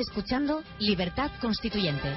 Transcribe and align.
escuchando 0.00 0.62
Libertad 0.78 1.30
Constituyente. 1.40 2.08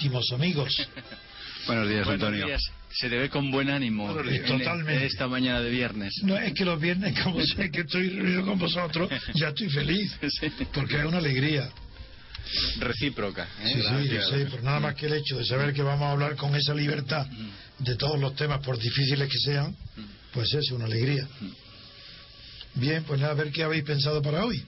Íntimos 0.00 0.32
amigos. 0.32 0.88
Buenos 1.66 1.88
días, 1.88 2.08
Antonio. 2.08 2.46
Se 2.90 3.08
te 3.10 3.18
ve 3.18 3.28
con 3.28 3.50
buen 3.50 3.68
ánimo 3.68 4.12
Totalmente. 4.14 5.04
esta 5.04 5.28
mañana 5.28 5.60
de 5.60 5.70
viernes. 5.70 6.12
No, 6.22 6.36
es 6.38 6.54
que 6.54 6.64
los 6.64 6.80
viernes, 6.80 7.20
como 7.22 7.40
sé 7.46 7.70
que 7.70 7.82
estoy 7.82 8.08
reunido 8.08 8.46
con 8.46 8.58
vosotros, 8.58 9.10
ya 9.34 9.48
estoy 9.48 9.68
feliz. 9.68 10.18
Porque 10.74 10.98
es 10.98 11.04
una 11.04 11.18
alegría. 11.18 11.68
Recíproca. 12.78 13.46
¿eh? 13.62 13.74
Sí, 13.74 14.08
sí, 14.08 14.16
sí, 14.30 14.46
pero 14.50 14.62
nada 14.62 14.80
más 14.80 14.94
que 14.94 15.06
el 15.06 15.12
hecho 15.12 15.36
de 15.36 15.44
saber 15.44 15.74
que 15.74 15.82
vamos 15.82 16.06
a 16.06 16.12
hablar 16.12 16.34
con 16.34 16.56
esa 16.56 16.74
libertad 16.74 17.26
de 17.78 17.96
todos 17.96 18.18
los 18.18 18.34
temas, 18.34 18.64
por 18.64 18.78
difíciles 18.78 19.28
que 19.28 19.38
sean, 19.38 19.76
pues 20.32 20.52
es 20.54 20.70
una 20.70 20.86
alegría. 20.86 21.28
Bien, 22.74 23.04
pues 23.04 23.20
nada, 23.20 23.32
a 23.32 23.36
ver 23.36 23.52
qué 23.52 23.62
habéis 23.62 23.84
pensado 23.84 24.22
para 24.22 24.46
hoy. 24.46 24.64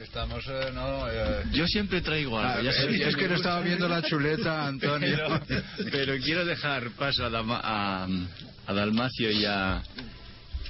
Estamos, 0.00 0.44
eh, 0.46 0.70
no, 0.72 1.10
eh, 1.10 1.42
Yo 1.52 1.66
siempre 1.66 2.00
traigo 2.00 2.38
algo. 2.38 2.62
ya 2.62 2.70
es 2.70 3.16
que 3.16 3.28
no 3.28 3.34
estaba 3.34 3.60
viendo 3.60 3.88
la 3.88 4.00
chuleta, 4.00 4.66
Antonio. 4.66 5.40
pero, 5.90 6.16
quiero 6.18 6.44
dejar 6.44 6.90
paso 6.92 7.24
a, 7.26 8.06
a, 8.06 8.72
Dalmacio 8.72 9.32
y 9.32 9.44
a, 9.44 9.82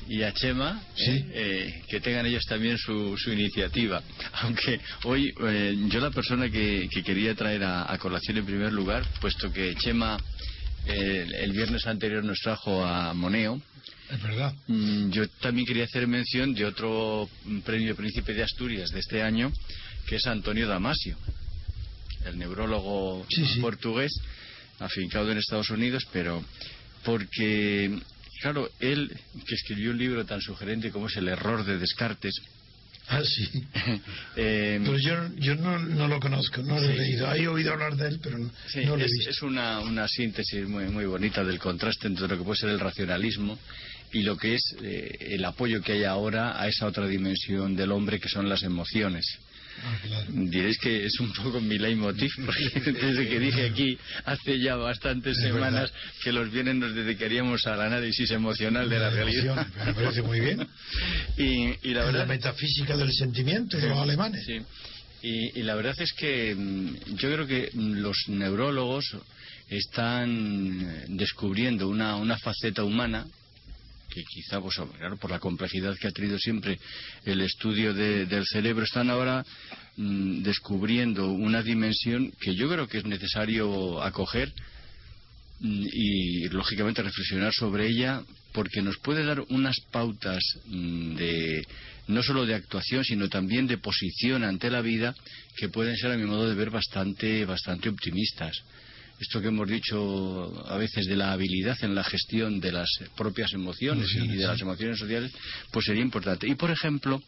y 0.09 0.23
a 0.23 0.33
Chema, 0.33 0.81
eh, 0.97 1.83
que 1.89 2.01
tengan 2.01 2.25
ellos 2.25 2.45
también 2.47 2.79
su, 2.79 3.19
su 3.19 3.31
iniciativa. 3.31 4.03
Aunque 4.33 4.81
hoy 5.05 5.35
yo 5.91 6.01
la 6.01 6.11
persona 6.11 6.49
que, 6.49 6.89
que 6.91 7.03
quería 7.03 7.35
traer 7.35 7.65
a, 7.65 7.99
colación 7.99 8.39
en 8.39 8.47
primer 8.47 8.73
lugar, 8.73 9.05
puesto 9.21 9.53
que 9.53 9.75
Chema 9.75 10.17
el 10.87 11.53
viernes 11.53 11.87
anterior 11.87 12.25
nos 12.25 12.39
trajo 12.39 12.83
a 12.83 13.13
Moneo, 13.13 13.61
es 14.11 14.23
verdad. 14.23 14.55
Mm, 14.67 15.11
yo 15.11 15.29
también 15.41 15.67
quería 15.67 15.85
hacer 15.85 16.07
mención 16.07 16.55
de 16.55 16.65
otro 16.65 17.29
premio 17.65 17.95
Príncipe 17.95 18.33
de 18.35 18.43
Asturias 18.43 18.91
de 18.91 19.01
este 19.01 19.23
año, 19.23 19.53
que 20.07 20.17
es 20.17 20.27
Antonio 20.27 20.67
Damasio, 20.67 21.17
el 22.25 22.39
neurólogo 22.39 23.27
portugués, 23.61 24.13
afincado 24.79 25.31
en 25.31 25.39
Estados 25.39 25.71
Unidos, 25.71 26.07
pero 26.13 26.43
porque, 27.05 27.99
claro, 28.41 28.71
él, 28.81 29.15
que 29.47 29.55
escribió 29.55 29.91
un 29.91 29.99
libro 29.99 30.25
tan 30.25 30.41
sugerente 30.41 30.91
como 30.91 31.09
es 31.09 31.17
El 31.17 31.29
error 31.29 31.65
de 31.65 31.79
Descartes, 31.79 32.35
Ah, 33.11 33.23
sí. 33.25 33.49
eh, 34.37 34.81
pero 34.85 34.99
yo, 34.99 35.35
yo 35.37 35.55
no, 35.55 35.79
no, 35.79 36.09
lo 36.09 36.21
conozco, 36.21 36.63
no 36.63 36.79
lo 36.79 36.91
he 36.91 36.95
leído. 36.95 37.33
He 37.33 37.49
oído 37.49 37.73
hablar 37.73 37.97
de 37.97 38.09
él, 38.09 38.21
pero 38.23 38.37
no, 38.39 38.51
lo 38.75 38.97
he 38.99 39.05
visto. 39.05 39.31
Es 39.31 39.41
una, 39.41 39.81
una 39.81 40.07
síntesis 40.07 40.69
muy, 40.69 40.85
muy 40.89 41.07
bonita 41.07 41.43
del 41.43 41.59
contraste 41.59 42.07
entre 42.07 42.29
lo 42.29 42.37
que 42.37 42.45
puede 42.45 42.61
ser 42.61 42.69
el 42.69 42.79
racionalismo 42.79 43.59
y 44.13 44.23
lo 44.23 44.37
que 44.37 44.55
es 44.55 44.75
eh, 44.83 45.17
el 45.33 45.45
apoyo 45.45 45.83
que 45.83 45.93
hay 45.93 46.05
ahora 46.05 46.61
a 46.61 46.69
esa 46.69 46.87
otra 46.87 47.07
dimensión 47.07 47.77
del 47.77 47.93
hombre 47.93 48.21
que 48.21 48.29
son 48.29 48.49
las 48.49 48.63
emociones. 48.63 49.27
Ah, 49.81 50.25
Diréis 50.29 50.77
que 50.79 51.07
es 51.07 51.21
un 51.21 51.33
poco 51.33 51.61
mi 51.61 51.79
leitmotiv, 51.79 52.31
porque 52.47 52.91
desde 52.91 53.29
que 53.29 53.39
dije 53.39 53.67
aquí 53.67 53.99
hace 54.25 54.59
ya 54.59 54.75
bastantes 54.77 55.37
semanas 55.39 55.93
que 56.23 56.33
los 56.33 56.51
bienes 56.51 56.77
nos 56.77 56.95
dedicaríamos 56.95 57.67
al 57.67 57.81
análisis 57.83 58.31
emocional 58.31 58.89
de 58.89 58.99
la, 58.99 59.11
realidad. 59.11 59.67
Me 59.87 59.95
parece 59.95 60.23
muy 60.23 60.41
bien. 60.41 60.67
y, 61.37 61.93
la, 61.93 62.05
verdad, 62.05 62.21
la 62.21 62.27
metafísica 62.27 62.97
del 62.97 63.13
sentimiento 63.13 63.77
de 63.77 63.89
los 63.89 63.99
alemanes. 63.99 64.45
Sí. 64.45 64.59
Y, 65.23 65.61
y, 65.61 65.63
la 65.63 65.75
verdad 65.75 65.95
es 65.99 66.13
que 66.13 66.55
mm, 66.55 67.15
yo 67.17 67.33
creo 67.33 67.47
que 67.47 67.71
mm, 67.73 67.95
los 67.99 68.17
neurólogos 68.29 69.17
están 69.69 71.05
descubriendo 71.17 71.89
una, 71.89 72.17
una 72.17 72.39
faceta 72.39 72.85
humana 72.85 73.27
que 74.09 74.25
quizá 74.25 74.61
pues, 74.61 74.77
por 75.21 75.31
la 75.31 75.39
complejidad 75.39 75.97
que 75.99 76.09
ha 76.09 76.13
tenido 76.13 76.39
siempre 76.39 76.79
el 77.25 77.41
estudio 77.41 77.93
del 77.93 78.47
cerebro, 78.47 78.85
están 78.85 79.11
ahora 79.11 79.45
mm, 79.97 80.43
descubriendo 80.43 81.31
una 81.33 81.63
dimensión 81.63 82.33
que 82.41 82.55
yo 82.55 82.69
creo 82.69 82.89
que 82.89 82.99
es 82.99 83.05
necesario 83.05 84.03
acoger 84.03 84.53
mm, 85.61 85.87
y 85.93 86.49
lógicamente 86.49 87.03
reflexionar 87.03 87.53
sobre 87.53 87.89
ella 87.89 88.23
porque 88.53 88.83
nos 88.83 88.99
puede 88.99 89.25
dar 89.25 89.41
unas 89.51 89.79
pautas 89.91 90.43
mm, 90.67 91.15
de 91.15 91.67
no 92.09 92.23
solo 92.23 92.47
de 92.47 92.55
actuación 92.55 93.05
sino 93.05 93.29
también 93.29 93.67
de 93.67 93.77
posición 93.77 94.43
ante 94.43 94.71
la 94.71 94.81
vida 94.81 95.15
que 95.57 95.69
pueden 95.69 95.97
ser 95.97 96.13
a 96.13 96.17
mi 96.17 96.25
modo 96.25 96.49
de 96.49 96.55
ver 96.55 96.71
bastante 96.71 97.45
bastante 97.45 97.91
optimistas 97.91 98.57
esto 99.21 99.41
que 99.41 99.49
hemos 99.49 99.69
dicho 99.69 100.65
a 100.69 100.77
veces 100.77 101.07
de 101.07 101.17
la 101.17 101.33
habilidad 101.33 101.77
en 101.83 101.95
la 101.95 102.05
gestión 102.05 102.61
de 102.61 102.73
las 102.73 102.89
propias 103.17 103.53
emociones 103.53 104.15
y 104.15 104.29
de 104.29 104.47
las 104.47 104.61
emociones 104.61 104.99
sociales, 104.99 105.33
pues 105.73 105.87
sería 105.87 106.03
importante. 106.03 106.47
Y, 106.49 106.55
por 106.55 106.71
ejemplo, 106.71 107.21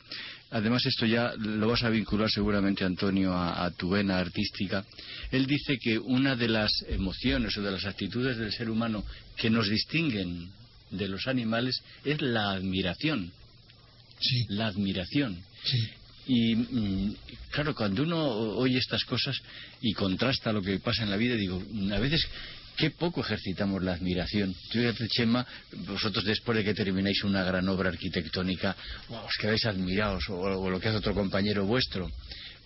además 0.50 0.86
esto 0.86 1.06
ya 1.06 1.34
lo 1.36 1.68
vas 1.68 1.82
a 1.82 1.90
vincular 1.90 2.30
seguramente, 2.30 2.84
Antonio, 2.84 3.34
a, 3.34 3.70
tu 3.72 3.90
vena 3.90 4.18
artística, 4.18 4.84
él 5.30 5.46
dice 5.46 5.78
que 5.78 5.98
una 5.98 6.36
de 6.36 6.48
las 6.48 6.70
emociones 6.88 7.56
o 7.56 7.62
de 7.62 7.72
las 7.72 7.84
actitudes 7.84 8.36
del 8.36 8.52
ser 8.52 8.70
humano 8.70 9.04
que 9.36 9.50
nos 9.50 9.68
distinguen 9.68 10.50
de 10.90 11.08
los 11.08 11.26
animales 11.26 11.82
es 12.04 12.20
la 12.20 12.52
admiración. 12.52 13.32
Sí. 14.20 14.46
La 14.50 14.66
admiración. 14.66 15.42
Sí. 15.64 15.88
Y 16.26 17.16
claro, 17.50 17.75
cuando 17.75 18.03
uno 18.03 18.25
oye 18.28 18.78
estas 18.78 19.04
cosas 19.04 19.36
y 19.81 19.92
contrasta 19.92 20.53
lo 20.53 20.62
que 20.62 20.78
pasa 20.78 21.03
en 21.03 21.10
la 21.10 21.16
vida, 21.16 21.34
digo, 21.34 21.62
a 21.92 21.98
veces 21.98 22.26
qué 22.76 22.91
poco 22.91 23.20
ejercitamos 23.20 23.82
la 23.82 23.92
admiración. 23.92 24.54
Fíjate, 24.70 25.06
Chema, 25.08 25.47
vosotros 25.86 26.25
después 26.25 26.56
de 26.56 26.64
que 26.64 26.75
termináis 26.75 27.22
una 27.25 27.44
gran 27.44 27.69
obra 27.69 27.91
arquitectónica, 27.91 28.75
os 29.08 29.36
quedáis 29.38 29.66
admirados, 29.66 30.25
o, 30.31 30.70
lo 30.70 30.81
que 30.81 30.88
hace 30.88 30.98
otro 30.98 31.14
compañero 31.14 31.66
vuestro, 31.66 32.10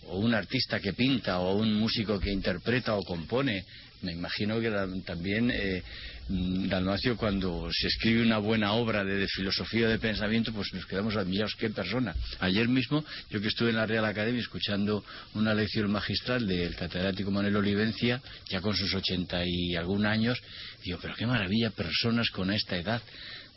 o 0.06 0.18
un 0.18 0.34
artista 0.34 0.78
que 0.78 0.92
pinta, 0.92 1.40
o 1.40 1.56
un 1.56 1.74
músico 1.74 2.20
que 2.20 2.30
interpreta 2.30 2.94
o 2.94 3.02
compone. 3.02 3.64
Me 4.02 4.12
imagino 4.12 4.60
que 4.60 4.70
también 5.04 5.50
eh, 5.50 5.82
Dalmacio, 6.26 7.18
cuando 7.18 7.68
se 7.70 7.88
escribe 7.88 8.22
una 8.22 8.38
buena 8.38 8.72
obra 8.72 9.04
de, 9.04 9.28
filosofía 9.28 9.88
de 9.88 9.98
pensamiento, 9.98 10.54
pues 10.54 10.72
nos 10.72 10.86
quedamos 10.86 11.16
admirados. 11.16 11.54
¿Qué 11.54 11.68
persona? 11.68 12.14
Ayer 12.40 12.66
mismo, 12.66 13.04
yo 13.28 13.42
que 13.42 13.48
estuve 13.48 13.70
en 13.70 13.76
la 13.76 13.84
Real 13.84 14.06
Academia 14.06 14.40
escuchando 14.40 15.04
una 15.34 15.52
lección 15.52 15.90
magistral 15.90 16.46
del 16.46 16.74
catedrático 16.76 17.30
Manuel 17.30 17.56
Olivencia, 17.56 18.22
ya 18.48 18.62
con 18.62 18.74
sus 18.74 18.94
ochenta 18.94 19.44
y 19.44 19.76
algún 19.76 20.06
años, 20.06 20.40
digo, 20.82 20.98
pero 21.02 21.14
qué 21.14 21.26
maravilla, 21.26 21.68
personas 21.70 22.30
con 22.30 22.50
esta 22.50 22.78
edad 22.78 23.02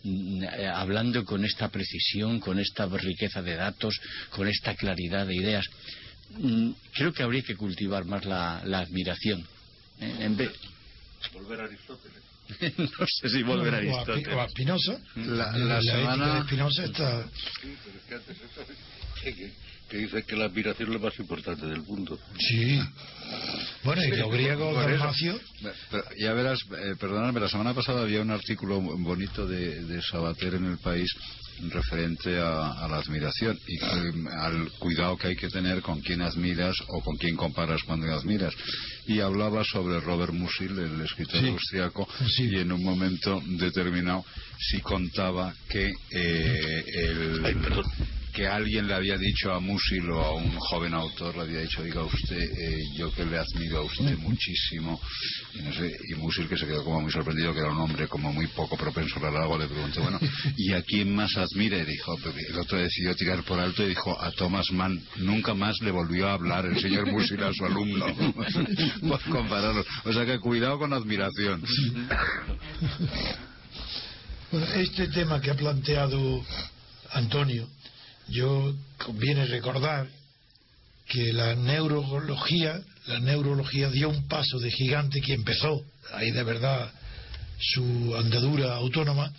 mm, 0.04 0.44
eh, 0.44 0.68
hablando 0.68 1.24
con 1.24 1.46
esta 1.46 1.70
precisión, 1.70 2.42
con 2.42 2.60
esta 2.60 2.86
riqueza 2.86 3.42
de 3.42 3.56
datos, 3.56 3.98
con 4.30 4.46
esta 4.50 4.76
claridad 4.76 5.26
de 5.26 5.36
ideas. 5.36 5.66
Mm, 6.32 6.72
creo 6.94 7.14
que 7.14 7.24
habría 7.24 7.44
que 7.44 7.56
cultivar 7.56 8.04
más 8.04 8.26
la, 8.26 8.58
admiración. 8.58 9.48
Eh. 10.02 10.52
Volver 11.34 11.62
a 11.62 11.64
Aristóteles. 11.64 12.28
no 12.78 13.08
sé 13.08 13.30
si 13.30 13.44
volver 13.44 13.74
a 13.74 13.78
Aristóteles. 13.78 14.28
O 14.34 14.42
a 14.42 14.48
Spinoza. 14.50 15.00
La, 15.16 15.82
semana... 15.82 16.46
está... 16.84 17.26
que 19.90 19.98
dice 19.98 20.24
que 20.24 20.36
la 20.36 20.46
admiración 20.46 20.90
es 20.90 20.94
lo 20.94 21.00
más 21.00 21.18
importante 21.20 21.66
del 21.66 21.82
mundo. 21.82 22.20
Sí. 22.40 22.80
Bueno, 23.84 24.04
y 24.04 24.16
lo 24.18 24.30
griego 24.30 24.74
Dalmacio. 24.74 25.40
Ya 26.18 26.34
verás, 26.34 26.60
eh, 26.78 26.96
perdonadme, 27.00 27.40
la 27.40 27.50
semana 27.50 27.74
pasada 27.74 28.02
había 28.02 28.22
un 28.22 28.32
artículo 28.32 28.80
bonito 28.82 29.48
de, 29.48 29.84
de 29.84 30.02
Sabater 30.02 30.56
en 30.56 30.66
el 30.66 30.78
país 30.78 31.12
referente 31.70 32.38
a, 32.38 32.88
la 32.90 32.98
admiración 32.98 33.60
y 33.68 33.80
al 33.84 34.72
cuidado 34.80 35.18
que 35.18 35.28
hay 35.28 35.36
que 35.36 35.50
tener 35.50 35.82
con 35.82 36.02
quién 36.02 36.22
admiras 36.22 36.76
o 36.88 37.02
con 37.02 37.18
quién 37.18 37.36
comparas 37.36 37.82
cuando 37.84 38.12
admiras. 38.14 38.54
Y 39.08 39.20
hablaba 39.20 39.64
sobre 39.64 40.00
Robert 40.00 40.34
Musil, 40.34 40.78
el 40.78 41.02
escritor 41.02 41.46
austriaco, 41.46 42.08
y 42.38 42.58
en 42.58 42.72
un 42.72 42.84
momento 42.84 43.42
determinado 43.46 44.24
sí 44.60 44.80
contaba 44.82 45.54
que 45.70 45.92
eh, 46.12 46.84
el, 46.94 47.56
que 48.38 48.48
alguien 48.48 48.88
le 48.88 48.94
había 48.94 49.18
dicho 49.18 49.52
a 49.52 49.60
Musil 49.60 50.12
o 50.12 50.22
a 50.22 50.36
un 50.36 50.56
joven 50.60 50.94
autor, 50.94 51.36
le 51.38 51.42
había 51.42 51.62
dicho, 51.62 51.82
diga 51.82 52.04
usted, 52.04 52.38
eh, 52.38 52.84
yo 52.96 53.12
que 53.12 53.26
le 53.26 53.36
admiro 53.36 53.80
a 53.80 53.82
usted 53.82 54.16
muchísimo, 54.20 55.02
y, 55.56 55.64
no 55.64 55.74
sé, 55.74 55.92
y 56.08 56.14
Musil 56.14 56.48
que 56.48 56.56
se 56.56 56.68
quedó 56.68 56.84
como 56.84 57.02
muy 57.02 57.12
sorprendido, 57.12 57.52
que 57.52 57.62
era 57.62 57.72
un 57.72 57.80
hombre 57.80 58.08
como 58.08 58.32
muy 58.32 58.46
poco 58.46 58.78
propenso 58.78 59.18
al 59.18 59.36
halago, 59.36 59.58
le 59.58 59.66
pregunté, 59.66 60.00
bueno, 60.02 60.20
¿y 60.56 60.72
a 60.72 60.84
quién 60.84 61.16
más 61.16 61.36
admira? 61.36 61.80
Y 61.80 61.86
dijo, 61.86 62.16
el 62.16 62.60
otro 62.60 62.78
decidió 62.78 63.16
tirar 63.16 63.42
por 63.42 63.60
alto 63.60 63.84
y 63.84 63.90
dijo, 63.90 64.16
a 64.22 64.30
Thomas 64.34 64.70
Mann, 64.72 65.02
nunca 65.16 65.56
más 65.56 65.76
le 65.82 65.90
volvió 65.90 66.28
a 66.28 66.34
hablar 66.34 66.68
el 66.68 66.80
señor 66.80 67.12
Musil 67.12 67.42
a 67.42 67.52
su 67.54 67.66
alumno, 67.66 68.06
por 69.08 69.22
compararlo. 69.32 69.84
O 70.06 70.14
sea 70.14 70.28
que 70.28 70.38
cuidado 70.38 70.78
con 70.78 70.94
admiración. 70.94 71.64
Bueno, 74.52 74.68
este 74.76 75.08
tema 75.08 75.42
que 75.42 75.50
ha 75.50 75.56
planteado 75.56 76.46
Antonio, 77.12 77.68
yo 78.30 78.76
conviene 78.98 79.46
recordar 79.46 80.08
que 81.08 81.32
la 81.32 81.56
neurología, 81.56 82.80
la 83.08 83.20
neurología 83.20 83.90
dio 83.90 84.10
un 84.10 84.28
paso 84.28 84.60
de 84.60 84.72
gigante 84.72 85.22
que 85.22 85.34
empezó 85.34 85.82
ahí 86.14 86.32
de 86.32 86.44
verdad 86.44 86.92
su 87.60 88.16
andadura 88.18 88.76
autónoma 88.76 89.32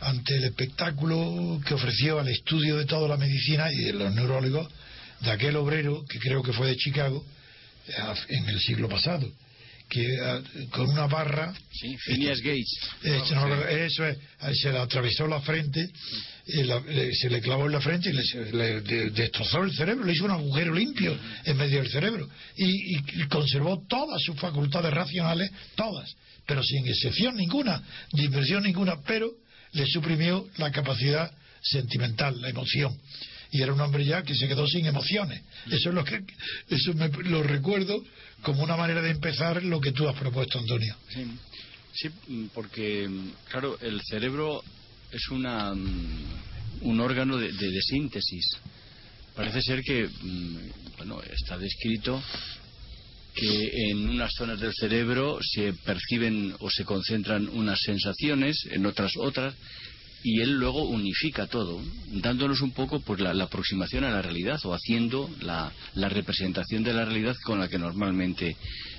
ante 0.00 0.36
el 0.36 0.44
espectáculo 0.44 1.60
que 1.66 1.74
ofreció 1.74 2.20
al 2.20 2.28
estudio 2.28 2.76
de 2.76 2.86
toda 2.86 3.08
la 3.08 3.16
medicina 3.16 3.72
y 3.72 3.84
de 3.84 3.92
los 3.92 4.14
neurólogos 4.14 4.68
de 5.20 5.30
aquel 5.30 5.56
obrero 5.56 6.04
que 6.08 6.18
creo 6.18 6.42
que 6.42 6.52
fue 6.52 6.68
de 6.68 6.76
Chicago 6.76 7.24
eh, 7.88 7.92
en 8.28 8.48
el 8.48 8.60
siglo 8.60 8.88
pasado 8.88 9.30
que 9.90 10.02
eh, 10.02 10.68
con 10.70 10.88
una 10.88 11.06
barra. 11.06 11.52
Sí, 11.72 11.96
Phineas 11.98 12.40
Gates. 12.40 12.78
eh, 13.02 13.86
eso 13.86 14.06
es 14.06 14.18
se 14.62 14.72
le 14.72 14.78
atravesó 14.78 15.26
la 15.26 15.40
frente 15.40 15.90
se 16.46 17.30
le 17.30 17.40
clavó 17.40 17.66
en 17.66 17.72
la 17.72 17.80
frente 17.80 18.10
y 18.10 18.12
le, 18.52 18.80
destrozó 19.10 19.62
el 19.62 19.72
cerebro 19.72 20.04
le 20.04 20.12
hizo 20.12 20.24
un 20.24 20.30
agujero 20.30 20.74
limpio 20.74 21.16
en 21.44 21.56
medio 21.56 21.82
del 21.82 21.90
cerebro. 21.90 22.28
Y, 22.56 22.96
y 22.96 23.28
conservó 23.28 23.84
todas 23.88 24.20
sus 24.22 24.36
facultades 24.36 24.92
racionales 24.92 25.50
todas 25.74 26.14
pero 26.46 26.62
sin 26.62 26.86
excepción 26.88 27.36
ninguna 27.36 27.82
de 28.12 28.24
inversión 28.24 28.62
ninguna 28.62 29.00
pero 29.06 29.30
le 29.72 29.86
suprimió 29.86 30.48
la 30.56 30.70
capacidad 30.72 31.30
sentimental 31.62 32.40
la 32.40 32.48
emoción 32.48 32.98
y 33.50 33.62
era 33.62 33.72
un 33.72 33.80
hombre 33.80 34.04
ya 34.04 34.22
que 34.22 34.34
se 34.34 34.46
quedó 34.46 34.66
sin 34.66 34.86
emociones. 34.86 35.42
Eso 35.66 35.88
es 35.88 35.94
lo 35.94 36.04
que 36.04 36.22
eso 36.68 36.94
me 36.94 37.08
lo 37.08 37.42
recuerdo 37.42 38.02
como 38.42 38.62
una 38.62 38.76
manera 38.76 39.02
de 39.02 39.10
empezar 39.10 39.62
lo 39.62 39.80
que 39.80 39.92
tú 39.92 40.08
has 40.08 40.16
propuesto, 40.16 40.58
Antonio. 40.58 40.96
Sí, 41.92 42.08
porque 42.54 43.08
claro, 43.50 43.78
el 43.80 44.00
cerebro 44.02 44.62
es 45.10 45.28
una 45.30 45.72
un 46.82 47.00
órgano 47.00 47.36
de, 47.36 47.52
de, 47.52 47.82
síntesis. 47.82 48.56
Parece 49.34 49.60
ser 49.60 49.82
que 49.82 50.06
mm, 50.06 50.56
bueno, 50.96 51.20
está 51.22 51.58
descrito 51.58 52.22
que 53.34 53.90
en 53.90 54.08
unas 54.08 54.32
zonas 54.34 54.60
del 54.60 54.72
cerebro 54.74 55.38
se 55.42 55.72
perciben 55.72 56.54
o 56.60 56.70
se 56.70 56.84
concentran 56.84 57.48
unas 57.48 57.78
sensaciones, 57.80 58.66
en 58.70 58.86
otras 58.86 59.12
otras, 59.16 59.54
y 60.22 60.40
él 60.40 60.52
luego 60.52 60.84
unifica 60.84 61.46
todo, 61.46 61.80
dándonos 62.08 62.60
un 62.60 62.72
poco 62.72 63.00
pues, 63.00 63.20
la, 63.20 63.30
aproximación 63.42 64.04
a 64.04 64.10
la 64.10 64.22
realidad 64.22 64.60
o 64.64 64.74
haciendo 64.74 65.30
la, 65.40 65.72
representación 65.94 66.82
de 66.82 66.92
la 66.92 67.04
realidad 67.04 67.36
con 67.44 67.58
la 67.58 67.68
que 67.68 67.78
normalmente 67.78 68.56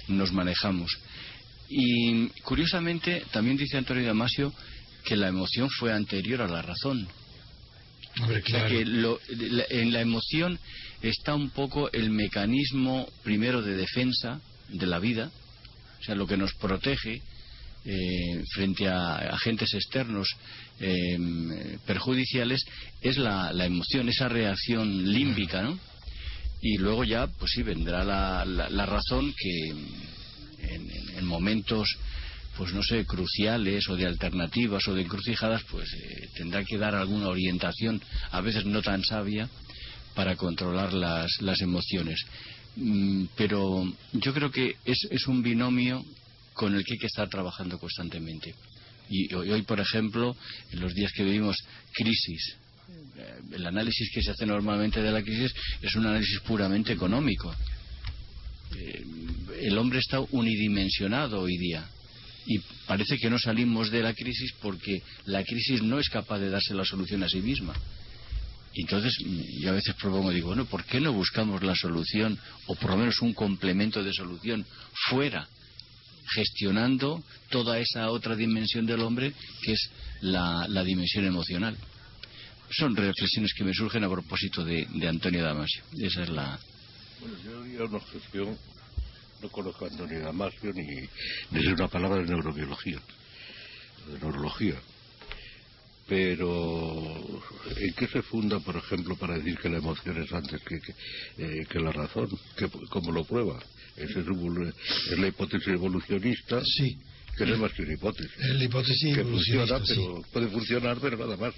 nos 0.07 0.31
manejamos. 0.31 0.97
Y 1.69 2.27
curiosamente 2.43 3.23
también 3.31 3.57
dice 3.57 3.77
Antonio 3.77 4.05
Damasio 4.05 4.53
que 5.05 5.15
la 5.15 5.27
emoción 5.27 5.69
fue 5.69 5.93
anterior 5.93 6.41
a 6.41 6.47
la 6.47 6.61
razón. 6.61 7.07
que 8.45 8.81
en 8.81 9.93
la 9.93 10.01
emoción 10.01 10.59
está 11.01 11.35
un 11.35 11.51
poco 11.51 11.91
el 11.91 12.09
mecanismo 12.09 13.07
primero 13.23 13.61
de 13.61 13.75
defensa 13.75 14.41
de 14.69 14.87
la 14.87 14.99
vida, 14.99 15.31
o 15.99 16.03
sea, 16.03 16.15
lo 16.15 16.25
que 16.25 16.37
nos 16.37 16.53
protege 16.55 17.21
eh, 17.83 18.43
frente 18.53 18.87
a 18.87 19.15
agentes 19.33 19.73
externos 19.73 20.27
em, 20.79 21.79
perjudiciales 21.85 22.63
es 23.01 23.17
la, 23.17 23.51
emoción, 23.65 24.07
esa 24.07 24.29
reacción 24.29 25.11
límbica, 25.11 25.63
¿no? 25.63 25.79
Y 26.61 26.77
luego 26.77 27.03
ya, 27.03 27.25
pues 27.25 27.51
sí, 27.55 27.63
vendrá 27.63 28.03
la, 28.03 28.45
la, 28.45 28.85
razón 28.85 29.33
que 29.35 29.69
en, 30.59 31.25
momentos, 31.25 31.87
pues 32.55 32.71
no 32.71 32.83
sé, 32.83 33.03
cruciales 33.05 33.89
o 33.89 33.95
de 33.95 34.05
alternativas 34.05 34.87
o 34.87 34.93
de 34.93 35.01
encrucijadas, 35.01 35.63
pues 35.63 35.91
eh, 35.93 36.29
tendrá 36.35 36.63
que 36.63 36.77
dar 36.77 36.93
alguna 36.93 37.29
orientación, 37.29 37.99
a 38.29 38.41
veces 38.41 38.65
no 38.65 38.83
tan 38.83 39.03
sabia, 39.03 39.49
para 40.13 40.35
controlar 40.35 40.93
las, 40.93 41.31
las 41.41 41.61
emociones. 41.61 42.23
Mm, 42.75 43.25
pero 43.35 43.91
yo 44.13 44.33
creo 44.33 44.51
que 44.51 44.75
es, 44.85 45.07
es 45.09 45.25
un 45.25 45.41
binomio 45.41 46.05
con 46.53 46.75
el 46.75 46.83
que 46.83 46.93
hay 46.93 46.99
que 46.99 47.07
estar 47.07 47.29
trabajando 47.29 47.79
constantemente. 47.79 48.53
Y 49.09 49.33
hoy, 49.33 49.61
por 49.63 49.79
ejemplo, 49.79 50.35
en 50.71 50.79
los 50.79 50.93
días 50.93 51.11
que 51.11 51.23
vivimos 51.23 51.57
crisis, 51.93 52.55
eh, 53.17 53.41
el 53.51 53.65
análisis 53.65 54.09
que 54.13 54.21
se 54.21 54.31
hace 54.31 54.45
normalmente 54.45 55.01
de 55.01 55.11
la 55.11 55.21
crisis 55.21 55.53
es 55.81 55.95
un 55.95 56.05
análisis 56.05 56.39
puramente 56.41 56.93
económico. 56.93 57.53
Eh, 58.75 59.03
el 59.61 59.77
hombre 59.77 59.99
está 59.99 60.19
unidimensionado 60.19 61.41
hoy 61.41 61.57
día 61.57 61.85
y 62.45 62.59
parece 62.87 63.17
que 63.17 63.29
no 63.29 63.37
salimos 63.37 63.91
de 63.91 64.01
la 64.01 64.13
crisis 64.13 64.53
porque 64.61 65.03
la 65.25 65.43
crisis 65.43 65.81
no 65.81 65.99
es 65.99 66.09
capaz 66.09 66.39
de 66.39 66.49
darse 66.49 66.73
la 66.73 66.85
solución 66.85 67.23
a 67.23 67.29
sí 67.29 67.41
misma. 67.41 67.73
Entonces 68.73 69.13
yo 69.59 69.69
a 69.69 69.73
veces 69.73 69.93
propongo, 69.95 70.31
digo, 70.31 70.47
bueno, 70.47 70.65
¿por 70.65 70.85
qué 70.85 71.01
no 71.01 71.11
buscamos 71.11 71.61
la 71.63 71.75
solución 71.75 72.39
o 72.67 72.75
por 72.75 72.91
lo 72.91 72.97
menos 72.97 73.21
un 73.21 73.33
complemento 73.33 74.01
de 74.01 74.13
solución 74.13 74.65
fuera 75.09 75.47
gestionando 76.27 77.23
toda 77.49 77.79
esa 77.79 78.09
otra 78.09 78.35
dimensión 78.35 78.85
del 78.85 79.01
hombre 79.01 79.33
que 79.63 79.73
es 79.73 79.89
la, 80.21 80.83
dimensión 80.83 81.25
emocional. 81.25 81.75
Son 82.69 82.95
reflexiones 82.95 83.53
que 83.53 83.63
me 83.63 83.73
surgen 83.73 84.03
a 84.03 84.09
propósito 84.09 84.63
de, 84.63 84.87
Antonio 85.07 85.43
Damasio. 85.43 85.83
Esa 85.99 86.23
es 86.23 86.29
la. 86.29 86.59
Bueno, 87.19 87.35
yo, 87.77 87.87
no 87.87 87.99
gestión, 87.99 88.57
no 89.41 89.49
conozco 89.49 89.85
a 89.85 89.89
Antonio 89.89 90.21
Damasio 90.21 90.73
ni, 90.73 90.85
ni 91.51 91.67
una 91.67 91.87
palabra 91.87 92.21
de 92.21 92.29
neurobiología, 92.29 92.99
de 94.07 94.19
neurología. 94.19 94.75
Pero, 96.07 97.41
¿en 97.77 97.93
qué 97.93 98.07
se 98.07 98.21
funda, 98.21 98.59
por 98.59 98.75
ejemplo, 98.75 99.15
para 99.15 99.37
decir 99.37 99.57
que 99.57 99.69
la 99.69 99.77
emoción 99.77 100.21
es 100.21 100.33
antes 100.33 100.61
que, 100.61 100.79
que, 100.81 100.93
eh, 101.37 101.65
que 101.69 101.79
la 101.79 101.91
razón? 101.91 102.29
¿Cómo 102.89 103.11
lo 103.13 103.23
prueba? 103.23 103.59
Esa 104.01 104.19
es, 104.19 105.19
la 105.19 105.27
hipótesis 105.27 105.67
evolucionista. 105.67 106.61
Sí. 106.65 106.97
Que 107.37 107.45
no 107.45 107.53
es 107.53 107.59
más 107.59 107.73
que 107.73 107.83
una 107.83 107.93
hipótesis. 107.93 108.31
Es 108.37 108.55
la 108.55 108.63
hipótesis 108.63 109.15
que 109.15 109.23
funciona, 109.23 109.79
pero 109.87 110.21
puede 110.33 110.47
funcionar, 110.47 110.97
pero 110.99 111.17
nada 111.17 111.37
más. 111.37 111.53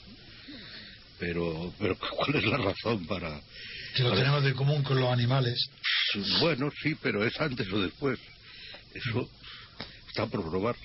Pero, 1.20 1.74
pero 1.80 1.98
¿cuál 2.16 2.36
es 2.36 2.46
la 2.46 2.58
razón 2.58 3.06
para...? 3.06 3.42
Que 3.96 4.04
lo 4.04 4.14
tenemos 4.14 4.44
de 4.44 4.54
común 4.54 4.84
con 4.84 5.00
los 5.00 5.12
animales. 5.12 5.70
Bueno, 6.40 6.72
sí, 6.82 6.96
pero 7.02 7.26
es 7.26 7.40
antes 7.40 7.72
o 7.72 7.80
después. 7.80 8.20
Eso 8.94 9.30
está 10.08 10.26
por 10.28 10.50
probar. 10.50 10.76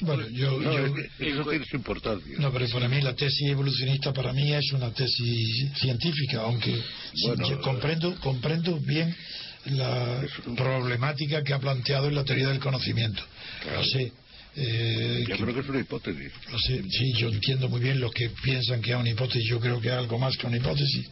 Bueno, 0.00 0.26
yo, 0.30 0.58
no, 0.58 0.72
eso 1.18 1.44
tiene 1.44 1.64
su 1.66 1.76
importancia. 1.76 2.36
No, 2.38 2.50
pero 2.52 2.66
para 2.70 2.88
mí 2.88 3.02
la 3.02 3.14
tesis 3.14 3.50
evolucionista 3.50 4.12
para 4.12 4.32
mí 4.32 4.52
es 4.52 4.72
una 4.72 4.92
tesis 4.92 5.72
científica, 5.76 6.40
aunque 6.40 6.82
comprendo 7.62 8.14
comprendo 8.20 8.78
bien 8.80 9.14
la 9.66 10.22
problemática 10.56 11.42
que 11.42 11.52
ha 11.52 11.58
planteado 11.58 12.08
en 12.08 12.14
la 12.14 12.24
teoría 12.24 12.48
del 12.48 12.60
conocimiento. 12.60 13.22
Lo 13.72 13.84
sé. 13.84 14.12
Eh, 14.56 15.24
yo 15.28 15.36
creo 15.36 15.54
que 15.54 15.60
es 15.60 15.68
una 15.68 15.80
hipótesis. 15.80 16.32
Sé, 16.66 16.82
sí, 16.90 17.12
yo 17.12 17.28
entiendo 17.28 17.68
muy 17.68 17.80
bien 17.80 18.00
los 18.00 18.12
que 18.12 18.30
piensan 18.42 18.82
que 18.82 18.90
es 18.90 18.96
una 18.96 19.10
hipótesis. 19.10 19.48
Yo 19.48 19.60
creo 19.60 19.80
que 19.80 19.88
es 19.88 19.94
algo 19.94 20.18
más 20.18 20.36
que 20.36 20.46
una 20.46 20.56
hipótesis, 20.56 21.08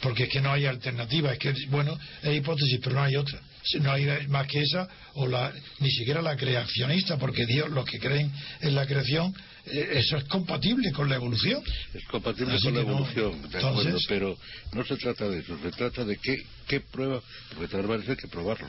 porque 0.00 0.24
es 0.24 0.28
que 0.30 0.40
no 0.40 0.52
hay 0.52 0.66
alternativa. 0.66 1.32
Es 1.32 1.38
que, 1.38 1.52
bueno, 1.68 1.98
es 2.22 2.36
hipótesis, 2.36 2.78
pero 2.82 2.96
no 2.96 3.02
hay 3.02 3.16
otra 3.16 3.40
no 3.80 3.92
hay 3.92 4.26
más 4.28 4.46
que 4.46 4.62
esa, 4.62 4.88
o 5.14 5.26
la, 5.26 5.52
ni 5.80 5.90
siquiera 5.90 6.22
la 6.22 6.36
creacionista, 6.36 7.18
porque 7.18 7.46
Dios, 7.46 7.70
los 7.70 7.84
que 7.84 7.98
creen 7.98 8.32
en 8.60 8.74
la 8.74 8.86
creación, 8.86 9.34
eso 9.70 10.16
es 10.16 10.24
compatible 10.24 10.92
con 10.92 11.08
la 11.08 11.16
evolución. 11.16 11.62
Es 11.94 12.04
compatible 12.04 12.58
con 12.60 12.74
la 12.74 12.80
evolución, 12.80 13.50
de 13.50 13.58
acuerdo, 13.58 13.98
pero 14.08 14.38
no 14.72 14.84
se 14.84 14.96
trata 14.96 15.28
de 15.28 15.40
eso, 15.40 15.58
se 15.62 15.70
trata 15.70 16.04
de 16.04 16.16
qué, 16.16 16.44
qué 16.66 16.80
prueba, 16.80 17.22
porque 17.50 17.68
tal 17.68 17.86
vez 17.86 18.08
hay 18.08 18.16
que 18.16 18.28
probarlo. 18.28 18.68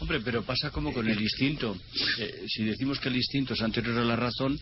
Hombre, 0.00 0.20
pero 0.20 0.44
pasa 0.44 0.70
como 0.70 0.92
con 0.92 1.08
el 1.08 1.20
instinto. 1.20 1.76
Eh, 2.18 2.44
si 2.46 2.64
decimos 2.64 3.00
que 3.00 3.08
el 3.08 3.16
instinto 3.16 3.54
es 3.54 3.62
anterior 3.62 3.98
a 3.98 4.04
la 4.04 4.16
razón, 4.16 4.58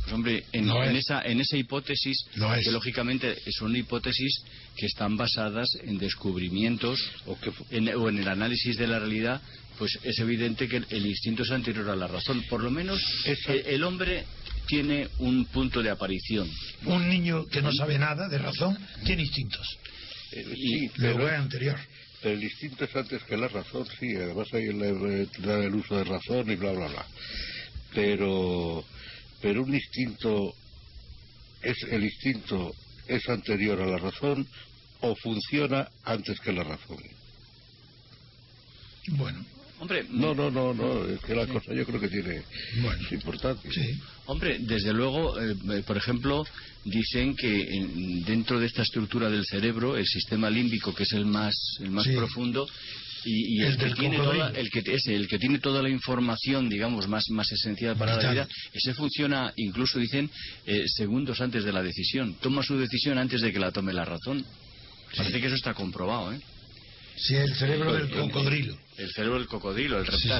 pues 0.00 0.12
hombre, 0.12 0.44
en, 0.52 0.68
esa, 0.96 1.22
en 1.22 1.40
esa 1.40 1.56
hipótesis, 1.56 2.24
que 2.64 2.70
lógicamente 2.72 3.36
son 3.52 3.76
hipótesis 3.76 4.42
que 4.76 4.86
están 4.86 5.16
basadas 5.16 5.68
en 5.82 5.98
descubrimientos 5.98 6.98
o, 7.26 7.38
en, 7.70 7.88
el 7.88 8.28
análisis 8.28 8.76
de 8.76 8.86
la 8.86 8.98
realidad, 8.98 9.40
pues 9.78 9.98
es 10.02 10.18
evidente 10.18 10.68
que 10.68 10.82
el, 10.88 11.06
instinto 11.06 11.42
es 11.42 11.50
anterior 11.50 11.88
a 11.90 11.96
la 11.96 12.06
razón. 12.06 12.42
Por 12.48 12.62
lo 12.62 12.70
menos 12.70 13.00
el, 13.46 13.84
hombre 13.84 14.24
tiene 14.70 15.08
un 15.18 15.44
punto 15.46 15.82
de 15.82 15.90
aparición. 15.90 16.48
Un 16.86 17.08
niño 17.08 17.44
que 17.46 17.60
no 17.60 17.72
sabe 17.72 17.98
nada 17.98 18.28
de 18.28 18.38
razón 18.38 18.78
tiene 19.04 19.22
instintos. 19.22 19.66
Eh, 20.30 20.44
sí, 20.54 20.90
luego 20.96 21.18
pero, 21.18 21.28
es 21.28 21.34
anterior. 21.40 21.78
pero 22.22 22.34
el 22.36 22.44
instinto 22.44 22.84
es 22.84 22.94
antes 22.94 23.22
que 23.24 23.36
la 23.36 23.48
razón, 23.48 23.84
sí, 23.98 24.14
además 24.14 24.46
hay 24.52 24.66
el, 24.66 24.80
el- 24.82 25.28
el 25.44 25.74
uso 25.74 25.96
de 25.96 26.04
razón 26.04 26.48
y 26.50 26.54
bla, 26.54 26.70
bla, 26.70 26.86
bla. 26.86 27.04
Pero, 27.92 28.84
pero 29.42 29.64
un 29.64 29.74
instinto, 29.74 30.54
es 31.62 31.76
el 31.90 32.04
instinto 32.04 32.72
es 33.08 33.28
anterior 33.28 33.82
a 33.82 33.86
la 33.86 33.98
razón 33.98 34.46
o 35.00 35.16
funciona 35.16 35.88
antes 36.04 36.38
que 36.38 36.52
la 36.52 36.62
razón. 36.62 36.98
Bueno, 39.08 39.44
Hombre, 39.80 40.04
No, 40.10 40.34
no, 40.34 40.50
no, 40.50 40.74
no, 40.74 41.06
es 41.08 41.20
que 41.20 41.34
la 41.34 41.46
cosa 41.46 41.72
yo 41.74 41.86
creo 41.86 41.98
que 42.00 42.08
tiene, 42.08 42.42
Bueno. 42.82 43.02
es 43.06 43.12
importante. 43.12 43.68
sí. 43.72 43.94
Hombre, 44.26 44.58
desde 44.60 44.92
luego, 44.92 45.40
eh, 45.40 45.54
eh, 45.72 45.82
por 45.86 45.96
ejemplo, 45.96 46.44
dicen 46.84 47.34
que 47.34 47.62
en- 47.62 48.22
dentro 48.24 48.60
de 48.60 48.66
esta 48.66 48.82
estructura 48.82 49.30
del 49.30 49.44
cerebro, 49.46 49.96
el 49.96 50.06
sistema 50.06 50.50
límbico, 50.50 50.94
que 50.94 51.04
es 51.04 51.12
el 51.12 51.24
más, 51.26 51.54
el 51.80 51.90
más 51.90 52.04
Sí. 52.04 52.12
profundo, 52.14 52.66
y, 53.24 53.56
y 53.56 53.60
El 53.62 53.72
el, 53.72 53.76
que 53.78 53.90
tiene 53.94 54.16
toda, 54.18 54.50
el 54.50 54.70
que 54.70 54.82
ese, 54.94 55.14
el 55.14 55.28
que 55.28 55.38
tiene 55.38 55.58
toda 55.58 55.82
la 55.82 55.88
información, 55.90 56.68
digamos, 56.68 57.08
más, 57.08 57.24
más 57.30 57.50
esencial 57.50 57.96
para 57.96 58.16
la 58.16 58.30
vida, 58.32 58.48
ese 58.72 58.94
funciona, 58.94 59.52
incluso 59.56 59.98
dicen, 59.98 60.30
eh, 60.66 60.84
segundos 60.88 61.40
antes 61.40 61.64
de 61.64 61.72
la 61.72 61.82
decisión. 61.82 62.36
Toma 62.40 62.62
su 62.62 62.78
decisión 62.78 63.18
antes 63.18 63.40
de 63.40 63.52
que 63.52 63.58
la 63.58 63.72
tome 63.72 63.92
la 63.92 64.04
razón. 64.04 64.42
Parece 65.16 65.40
que 65.40 65.46
eso 65.48 65.56
está 65.56 65.74
comprobado, 65.74 66.32
¿eh? 66.32 66.38
Sí, 67.20 67.34
el 67.36 67.54
cerebro 67.54 67.92
del 67.92 68.04
El- 68.04 68.10
cocodrilo. 68.10 68.76
El 68.96 69.10
cerebro 69.12 69.38
del 69.38 69.46
cocodrilo, 69.48 69.98
el 69.98 70.06
reptil. 70.06 70.32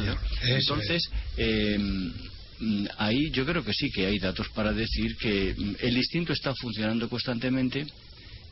Entonces, 0.43 1.03
eh, 1.37 1.79
ahí 2.99 3.31
yo 3.31 3.45
creo 3.47 3.65
que 3.65 3.73
sí 3.73 3.91
que 3.91 4.07
hay 4.07 4.19
datos 4.19 4.49
para 4.51 4.73
decir 4.73 5.17
que 5.17 5.55
mm, 5.57 5.77
el 5.81 5.97
instinto 5.97 6.33
está 6.33 6.55
funcionando 6.55 7.09
constantemente, 7.09 7.87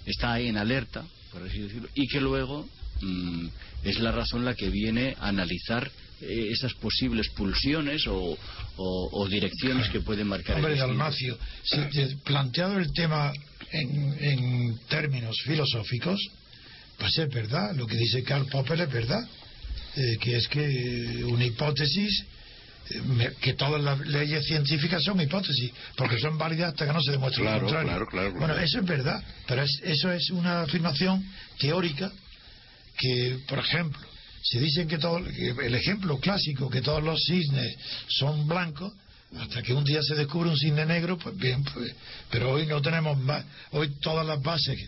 está 0.06 0.32
ahí 0.34 0.48
en 0.48 0.56
alerta, 0.56 1.04
por 1.32 1.42
así 1.42 1.58
decirlo, 1.60 1.88
y 1.94 2.06
que 2.08 2.20
luego 2.20 2.66
mm, 3.02 3.46
es 3.84 3.98
la 4.00 4.12
razón 4.12 4.44
la 4.44 4.54
que 4.54 4.70
viene 4.70 5.14
a 5.20 5.28
analizar 5.28 5.90
eh, 6.20 6.48
esas 6.50 6.74
posibles 6.74 7.28
pulsiones 7.30 8.06
o, 8.06 8.36
o- 8.76 9.08
o 9.12 9.28
direcciones 9.28 9.88
que 9.90 10.00
pueden 10.00 10.26
marcar 10.26 10.58
el 10.58 10.64
Hombre, 10.64 10.72
instinto. 10.78 10.88
Dalmacio, 10.98 11.38
si 11.64 11.76
te- 11.90 12.16
planteado 12.24 12.78
el 12.78 12.92
tema 12.92 13.32
en, 13.70 14.16
en 14.20 14.78
términos 14.88 15.36
filosóficos, 15.44 16.18
pues 16.98 17.16
es 17.18 17.28
verdad, 17.32 17.74
lo 17.74 17.86
que 17.86 17.96
dice 17.96 18.22
Karl 18.24 18.46
Popper 18.46 18.80
es 18.80 18.90
verdad, 18.92 19.26
eh, 19.96 20.16
que 20.20 20.36
es 20.36 20.48
que 20.48 21.24
una 21.24 21.44
hipótesis, 21.44 22.24
eh, 22.90 23.32
que 23.40 23.54
todas 23.54 23.82
las 23.82 24.00
leyes 24.00 24.44
científicas 24.46 25.02
son 25.04 25.20
hipótesis, 25.20 25.70
porque 25.96 26.18
son 26.18 26.36
válidas 26.38 26.70
hasta 26.72 26.86
que 26.86 26.92
no 26.92 27.00
se 27.02 27.12
demuestre 27.12 27.42
Claro, 27.42 27.56
lo 27.60 27.66
contrario. 27.66 27.88
claro, 27.90 28.06
claro, 28.08 28.32
claro. 28.32 28.46
Bueno, 28.46 28.58
eso 28.64 28.78
es 28.80 28.84
verdad, 28.86 29.22
pero 29.46 29.62
es- 29.62 29.80
eso 29.84 30.10
es 30.12 30.30
una 30.30 30.62
afirmación 30.62 31.24
teórica 31.58 32.10
que, 32.98 33.38
por 33.46 33.58
ejemplo, 33.60 34.00
si 34.42 34.58
dicen 34.58 34.88
que 34.88 34.98
todo, 34.98 35.18
el 35.18 35.74
ejemplo 35.74 36.18
clásico, 36.18 36.68
que 36.70 36.80
todos 36.80 37.02
los 37.02 37.22
cisnes 37.24 37.76
son 38.08 38.46
blancos, 38.48 38.92
hasta 39.38 39.62
que 39.62 39.74
un 39.74 39.84
día 39.84 40.02
se 40.02 40.14
descubre 40.14 40.48
un 40.48 40.56
cisne 40.56 40.86
negro, 40.86 41.18
pues 41.18 41.36
bien, 41.36 41.62
pues, 41.62 41.92
pero 42.30 42.52
hoy 42.52 42.66
no 42.66 42.80
tenemos 42.80 43.18
más, 43.18 43.44
hoy 43.72 43.90
todas 44.00 44.26
las 44.26 44.40
bases 44.42 44.78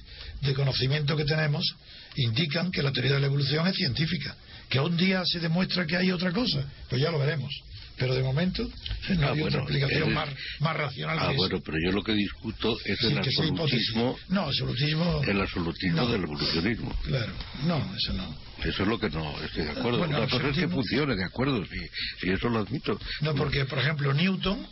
de 0.40 0.54
conocimiento 0.54 1.14
que 1.16 1.24
tenemos 1.26 1.62
indican 2.16 2.70
que 2.70 2.82
la 2.82 2.92
teoría 2.92 3.14
de 3.14 3.20
la 3.20 3.26
evolución 3.26 3.66
es 3.66 3.76
científica, 3.76 4.36
que 4.68 4.80
un 4.80 4.96
día 4.96 5.22
se 5.24 5.40
demuestra 5.40 5.86
que 5.86 5.96
hay 5.96 6.10
otra 6.10 6.32
cosa, 6.32 6.64
pues 6.88 7.00
ya 7.00 7.10
lo 7.10 7.18
veremos. 7.18 7.50
Pero 7.96 8.14
de 8.14 8.22
momento 8.22 8.62
no 8.64 9.26
Ah, 9.26 9.32
hay 9.32 9.42
otra 9.42 9.60
explicación 9.60 10.08
es- 10.08 10.14
más, 10.14 10.28
más 10.60 10.74
racional 10.74 11.18
Ah, 11.20 11.28
que 11.30 11.36
bueno, 11.36 11.60
pero 11.62 11.76
yo 11.84 11.92
lo 11.92 12.02
que 12.02 12.12
discuto 12.14 12.74
es 12.86 13.02
el 13.02 13.18
absolutismo, 13.18 14.16
No, 14.28 14.40
absolutismo. 14.46 15.22
el 15.22 15.38
absolutismo 15.40 15.96
No. 16.02 16.08
del 16.08 16.22
evolucionismo. 16.22 16.96
Claro, 17.04 17.32
no, 17.66 17.94
eso 17.94 18.12
no. 18.14 18.34
Eso 18.64 18.82
es 18.84 18.88
lo 18.88 18.98
que 18.98 19.10
no 19.10 19.38
estoy 19.42 19.64
de 19.64 19.70
acuerdo. 19.72 19.98
Bueno, 19.98 20.16
Una 20.16 20.28
cosa 20.28 20.48
es 20.48 20.56
que 20.56 20.68
funcione, 20.68 21.14
de 21.14 21.24
acuerdo, 21.24 21.62
sí, 21.66 21.78
sí, 22.22 22.30
eso 22.30 22.48
lo 22.48 22.60
admito. 22.60 22.98
No, 23.20 23.34
porque, 23.34 23.66
por 23.66 23.78
ejemplo, 23.78 24.14
Newton. 24.14 24.66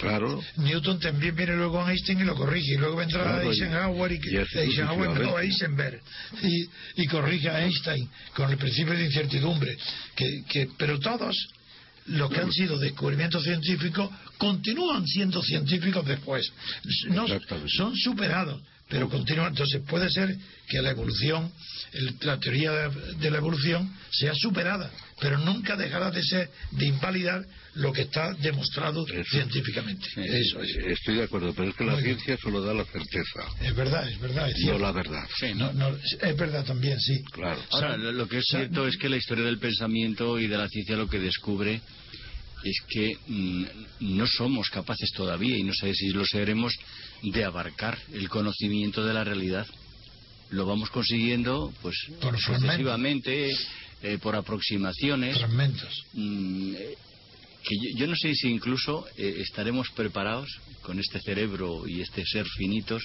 Claro. 0.00 0.42
Newton 0.56 0.98
también 0.98 1.34
viene 1.36 1.54
luego 1.56 1.80
a 1.80 1.90
Einstein 1.90 2.20
y 2.20 2.24
lo 2.24 2.34
corrige. 2.34 2.74
Y 2.74 2.76
luego 2.78 2.96
vendrá 2.96 3.22
Claro, 3.22 3.50
Eisenhower 3.50 4.12
y, 4.12 4.20
y 4.24 4.36
Eisenhower 4.36 5.20
no. 5.20 5.38
Heisenberg 5.38 6.00
y, 6.42 6.68
y 7.02 7.06
corrige 7.06 7.48
a 7.48 7.64
Einstein 7.64 8.08
con 8.34 8.50
el 8.50 8.56
principio 8.58 8.94
de 8.94 9.04
incertidumbre. 9.04 9.76
Que, 10.16 10.42
que, 10.48 10.68
pero 10.76 10.98
todos 10.98 11.36
los 12.06 12.30
que 12.30 12.40
han 12.40 12.52
sido 12.52 12.78
descubrimientos 12.78 13.44
científicos 13.44 14.10
continúan 14.36 15.06
siendo 15.06 15.42
científicos 15.42 16.04
después. 16.04 16.52
No, 17.08 17.24
son 17.68 17.96
superados, 17.96 18.60
pero 18.88 19.08
continúan. 19.08 19.48
Entonces 19.50 19.80
puede 19.88 20.10
ser 20.10 20.36
que 20.68 20.82
la 20.82 20.90
evolución, 20.90 21.50
el- 21.92 22.16
la 22.22 22.38
teoría 22.38 22.72
de, 22.72 23.14
de 23.14 23.30
la 23.30 23.38
evolución 23.38 23.90
sea 24.10 24.34
superada, 24.34 24.90
pero 25.20 25.38
nunca 25.38 25.76
dejará 25.76 26.10
de 26.10 26.22
ser, 26.22 26.50
de 26.72 26.86
invalidar 26.86 27.44
lo 27.74 27.92
que 27.92 28.02
está 28.02 28.32
demostrado 28.34 29.06
Eso. 29.06 29.22
científicamente. 29.30 30.06
Eso 30.16 30.60
es. 30.62 30.76
Estoy 30.76 31.16
de 31.16 31.24
acuerdo, 31.24 31.52
pero 31.54 31.70
es 31.70 31.76
que 31.76 31.84
la 31.84 31.92
Muy 31.94 32.02
bien. 32.02 32.16
ciencia 32.16 32.36
solo 32.42 32.60
da 32.62 32.74
la 32.74 32.84
certeza, 32.84 33.40
Es 33.60 33.74
verdad, 33.74 34.08
es 34.08 34.18
verdad, 34.20 34.50
es 34.50 34.58
no 34.64 34.78
la 34.78 34.92
verdad. 34.92 35.28
Sí, 35.38 35.54
No, 35.54 35.72
no, 35.72 35.88
es 35.96 36.36
verdad 36.36 36.64
también, 36.64 36.98
sí. 37.00 37.22
Claro. 37.32 37.60
Ahora, 37.70 37.94
O 37.94 38.00
sea, 38.00 38.12
lo 38.12 38.28
que 38.28 38.38
es 38.38 38.44
cierto 38.48 38.86
es 38.86 38.96
que 38.96 39.08
la 39.08 39.16
historia 39.16 39.44
del 39.44 39.58
pensamiento 39.58 40.38
y 40.38 40.46
de 40.46 40.56
la 40.58 40.68
ciencia 40.68 40.96
lo 40.96 41.08
que 41.08 41.18
descubre 41.18 41.80
es 42.64 42.80
que 42.88 43.16
mm, 43.28 43.64
no 44.16 44.26
somos 44.26 44.70
capaces 44.70 45.10
todavía, 45.12 45.56
y 45.56 45.62
no 45.62 45.74
sé 45.74 45.94
si 45.94 46.08
lo 46.10 46.24
seremos, 46.24 46.72
de 47.22 47.44
abarcar 47.44 47.98
el 48.12 48.28
conocimiento 48.28 49.04
de 49.04 49.14
la 49.14 49.22
realidad. 49.24 49.66
Lo 50.50 50.66
vamos 50.66 50.90
consiguiendo, 50.90 51.72
pues, 51.82 51.94
sucesivamente, 52.38 53.50
eh, 54.04 54.18
por 54.18 54.36
aproximaciones. 54.36 55.36
Fragmentos. 55.38 56.04
Mm, 56.12 56.74
eh, 56.76 56.94
que 57.66 57.74
yo, 57.92 57.98
yo 58.00 58.06
no 58.06 58.14
sé 58.16 58.34
si 58.34 58.48
incluso 58.48 59.06
eh, 59.16 59.36
estaremos 59.40 59.88
preparados 59.96 60.48
con 60.82 60.98
este 60.98 61.18
cerebro 61.20 61.88
y 61.88 62.02
este 62.02 62.22
ser 62.26 62.46
finitos 62.46 63.02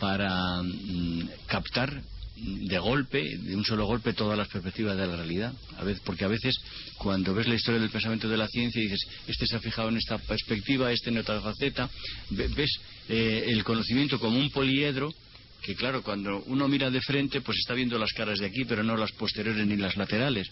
para 0.00 0.62
mm, 0.62 1.28
captar 1.46 2.02
de 2.40 2.78
golpe, 2.78 3.20
de 3.38 3.56
un 3.56 3.64
solo 3.64 3.84
golpe, 3.86 4.12
todas 4.12 4.38
las 4.38 4.46
perspectivas 4.48 4.96
de 4.96 5.06
la 5.08 5.16
realidad. 5.16 5.52
A 5.76 5.82
veces, 5.84 6.00
porque 6.04 6.24
a 6.24 6.28
veces, 6.28 6.56
cuando 6.96 7.34
ves 7.34 7.48
la 7.48 7.56
historia 7.56 7.80
del 7.80 7.90
pensamiento 7.90 8.28
de 8.28 8.36
la 8.36 8.46
ciencia, 8.46 8.80
dices, 8.80 9.00
este 9.26 9.46
se 9.46 9.56
ha 9.56 9.60
fijado 9.60 9.88
en 9.88 9.96
esta 9.96 10.18
perspectiva, 10.18 10.92
este 10.92 11.10
en 11.10 11.18
otra 11.18 11.40
faceta, 11.40 11.90
ve- 12.30 12.46
ves 12.48 12.70
eh, 13.08 13.44
el 13.48 13.64
conocimiento 13.64 14.20
como 14.20 14.38
un 14.38 14.50
poliedro 14.50 15.12
que 15.62 15.74
claro, 15.74 16.02
cuando 16.02 16.42
uno 16.46 16.68
mira 16.68 16.90
de 16.90 17.00
frente, 17.00 17.40
pues 17.40 17.58
está 17.58 17.74
viendo 17.74 17.98
las 17.98 18.12
caras 18.12 18.38
de 18.38 18.46
aquí, 18.46 18.64
pero 18.64 18.82
no 18.82 18.96
las 18.96 19.12
posteriores 19.12 19.66
ni 19.66 19.76
las 19.76 19.96
laterales. 19.96 20.48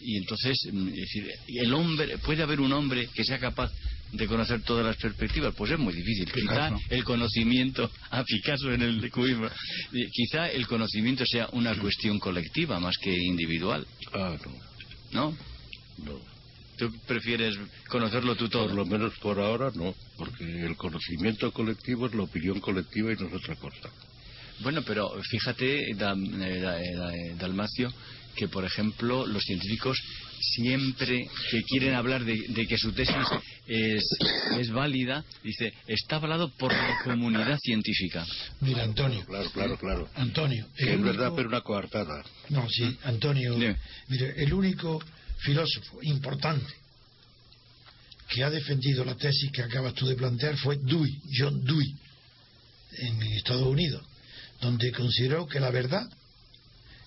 Y 0.00 0.18
entonces, 0.18 0.58
mm, 0.72 0.88
es 0.88 0.94
decir, 0.94 1.30
el 1.48 1.72
hombre, 1.74 2.18
puede 2.18 2.42
haber 2.42 2.60
un 2.60 2.72
hombre 2.72 3.08
que 3.14 3.24
sea 3.24 3.38
capaz 3.38 3.72
de 4.12 4.26
conocer 4.26 4.62
todas 4.62 4.84
las 4.84 4.96
perspectivas, 4.96 5.54
pues 5.56 5.72
es 5.72 5.78
muy 5.78 5.92
difícil. 5.94 6.30
Quizá 6.30 6.70
el 6.90 7.02
conocimiento, 7.02 7.90
a 8.10 8.22
Picasso 8.22 8.72
en 8.72 8.82
el 8.82 9.10
cubismo, 9.10 9.48
quizá 10.12 10.48
el 10.50 10.66
conocimiento 10.66 11.24
sea 11.26 11.48
una 11.52 11.74
cuestión 11.76 12.18
colectiva 12.18 12.78
más 12.78 12.96
que 12.98 13.12
individual, 13.12 13.86
Ah, 14.12 14.36
no, 14.44 15.30
¿no? 15.30 15.36
no. 16.04 16.36
Tú 16.76 16.92
prefieres 17.06 17.56
conocerlo 17.88 18.36
tú 18.36 18.50
todo. 18.50 18.66
Por 18.66 18.74
lo 18.76 18.84
menos 18.84 19.14
por 19.18 19.40
ahora 19.40 19.70
no, 19.74 19.94
porque 20.18 20.44
el 20.44 20.76
conocimiento 20.76 21.50
colectivo 21.50 22.06
es 22.06 22.14
la 22.14 22.24
opinión 22.24 22.60
colectiva 22.60 23.12
y 23.12 23.16
no 23.16 23.28
es 23.28 23.34
otra 23.34 23.56
cosa. 23.56 23.90
Bueno, 24.60 24.82
pero 24.82 25.10
fíjate, 25.22 25.90
eh, 25.90 25.96
eh, 25.98 26.82
eh, 26.82 27.34
Dalmacio, 27.38 27.92
que 28.34 28.48
por 28.48 28.64
ejemplo 28.64 29.26
los 29.26 29.42
científicos 29.42 29.98
siempre 30.40 31.26
que 31.50 31.62
quieren 31.62 31.94
hablar 31.94 32.24
de, 32.24 32.36
de 32.48 32.66
que 32.66 32.76
su 32.76 32.92
tesis 32.92 33.16
es, 33.66 34.04
es 34.58 34.70
válida, 34.70 35.24
dice, 35.42 35.72
está 35.86 36.16
avalado 36.16 36.50
por 36.50 36.72
la 36.72 36.98
comunidad 37.04 37.58
científica. 37.58 38.26
Mira, 38.60 38.84
Antonio. 38.84 39.24
Claro, 39.24 39.50
claro, 39.50 39.78
claro. 39.78 40.08
Antonio. 40.14 40.66
Que 40.76 40.96
verdad, 40.96 41.32
pero 41.34 41.48
una 41.48 41.62
coartada. 41.62 42.22
No, 42.50 42.68
sí, 42.68 42.96
Antonio. 43.04 43.54
Dime. 43.54 43.76
Mire, 44.08 44.34
el 44.42 44.52
único 44.52 45.02
filósofo 45.38 45.98
importante 46.02 46.72
que 48.28 48.42
ha 48.42 48.50
defendido 48.50 49.04
la 49.04 49.14
tesis 49.14 49.50
que 49.52 49.62
acabas 49.62 49.94
tú 49.94 50.06
de 50.06 50.16
plantear 50.16 50.56
fue 50.58 50.76
Dewey, 50.76 51.20
John 51.36 51.64
Dewey, 51.64 51.94
en 52.98 53.22
Estados 53.34 53.66
Unidos, 53.66 54.02
donde 54.60 54.92
consideró 54.92 55.46
que 55.46 55.60
la 55.60 55.70
verdad 55.70 56.08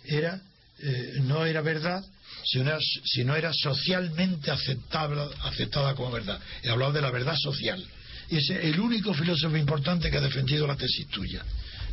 era 0.06 0.42
eh, 0.82 1.20
no 1.22 1.46
era 1.46 1.62
verdad 1.62 2.04
si 2.44 3.24
no 3.24 3.36
era, 3.36 3.52
socialmente 3.54 4.52
aceptable, 4.52 5.22
aceptada 5.44 5.94
como 5.94 6.12
verdad. 6.12 6.40
He 6.64 6.70
hablado 6.70 6.94
de 6.94 7.02
la 7.02 7.12
verdad 7.12 7.36
social. 7.38 7.84
Y 8.30 8.38
es 8.38 8.50
el 8.50 8.80
único 8.80 9.14
filósofo 9.14 9.58
importante 9.58 10.10
que 10.10 10.18
ha 10.18 10.22
defendido 10.22 10.68
la 10.68 10.76
tesis 10.76 11.08
tuya, 11.08 11.44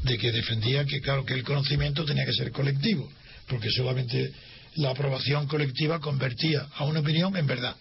de 0.02 0.18
que 0.18 0.32
defendía 0.32 0.84
que, 0.84 1.00
claro, 1.00 1.24
que 1.24 1.34
el 1.34 1.42
conocimiento 1.42 2.04
tenía 2.04 2.24
que 2.24 2.32
ser 2.32 2.52
colectivo, 2.52 3.10
porque 3.48 3.70
solamente 3.70 4.32
la 4.76 4.90
aprobación 4.90 5.46
colectiva 5.46 6.00
convertía 6.00 6.66
a 6.74 6.84
una 6.84 7.00
opinión 7.00 7.36
en 7.36 7.46
verdad. 7.46 7.74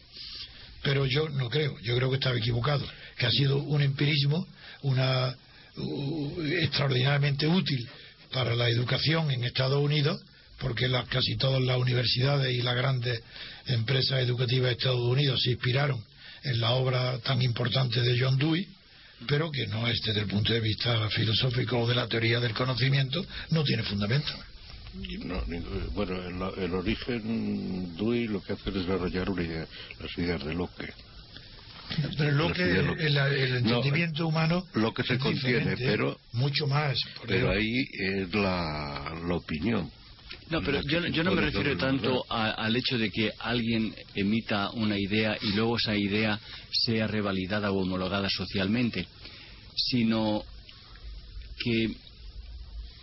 pero 0.82 1.06
yo 1.08 1.28
no 1.30 1.50
creo, 1.50 1.76
yo 1.82 1.96
creo 1.96 2.10
que 2.12 2.18
estaba 2.18 2.38
equivocado, 2.38 2.86
que 3.18 3.26
ha 3.26 3.32
sido 3.32 3.58
un 3.58 3.82
empirismo, 3.82 4.48
una 4.84 5.36
extraordinariamente 6.62 7.48
útil 7.48 7.88
para 8.32 8.56
la 8.56 8.70
educación 8.70 9.32
en 9.32 9.44
Estados 9.44 9.82
Unidos, 9.82 10.22
porque 10.60 10.90
casi 11.10 11.36
todas 11.38 11.62
las 11.62 11.78
universidades 11.78 12.54
y 12.54 12.62
las 12.62 12.76
grandes 12.76 13.22
empresas 13.68 14.20
educativas 14.20 14.68
de 14.68 14.74
Estados 14.74 15.02
Unidos 15.02 15.42
se 15.44 15.52
inspiraron 15.52 16.04
en 16.44 16.60
la 16.60 16.72
obra 16.72 17.18
tan 17.20 17.42
importante 17.42 18.02
de 18.02 18.20
John 18.20 18.38
Dewey, 18.38 18.68
pero 19.28 19.52
que 19.52 19.68
no 19.68 19.88
es 19.88 20.02
desde 20.02 20.22
el 20.22 20.28
punto 20.28 20.54
de 20.54 20.60
vista 20.60 21.10
filosófico 21.10 21.80
o 21.80 21.88
de 21.88 21.96
la 21.96 22.08
teoría 22.08 22.40
del 22.40 22.54
conocimiento, 22.54 23.26
no 23.50 23.64
tiene 23.64 23.84
fundamento. 23.84 24.32
No, 25.26 25.44
bueno, 25.94 26.16
el, 26.56 26.64
el, 26.64 26.74
origen 26.74 27.96
Dewey 27.98 28.28
lo 28.28 28.42
que 28.42 28.54
hace 28.54 28.70
es 28.70 28.76
desarrollar 28.76 29.30
una 29.30 29.44
idea, 29.44 29.68
las 30.00 30.18
ideas 30.18 30.44
de 30.46 30.54
Locke. 30.54 30.94
Pero 32.18 32.32
Locke, 32.32 32.60
el, 32.60 33.18
el, 33.18 33.56
entendimiento 33.58 34.24
no, 34.24 34.30
humano. 34.30 34.66
Lo 34.74 34.94
que 34.94 35.04
se 35.04 35.18
contiene, 35.18 35.76
pero. 35.78 36.18
Mucho 36.34 36.68
más. 36.68 37.00
Pero 37.28 37.52
ahí 37.52 37.88
es 37.94 38.34
la, 38.34 39.14
la 39.28 39.36
opinión. 39.36 39.92
No, 40.50 40.62
pero 40.62 40.82
yo, 40.82 41.06
yo 41.08 41.24
no 41.24 41.32
me 41.32 41.42
refiero 41.42 41.76
tanto 41.78 42.24
a, 42.30 42.52
al 42.52 42.76
hecho 42.76 42.98
de 42.98 43.10
que 43.10 43.32
alguien 43.40 43.96
emita 44.14 44.70
una 44.72 44.98
idea 44.98 45.38
y 45.42 45.54
luego 45.54 45.78
esa 45.78 45.96
idea 45.96 46.40
sea 46.72 47.08
revalidada 47.08 47.72
o 47.72 47.82
homologada 47.82 48.30
socialmente, 48.30 49.08
sino 49.76 50.44
que 51.58 51.96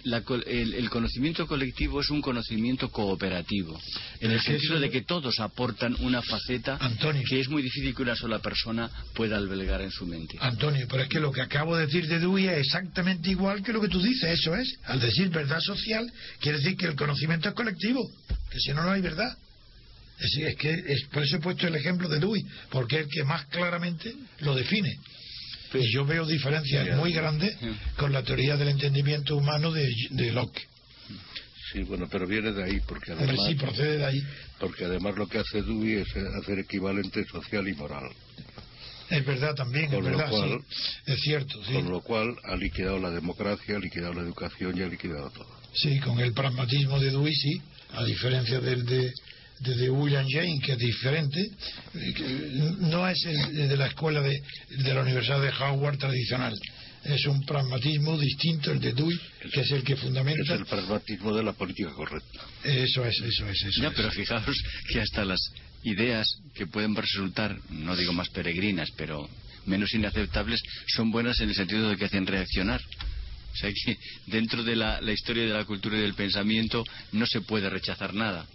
la, 0.05 0.23
el, 0.47 0.75
el, 0.75 0.91
conocimiento 0.91 1.47
colectivo 1.47 2.01
es 2.01 2.11
un 2.11 2.21
conocimiento 2.21 2.91
cooperativo, 2.91 3.81
en 4.21 4.31
el 4.31 4.41
sentido 4.41 4.81
de 4.81 4.91
que 4.91 5.03
todos 5.03 5.41
aportan 5.41 5.97
una 6.01 6.23
faceta 6.23 6.77
Antonio, 6.81 7.23
que 7.29 7.41
es 7.41 7.49
muy 7.49 7.63
difícil 7.63 7.95
que 7.95 8.03
una 8.03 8.17
sola 8.17 8.39
persona 8.41 8.91
pueda 9.15 9.37
albergar 9.37 9.81
en 9.83 9.91
su 9.91 10.07
mente. 10.07 10.37
Antonio, 10.41 10.87
pero 10.89 11.05
es 11.05 11.09
que 11.09 11.21
lo 11.21 11.33
que 11.33 11.41
acabo 11.41 11.77
de 11.77 11.87
decir 11.87 12.07
de 12.09 12.19
Dewey 12.19 12.49
es 12.49 12.59
exactamente 12.59 13.31
igual 13.31 13.63
que 13.63 13.73
lo 13.73 13.81
que 13.81 13.89
tú 13.89 14.01
dices, 14.01 14.41
eso 14.41 14.55
es. 14.55 14.79
Al 14.85 15.01
decir 15.01 15.29
verdad 15.31 15.61
social, 15.61 16.11
quiere 16.41 16.59
decir 16.59 16.77
que 16.77 16.87
el 16.87 16.97
conocimiento 16.97 17.49
es 17.49 17.55
colectivo, 17.55 18.01
que 18.51 18.59
si 18.59 18.73
no, 18.73 18.83
no 18.83 18.91
hay 18.91 19.01
verdad. 19.01 19.37
Es, 20.19 20.37
es 20.37 20.57
que 20.57 20.73
es, 20.73 21.05
por 21.13 21.23
eso 21.23 21.37
he 21.37 21.41
puesto 21.41 21.67
el 21.67 21.75
ejemplo 21.75 22.09
de 22.09 22.21
Dewey, 22.21 22.45
porque 22.71 22.97
es 22.97 23.03
el 23.03 23.09
que 23.09 23.25
más 23.25 23.47
claramente 23.47 24.15
lo 24.41 24.55
define. 24.55 24.99
Y 25.75 25.93
yo 25.93 26.05
veo 26.05 26.27
diferencias 26.27 26.97
muy 26.97 27.13
grandes 27.13 27.57
con 27.97 28.13
la 28.13 28.23
teoría 28.23 28.57
del 28.57 28.69
entendimiento 28.69 29.37
humano 29.37 29.73
de, 29.73 29.89
de 30.11 30.33
Locke. 30.33 30.69
Sí, 31.73 31.83
bueno, 31.85 32.07
pero 32.11 32.27
viene 32.27 32.53
de 32.53 32.65
ahí, 32.65 32.81
porque 32.87 33.13
además... 33.13 33.35
Pero 33.35 33.49
sí, 33.49 33.55
procede 33.55 33.97
de 33.97 34.05
ahí. 34.05 34.23
Porque 34.59 34.85
además 34.85 35.17
lo 35.17 35.27
que 35.27 35.39
hace 35.39 35.63
Dewey 35.63 35.95
es 35.95 36.09
hacer 36.43 36.59
equivalente 36.59 37.25
social 37.25 37.67
y 37.67 37.73
moral. 37.73 38.11
Es 39.09 39.25
verdad 39.25 39.55
también, 39.55 39.87
con 39.91 40.05
es 40.05 40.05
verdad, 40.05 40.31
cual, 40.31 40.61
sí. 40.69 41.13
Es 41.13 41.21
cierto, 41.21 41.65
sí. 41.65 41.73
Con 41.73 41.91
lo 41.91 42.01
cual 42.01 42.35
ha 42.45 42.57
liquidado 42.57 42.99
la 42.99 43.11
democracia, 43.11 43.77
ha 43.77 43.79
liquidado 43.79 44.13
la 44.13 44.23
educación 44.23 44.77
y 44.77 44.83
ha 44.83 44.87
liquidado 44.87 45.31
todo. 45.31 45.49
Sí, 45.75 45.99
con 46.01 46.19
el 46.21 46.33
pragmatismo 46.35 46.99
de 46.99 47.11
Dewey, 47.11 47.35
sí, 47.35 47.61
a 47.93 48.05
diferencia 48.05 48.61
del 48.61 48.85
de, 48.85 49.13
de, 49.63 49.75
de 49.77 49.91
William 49.91 50.27
James, 50.29 50.61
que 50.65 50.73
es 50.73 50.79
diferente, 50.79 51.51
que 51.93 52.25
no 52.81 53.09
es 53.09 53.25
el 53.25 53.69
de 53.69 53.77
la 53.77 53.87
escuela 53.87 54.21
de, 54.21 54.43
de 54.71 54.95
la 54.95 55.03
Universidad 55.03 55.41
de 55.41 55.51
Howard 55.51 55.99
tradicional. 55.99 56.55
Es 57.05 57.27
un 57.27 57.45
pragmatismo 57.45 58.17
distinto 58.17 58.71
el 58.71 58.81
de 58.81 58.93
Dewey, 58.93 59.19
que 59.53 59.61
es 59.63 59.71
el 59.73 59.83
que 59.83 59.97
fundamenta. 59.97 60.55
Es 60.55 60.61
el 60.61 60.67
pragmatismo 60.67 61.35
de 61.35 61.43
la 61.43 61.53
política 61.53 61.91
correcta. 61.93 62.41
Eso 62.63 63.05
es, 63.05 63.21
eso 63.21 63.49
es, 63.49 63.63
eso 63.63 63.83
ya, 63.83 63.89
es. 63.89 63.95
pero 63.97 64.11
fijaos 64.13 64.57
que 64.89 65.01
hasta 65.01 65.25
las 65.25 65.41
ideas 65.83 66.27
que 66.55 66.69
pueden 66.69 66.95
resultar, 66.95 67.59
no 67.71 67.97
digo 67.97 68.13
más 68.13 68.29
peregrinas, 68.29 68.91
pero 68.97 69.29
menos 69.67 69.93
inaceptables, 69.95 70.63
son 70.95 71.11
buenas 71.11 71.41
en 71.41 71.49
el 71.49 71.57
sentido 71.57 71.89
de 71.91 71.97
que 71.97 72.05
hacen 72.05 72.27
reaccionar. 72.27 72.81
O 72.81 73.57
sea 73.57 73.71
que 73.71 73.99
dentro 74.27 74.63
de 74.63 74.77
la, 74.77 75.01
la 75.01 75.13
historia 75.13 75.43
de 75.43 75.53
la 75.53 75.65
cultura 75.65 75.99
y 75.99 76.03
del 76.03 76.15
pensamiento 76.15 76.85
no 77.13 77.27
se 77.27 77.41
puede 77.41 77.69
rechazar 77.69 78.15
nada. 78.15 78.47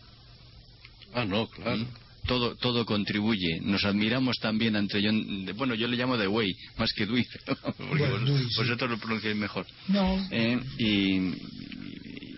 Ah, 1.14 1.26
no, 1.26 1.48
claro. 1.48 1.78
¿Mm? 1.78 1.88
Todo, 2.28 2.56
todo 2.58 2.86
contribuye. 2.86 3.60
Nos 3.62 3.86
admiramos 3.86 4.36
también 4.42 4.76
ante 4.76 5.02
John. 5.02 5.46
de- 5.46 5.54
Bueno, 5.54 5.76
yo 5.76 5.88
le 5.88 5.96
llamo 5.96 6.18
de 6.18 6.28
Way, 6.28 6.54
más 6.78 6.92
que 6.94 7.06
Dewey. 7.06 7.26
Bueno, 7.90 8.20
vos- 8.20 8.56
vosotros 8.58 8.90
lo 8.92 8.98
pronunciáis 8.98 9.36
mejor. 9.38 9.66
No, 9.88 10.28
Eh, 10.30 10.60
y, 10.78 11.32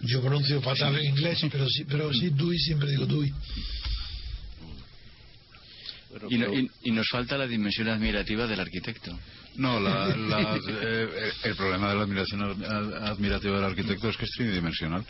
yo 0.03 0.21
pronuncio 0.21 0.61
fatal 0.61 0.95
en 0.97 1.05
inglés, 1.07 1.39
pero 1.51 1.67
sí, 1.67 1.83
pero 1.85 2.13
sí 2.13 2.29
Dewey, 2.29 2.57
siempre 2.59 2.89
digo 2.91 3.05
Dewey. 3.07 3.33
Y, 6.29 6.37
no- 6.37 6.45
pero- 6.47 6.59
y- 6.59 6.69
y 6.83 6.91
nos 6.91 7.07
falta 7.09 7.37
la 7.37 7.47
dimensión 7.47 7.87
admirativa 7.89 8.47
del 8.47 8.59
arquitecto. 8.59 9.17
No, 9.55 9.79
la- 9.79 10.07
la- 10.15 10.59
eh, 10.67 11.31
el 11.43 11.55
problema 11.55 11.89
de 11.89 11.95
la 11.95 12.01
admiración 12.03 12.41
ad- 12.63 13.07
admirativa 13.09 13.55
del 13.55 13.65
arquitecto 13.65 14.09
es 14.09 14.17
que 14.17 14.25
es 14.25 14.31
tridimensional. 14.31 15.03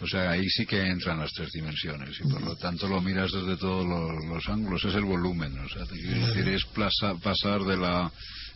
O 0.00 0.06
sea, 0.06 0.30
ahí 0.30 0.48
sí 0.48 0.64
que 0.64 0.80
entran 0.80 1.18
las 1.18 1.32
tres 1.32 1.50
dimensiones 1.52 2.16
y 2.20 2.28
por 2.28 2.40
lo 2.40 2.54
tanto 2.56 2.86
lo 2.86 3.00
miras 3.00 3.32
desde 3.32 3.56
todos 3.56 3.84
los, 3.86 4.24
los 4.26 4.48
ángulos. 4.48 4.84
Es 4.84 4.94
el 4.94 5.04
volumen. 5.04 5.58
O 5.58 5.68
sea, 5.68 5.82
decir, 5.84 6.48
es 6.48 6.64
plaza- 6.66 7.14
pasar 7.22 7.62
de 7.62 7.76
la 7.76 8.10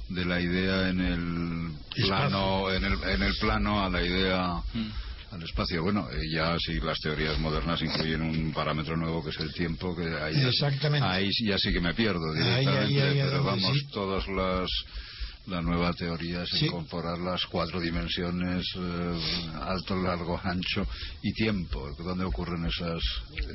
de 0.09 0.25
la 0.25 0.41
idea 0.41 0.89
en 0.91 1.01
el 1.01 1.73
plano 2.07 2.71
en 2.73 2.85
el, 2.85 2.93
en 3.05 3.23
el 3.23 3.35
plano 3.41 3.83
a 3.85 3.89
la 3.89 4.03
idea 4.03 4.53
al 5.31 5.43
espacio. 5.43 5.83
Bueno, 5.83 6.07
eh, 6.11 6.29
ya 6.33 6.57
si 6.59 6.79
las 6.81 6.99
teorías 7.01 7.39
modernas 7.39 7.81
incluyen 7.83 8.21
un 8.21 8.53
parámetro 8.53 8.97
nuevo 8.97 9.25
que 9.25 9.31
es 9.31 9.41
el 9.41 9.53
tiempo, 9.55 9.97
que 9.97 10.05
ahí, 10.15 10.45
Exactamente. 10.45 11.07
ahí 11.07 11.31
ya 11.47 11.57
sí 11.59 11.73
que 11.73 11.81
me 11.81 11.95
pierdo 11.95 12.33
directamente, 12.35 13.03
ahí, 13.03 13.19
ahí, 13.19 13.23
pero 13.25 13.43
vamos, 13.45 13.73
sí. 13.79 13.87
todas 13.93 14.29
las 14.29 14.69
la 15.47 15.61
nueva 15.61 15.93
teoría 15.93 16.43
es 16.45 16.51
Sí. 16.51 16.67
incorporar 16.67 17.19
las 17.19 17.45
cuatro 17.47 17.81
dimensiones 17.81 18.65
eh, 18.77 19.19
alto, 19.61 19.97
largo, 19.97 20.41
ancho 20.43 20.87
y 21.23 21.33
tiempo 21.33 21.89
donde 21.99 22.25
ocurren 22.25 22.65
esas 22.67 23.03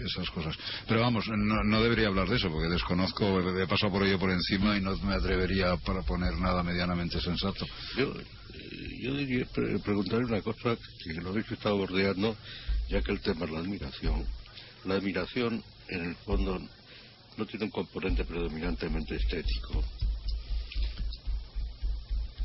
esas 0.06 0.30
cosas 0.32 0.56
pero 0.88 1.02
vamos 1.02 1.26
no, 1.30 1.64
no 1.64 1.82
debería 1.82 2.08
hablar 2.08 2.28
de 2.28 2.36
eso 2.36 2.50
porque 2.50 2.68
desconozco 2.70 3.40
he 3.58 3.68
pasado 3.68 3.94
por 3.94 4.04
ello 4.06 4.20
por 4.20 4.32
encima 4.32 4.76
y 4.78 4.82
no 4.82 4.96
me 4.98 5.16
atrevería 5.16 5.78
para 5.78 6.02
poner 6.02 6.34
nada 6.40 6.62
medianamente 6.62 7.22
sensato 7.22 7.66
Yo, 7.96 8.12
eh, 8.14 9.00
yo 9.02 9.16
diría 9.16 9.46
pre- 9.54 9.80
preguntarle 9.80 10.26
una 10.26 10.42
cosa 10.42 10.76
que 10.76 11.14
lo 11.22 11.30
habéis 11.30 11.50
estado 11.52 11.78
bordeando, 11.78 12.36
ya 12.90 13.02
que 13.02 13.12
el 13.14 13.22
tema 13.22 13.46
es 13.46 13.52
la 13.52 13.60
admiración. 13.60 14.26
La 14.86 14.96
admiración, 14.96 15.64
en 15.90 16.06
el 16.06 16.16
fondo, 16.18 16.60
no 17.38 17.46
tiene 17.46 17.66
un 17.66 17.72
componente 17.72 18.24
predominantemente 18.26 19.16
estético. 19.16 19.84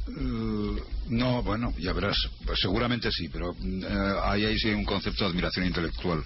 Eh, 0.09 0.83
no, 1.09 1.43
bueno, 1.43 1.73
ya 1.79 1.93
verás. 1.93 2.17
Pues 2.45 2.61
seguramente 2.61 3.11
sí, 3.13 3.29
pero 3.29 3.53
eh, 3.53 4.21
ahí 4.25 4.45
hay 4.45 4.59
sí 4.59 4.69
un 4.71 4.85
concepto 4.85 5.25
de 5.25 5.31
admiración 5.31 5.67
intelectual. 5.67 6.23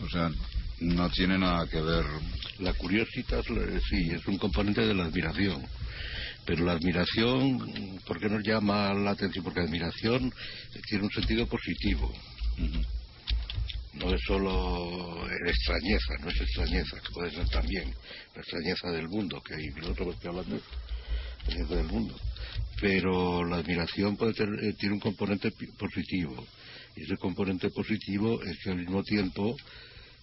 O 0.00 0.08
sea, 0.08 0.30
no 0.80 1.10
tiene 1.10 1.38
nada 1.38 1.66
que 1.66 1.80
ver. 1.80 2.04
La 2.60 2.72
curiosidad, 2.74 3.42
sí, 3.88 4.10
es 4.10 4.26
un 4.26 4.38
componente 4.38 4.82
de 4.86 4.94
la 4.94 5.04
admiración. 5.04 5.64
Pero 6.44 6.64
la 6.64 6.72
admiración, 6.72 8.00
¿por 8.06 8.18
qué 8.18 8.28
nos 8.28 8.42
llama 8.42 8.94
la 8.94 9.10
atención? 9.10 9.44
Porque 9.44 9.60
la 9.60 9.66
admiración 9.66 10.32
tiene 10.88 11.04
un 11.04 11.10
sentido 11.10 11.46
positivo. 11.46 12.12
No 13.94 14.14
es 14.14 14.20
solo 14.26 15.26
extrañeza, 15.46 16.14
no 16.20 16.30
es 16.30 16.40
extrañeza, 16.40 17.00
que 17.00 17.12
puede 17.12 17.30
ser 17.32 17.48
también 17.48 17.92
la 18.34 18.40
extrañeza 18.40 18.90
del 18.92 19.08
mundo, 19.08 19.42
que 19.42 19.54
hay 19.54 19.66
nosotros 19.76 20.14
estoy 20.14 20.30
hablando 20.30 20.60
del 21.48 21.84
mundo. 21.84 22.14
Pero 22.80 23.44
la 23.44 23.56
admiración 23.56 24.16
puede 24.16 24.34
tener, 24.34 24.64
eh, 24.64 24.74
tiene 24.74 24.94
un 24.94 25.00
componente 25.00 25.50
positivo. 25.76 26.46
Y 26.96 27.02
ese 27.02 27.16
componente 27.16 27.70
positivo 27.70 28.42
es 28.42 28.58
que 28.62 28.70
al 28.70 28.76
mismo 28.76 29.02
tiempo, 29.02 29.56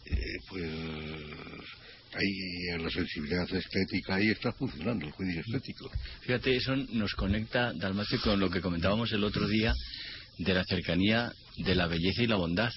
eh, 0.06 0.16
pues, 0.48 0.72
ahí 2.14 2.70
en 2.74 2.84
la 2.84 2.90
sensibilidad 2.90 3.48
estética 3.54 4.16
ahí 4.16 4.30
está 4.30 4.54
funcionando 4.54 5.06
el 5.06 5.12
juicio 5.12 5.42
estético. 5.42 5.92
Fíjate, 6.22 6.56
eso 6.56 6.76
nos 6.76 7.14
conecta, 7.14 7.74
Dalmacio, 7.74 8.20
con 8.22 8.40
lo 8.40 8.50
que 8.50 8.62
comentábamos 8.62 9.12
el 9.12 9.24
otro 9.24 9.48
día 9.48 9.74
de 10.38 10.54
la 10.54 10.64
cercanía 10.64 11.32
de 11.58 11.76
la 11.76 11.88
belleza 11.88 12.24
y 12.24 12.28
la 12.28 12.36
bondad. 12.36 12.72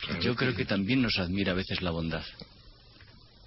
Claro 0.00 0.20
Yo 0.20 0.34
creo 0.34 0.54
que 0.54 0.64
también 0.64 1.02
nos 1.02 1.18
admira 1.18 1.52
a 1.52 1.56
veces 1.56 1.82
la 1.82 1.90
bondad. 1.90 2.24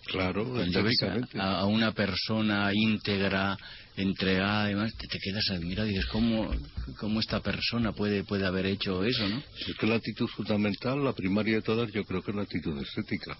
Claro, 0.09 0.61
estéticamente. 0.61 1.39
a, 1.39 1.59
a 1.59 1.65
una 1.65 1.91
persona 1.91 2.71
íntegra, 2.73 3.57
entregada, 3.95 4.69
y 4.69 4.73
demás, 4.73 4.93
te, 4.97 5.07
te 5.07 5.19
quedas 5.19 5.49
admirado 5.51 5.87
y 5.87 5.91
dices, 5.93 6.07
¿cómo, 6.07 6.49
cómo 6.97 7.19
esta 7.19 7.39
persona 7.41 7.91
puede, 7.91 8.23
puede 8.23 8.45
haber 8.45 8.65
hecho 8.65 9.03
eso, 9.03 9.27
no? 9.27 9.41
Es 9.67 9.75
que 9.77 9.87
la 9.87 9.95
actitud 9.95 10.27
fundamental, 10.27 11.03
la 11.03 11.13
primaria 11.13 11.55
de 11.55 11.61
todas, 11.61 11.91
yo 11.91 12.03
creo 12.05 12.21
que 12.21 12.31
es 12.31 12.37
la 12.37 12.43
actitud 12.43 12.77
estética. 12.81 13.37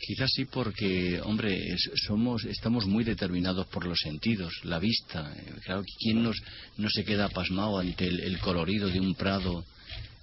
Quizás 0.00 0.30
sí 0.34 0.46
porque, 0.46 1.20
hombre, 1.22 1.58
somos, 2.06 2.44
estamos 2.44 2.86
muy 2.86 3.04
determinados 3.04 3.66
por 3.66 3.84
los 3.84 3.98
sentidos, 3.98 4.52
la 4.64 4.78
vista. 4.78 5.34
Eh, 5.36 5.52
Claro, 5.64 5.82
¿quién 6.00 6.22
nos, 6.22 6.36
no 6.78 6.88
se 6.88 7.04
queda 7.04 7.28
pasmado 7.28 7.78
ante 7.78 8.06
el, 8.06 8.20
el 8.20 8.38
colorido 8.38 8.88
de 8.88 9.00
un 9.00 9.14
prado 9.14 9.64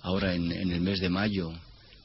ahora 0.01 0.34
en, 0.34 0.51
en 0.51 0.71
el 0.71 0.81
mes 0.81 0.99
de 1.01 1.10
mayo? 1.10 1.51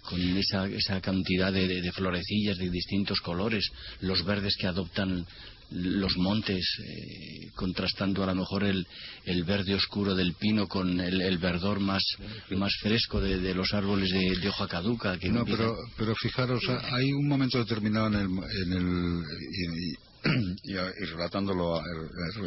Con 0.03 0.21
esa, 0.37 0.67
esa 0.67 1.01
cantidad 1.01 1.53
de, 1.53 1.67
de, 1.81 1.93
florecillas 1.93 2.59
de 2.59 2.71
distintos 2.71 3.21
colores, 3.21 3.71
los 4.01 4.25
verdes 4.25 4.57
que 4.57 4.67
adoptan 4.67 5.27
los 5.73 6.17
montes, 6.17 6.67
eh, 6.85 7.51
contrastando 7.55 8.25
a 8.25 8.27
lo 8.27 8.35
mejor 8.35 8.65
el, 8.65 8.87
el, 9.25 9.45
verde 9.45 9.75
oscuro 9.75 10.17
del 10.17 10.35
pino 10.35 10.67
con 10.67 11.01
el, 11.01 11.21
el 11.21 11.39
verdor 11.39 11.79
más, 11.79 12.03
más 12.51 12.75
fresco 12.81 13.21
de, 13.21 13.39
de 13.39 13.55
los 13.55 13.73
árboles 13.73 14.11
de, 14.11 14.49
hoja 14.49 14.67
caduca. 14.67 15.17
Que 15.17 15.29
no, 15.29 15.45
pero, 15.45 15.77
pero 15.97 16.15
fijaros, 16.17 16.61
hay 16.69 17.13
un 17.13 17.29
momento 17.29 17.59
determinado 17.59 18.09
en 18.09 18.15
el. 18.15 18.27
En 18.27 18.73
el 18.73 19.25
y, 19.53 19.91
y, 19.91 19.95
y, 20.65 20.75
relatándolo, 21.07 21.81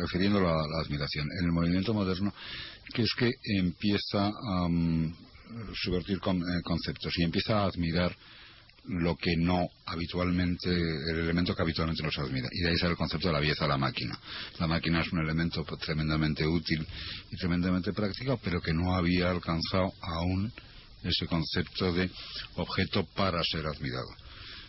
refiriéndolo 0.02 0.50
a 0.50 0.68
la 0.68 0.82
admiración, 0.86 1.28
en 1.39 1.46
el 1.46 1.52
movimiento 1.52 1.94
moderno, 1.94 2.34
que 2.94 3.04
es 3.04 3.13
que 3.18 3.32
empieza 3.58 4.28
a 4.28 4.66
um, 4.66 5.12
subvertir 5.75 6.17
eh, 6.17 6.62
conceptos 6.63 7.13
y 7.17 7.23
empieza 7.23 7.60
a 7.60 7.65
admirar 7.65 8.15
lo 8.86 9.15
que 9.15 9.36
no 9.38 9.69
habitualmente, 9.86 10.69
el 10.69 11.19
elemento 11.19 11.56
que 11.56 11.62
habitualmente 11.62 12.03
no 12.03 12.12
se 12.12 12.21
admira. 12.21 12.49
Y 12.51 12.63
de 12.63 12.69
ahí 12.69 12.77
sale 12.77 12.91
el 12.91 12.97
concepto 12.97 13.27
de 13.27 13.34
la 13.34 13.39
belleza 13.39 13.63
de 13.63 13.69
la 13.69 13.77
máquina. 13.77 14.19
La 14.60 14.67
máquina 14.67 15.01
es 15.01 15.12
un 15.12 15.19
elemento 15.19 15.63
tremendamente 15.79 16.45
útil 16.45 16.86
y 17.32 17.36
tremendamente 17.38 17.93
práctico, 17.93 18.39
pero 18.43 18.60
que 18.62 18.73
no 18.73 18.93
había 18.95 19.32
alcanzado 19.32 19.93
aún 20.01 20.51
ese 21.01 21.27
concepto 21.27 21.93
de 21.93 22.10
objeto 22.56 23.06
para 23.15 23.41
ser 23.43 23.65
admirado. 23.65 24.10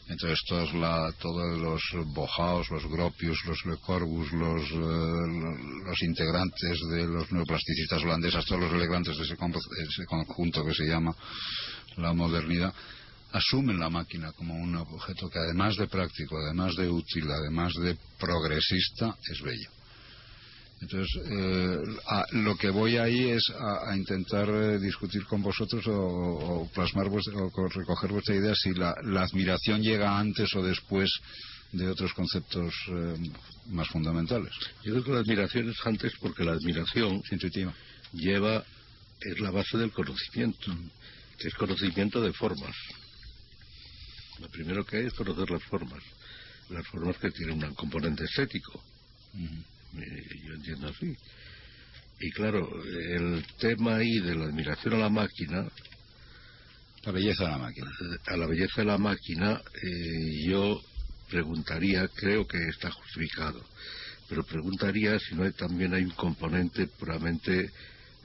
Entonces 0.08 0.40
todos, 0.46 0.74
la, 0.74 1.12
todos 1.18 1.58
los 1.58 1.82
bojaos, 2.12 2.70
los 2.70 2.86
gropius, 2.86 3.42
los 3.46 3.64
Le 3.64 3.76
Corvus, 3.78 4.30
los, 4.32 4.62
eh, 4.70 5.84
los 5.86 6.02
integrantes 6.02 6.78
de 6.90 7.06
los 7.06 7.32
neoplasticistas 7.32 8.02
holandeses, 8.02 8.44
todos 8.44 8.62
los 8.62 8.72
elegantes 8.72 9.16
de 9.16 9.24
ese, 9.24 9.34
ese 9.34 10.04
conjunto 10.06 10.64
que 10.64 10.74
se 10.74 10.84
llama 10.84 11.14
la 11.96 12.12
modernidad, 12.12 12.74
asumen 13.32 13.80
la 13.80 13.90
máquina 13.90 14.32
como 14.32 14.54
un 14.54 14.76
objeto 14.76 15.28
que 15.30 15.38
además 15.38 15.76
de 15.76 15.88
práctico, 15.88 16.36
además 16.38 16.76
de 16.76 16.88
útil, 16.88 17.30
además 17.30 17.72
de 17.74 17.96
progresista, 18.18 19.16
es 19.30 19.40
bello. 19.40 19.73
Entonces, 20.84 21.16
eh, 21.30 21.78
a, 22.08 22.26
lo 22.32 22.56
que 22.56 22.68
voy 22.68 22.98
ahí 22.98 23.30
es 23.30 23.42
a, 23.58 23.90
a 23.90 23.96
intentar 23.96 24.46
eh, 24.50 24.78
discutir 24.78 25.24
con 25.24 25.42
vosotros 25.42 25.86
o, 25.86 25.96
o 25.96 26.70
plasmar 26.74 27.08
vuestra, 27.08 27.32
o 27.38 27.68
recoger 27.68 28.12
vuestra 28.12 28.34
idea 28.34 28.54
si 28.54 28.74
la, 28.74 28.94
la, 29.02 29.22
admiración 29.22 29.80
llega 29.80 30.18
antes 30.18 30.54
o 30.54 30.62
después 30.62 31.10
de 31.72 31.88
otros 31.88 32.12
conceptos 32.12 32.74
eh, 32.88 33.16
más 33.70 33.88
fundamentales. 33.88 34.52
Yo 34.82 34.92
creo 34.92 35.04
que 35.04 35.12
la 35.12 35.20
admiración 35.20 35.70
es 35.70 35.86
antes 35.86 36.12
porque 36.20 36.44
la 36.44 36.52
admiración 36.52 37.22
es 37.24 37.32
intuitiva. 37.32 37.72
lleva, 38.12 38.62
es 39.22 39.40
la 39.40 39.50
base 39.50 39.78
del 39.78 39.90
conocimiento, 39.90 40.70
que 41.38 41.48
es 41.48 41.54
conocimiento 41.54 42.20
de 42.20 42.34
formas. 42.34 42.76
Lo 44.38 44.50
primero 44.50 44.84
que 44.84 44.98
hay 44.98 45.06
es 45.06 45.14
conocer 45.14 45.50
las 45.50 45.62
formas, 45.62 46.02
las 46.68 46.86
formas 46.88 47.16
que 47.16 47.30
tienen 47.30 47.64
un 47.64 47.74
componente 47.74 48.24
estético. 48.24 48.82
Uh 49.32 49.38
-huh. 49.38 49.73
Yo 49.94 50.54
entiendo 50.54 50.88
así. 50.88 51.16
Y 52.20 52.30
claro, 52.30 52.68
el 52.84 53.44
tema 53.58 53.96
ahí 53.96 54.20
de 54.20 54.34
la 54.34 54.46
admiración 54.46 54.94
a 54.94 54.98
la 54.98 55.08
máquina. 55.08 55.68
La 57.04 57.12
belleza 57.12 57.44
de 57.44 57.50
la 57.50 57.58
máquina. 57.58 57.90
A 58.26 58.36
la 58.36 58.46
belleza 58.46 58.80
de 58.80 58.84
la 58.84 58.98
máquina, 58.98 59.60
eh, 59.82 60.46
yo 60.46 60.80
preguntaría, 61.28 62.08
creo 62.08 62.46
que 62.46 62.58
está 62.68 62.90
justificado, 62.90 63.64
pero 64.28 64.44
preguntaría 64.44 65.18
si 65.18 65.34
no 65.34 65.44
hay, 65.44 65.52
también 65.52 65.92
hay 65.94 66.04
un 66.04 66.12
componente 66.12 66.86
puramente 66.86 67.70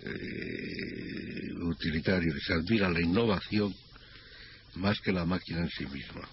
eh, 0.03 1.53
utilitario, 1.61 2.33
que 2.33 2.39
se 2.39 2.53
admira 2.53 2.89
la 2.89 3.01
innovación 3.01 3.75
más 4.75 4.99
que 5.01 5.11
la 5.11 5.25
máquina 5.25 5.61
en 5.61 5.69
sí 5.69 5.85
misma. 5.87 6.27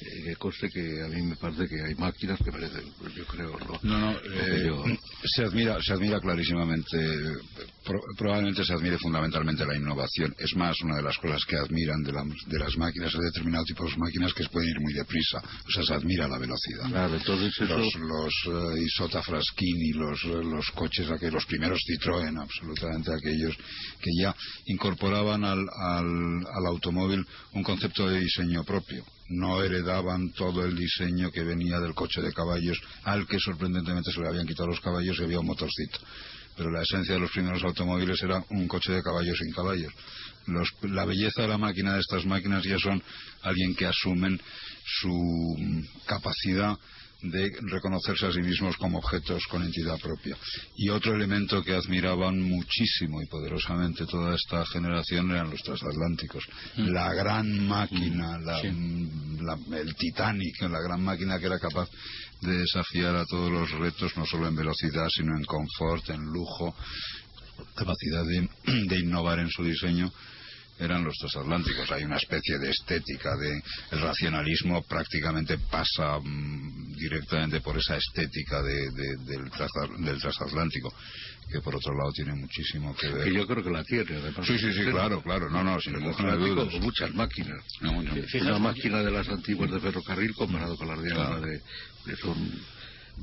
Eh, 0.00 0.22
que 0.24 0.36
conste 0.36 0.68
que 0.68 1.02
a 1.02 1.08
mí 1.08 1.22
me 1.22 1.36
parece 1.36 1.68
que 1.68 1.80
hay 1.80 1.94
máquinas 1.94 2.38
que 2.42 2.50
merecen, 2.50 2.92
pues 2.98 3.14
yo 3.14 3.24
creo, 3.26 3.56
¿no? 3.58 3.78
No, 3.82 3.98
no, 3.98 4.18
eh, 4.18 4.64
yo... 4.66 4.84
se, 5.24 5.44
admira, 5.44 5.78
se 5.80 5.92
admira 5.92 6.20
clarísimamente, 6.20 6.98
pro, 7.84 8.00
probablemente 8.16 8.64
se 8.64 8.72
admire 8.72 8.98
fundamentalmente 8.98 9.64
la 9.64 9.76
innovación. 9.76 10.34
Es 10.38 10.54
más, 10.56 10.74
una 10.82 10.96
de 10.96 11.02
las 11.02 11.16
cosas 11.18 11.44
que 11.44 11.56
admiran 11.56 12.02
de, 12.02 12.12
la, 12.12 12.24
de 12.24 12.58
las 12.58 12.76
máquinas, 12.76 13.12
de 13.12 13.24
determinado 13.24 13.64
tipo 13.64 13.84
de 13.84 13.96
máquinas, 13.96 14.34
que 14.34 14.44
pueden 14.48 14.70
ir 14.70 14.80
muy 14.80 14.92
deprisa. 14.92 15.38
O 15.38 15.70
sea, 15.70 15.82
se 15.84 15.94
admira 15.94 16.26
la 16.28 16.38
velocidad. 16.38 16.88
Claro, 16.88 17.16
entonces 17.16 17.54
eso... 17.60 17.78
Los, 17.78 17.94
los 17.94 18.46
uh, 18.46 18.76
Isota 18.76 19.22
Fraschini, 19.22 19.92
los, 19.92 20.24
los 20.24 20.70
coches, 20.72 21.10
aquellos, 21.10 21.34
los 21.34 21.46
primeros 21.46 21.80
Citroën, 21.86 22.40
absolutamente 22.40 23.12
aquellos 23.12 23.56
que 24.00 24.10
ya 24.20 24.34
incorporaban 24.66 25.44
al, 25.44 25.64
al, 25.78 26.06
al 26.46 26.66
automóvil 26.66 27.24
un 27.52 27.62
concepto 27.62 28.08
de 28.08 28.20
diseño 28.20 28.64
propio 28.64 29.04
no 29.28 29.62
heredaban 29.62 30.30
todo 30.32 30.64
el 30.64 30.76
diseño 30.76 31.30
que 31.30 31.42
venía 31.42 31.80
del 31.80 31.94
coche 31.94 32.20
de 32.22 32.32
caballos, 32.32 32.80
al 33.04 33.26
que 33.26 33.38
sorprendentemente 33.38 34.12
se 34.12 34.20
le 34.20 34.28
habían 34.28 34.46
quitado 34.46 34.68
los 34.68 34.80
caballos 34.80 35.18
y 35.18 35.24
había 35.24 35.40
un 35.40 35.46
motorcito. 35.46 35.98
Pero 36.56 36.70
la 36.70 36.82
esencia 36.82 37.14
de 37.14 37.20
los 37.20 37.30
primeros 37.30 37.62
automóviles 37.64 38.22
era 38.22 38.42
un 38.50 38.66
coche 38.66 38.92
de 38.92 39.02
caballos 39.02 39.36
sin 39.38 39.52
caballos. 39.52 39.92
Los, 40.46 40.72
la 40.82 41.04
belleza 41.04 41.42
de 41.42 41.48
la 41.48 41.58
máquina 41.58 41.94
de 41.94 42.00
estas 42.00 42.24
máquinas 42.24 42.64
ya 42.64 42.78
son 42.78 43.02
alguien 43.42 43.74
que 43.74 43.86
asumen 43.86 44.40
su 44.84 45.56
capacidad 46.06 46.76
de 47.22 47.50
reconocerse 47.62 48.26
a 48.26 48.32
sí 48.32 48.40
mismos 48.40 48.76
como 48.76 48.98
objetos 48.98 49.46
con 49.46 49.62
entidad 49.62 49.98
propia. 49.98 50.36
Y 50.76 50.90
otro 50.90 51.14
elemento 51.14 51.62
que 51.62 51.74
admiraban 51.74 52.40
muchísimo 52.40 53.22
y 53.22 53.26
poderosamente 53.26 54.06
toda 54.06 54.34
esta 54.34 54.64
generación 54.66 55.30
eran 55.30 55.50
los 55.50 55.62
transatlánticos. 55.62 56.44
Mm. 56.76 56.88
La 56.92 57.14
gran 57.14 57.66
máquina, 57.66 58.38
la, 58.38 58.60
sí. 58.60 58.68
la, 59.40 59.78
el 59.78 59.94
Titanic, 59.94 60.62
la 60.62 60.80
gran 60.80 61.02
máquina 61.02 61.38
que 61.38 61.46
era 61.46 61.58
capaz 61.58 61.88
de 62.42 62.58
desafiar 62.58 63.16
a 63.16 63.24
todos 63.24 63.50
los 63.50 63.70
retos, 63.72 64.16
no 64.16 64.26
solo 64.26 64.46
en 64.46 64.56
velocidad, 64.56 65.08
sino 65.08 65.36
en 65.36 65.44
confort, 65.44 66.10
en 66.10 66.20
lujo, 66.20 66.74
capacidad 67.74 68.24
de, 68.24 68.48
de 68.88 68.98
innovar 68.98 69.38
en 69.38 69.50
su 69.50 69.64
diseño 69.64 70.12
eran 70.78 71.04
los 71.04 71.16
transatlánticos. 71.16 71.90
Hay 71.90 72.04
una 72.04 72.16
especie 72.16 72.58
de 72.58 72.70
estética 72.70 73.36
de 73.36 73.62
el 73.92 74.00
racionalismo 74.00 74.82
prácticamente 74.82 75.58
pasa 75.58 76.18
mmm, 76.18 76.92
directamente 76.94 77.60
por 77.60 77.78
esa 77.78 77.96
estética 77.96 78.62
de, 78.62 78.90
de, 78.90 79.16
del, 79.24 79.50
del, 80.04 80.20
transatlántico 80.20 80.92
que 81.50 81.60
por 81.60 81.76
otro 81.76 81.94
lado 81.94 82.10
tiene 82.12 82.34
muchísimo 82.34 82.94
que 82.96 83.08
ver. 83.08 83.24
Que 83.24 83.34
yo 83.34 83.46
creo 83.46 83.62
que 83.62 83.70
la 83.70 83.84
tiene, 83.84 84.16
además. 84.16 84.46
Sí, 84.46 84.58
sí, 84.58 84.72
sí, 84.72 84.84
claro, 84.90 85.22
claro. 85.22 85.48
No, 85.48 85.62
no, 85.62 85.80
sin 85.80 85.94
ninguna 85.94 86.34
duda. 86.34 86.68
Con 86.70 86.80
muchas 86.80 87.14
máquinas. 87.14 87.62
No, 87.80 88.02
no. 88.02 88.12
Una 88.40 88.58
máquina 88.58 89.02
de 89.02 89.10
las 89.10 89.28
antiguas 89.28 89.70
de 89.70 89.80
ferrocarril 89.80 90.34
comparado 90.34 90.76
con 90.76 90.88
las 90.88 91.00
de 91.00 91.12
ahora 91.12 91.40
de, 91.40 91.62
de 92.06 92.16
son 92.16 92.60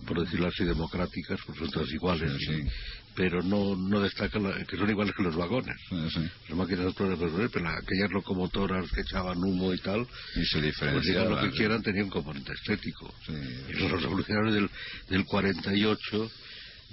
por 0.06 0.20
decirlo 0.20 0.48
así, 0.48 0.64
democráticas, 0.64 1.40
pues 1.46 1.58
son 1.58 1.70
todas 1.70 1.92
iguales. 1.92 2.32
Sí, 2.40 2.46
sí. 2.46 2.68
Pero 3.16 3.44
no, 3.44 3.76
no 3.76 4.00
destaca 4.00 4.40
la, 4.40 4.64
que 4.66 4.76
son 4.76 4.90
iguales 4.90 5.14
que 5.16 5.24
los 5.24 5.36
vagones. 5.36 5.76
Sí, 5.88 5.96
sí. 6.14 6.30
Las 6.50 6.58
máquinas 6.58 6.94
pero 6.96 7.70
aquellas 7.70 8.12
locomotoras 8.12 8.92
que 8.92 9.02
echaban 9.02 9.38
humo 9.38 9.74
y 9.74 9.78
tal, 9.80 10.08
y 10.36 10.46
se 10.46 10.60
pues 10.60 11.04
digan 11.04 11.30
lo 11.30 11.40
que 11.40 11.52
quieran, 11.52 11.84
tenían 11.84 12.06
un 12.06 12.10
componente 12.10 12.54
estético. 12.54 13.14
Y 13.28 13.74
los 13.74 14.02
revolucionarios 14.02 14.54
del, 14.56 14.70
del 15.10 15.26
48 15.26 16.32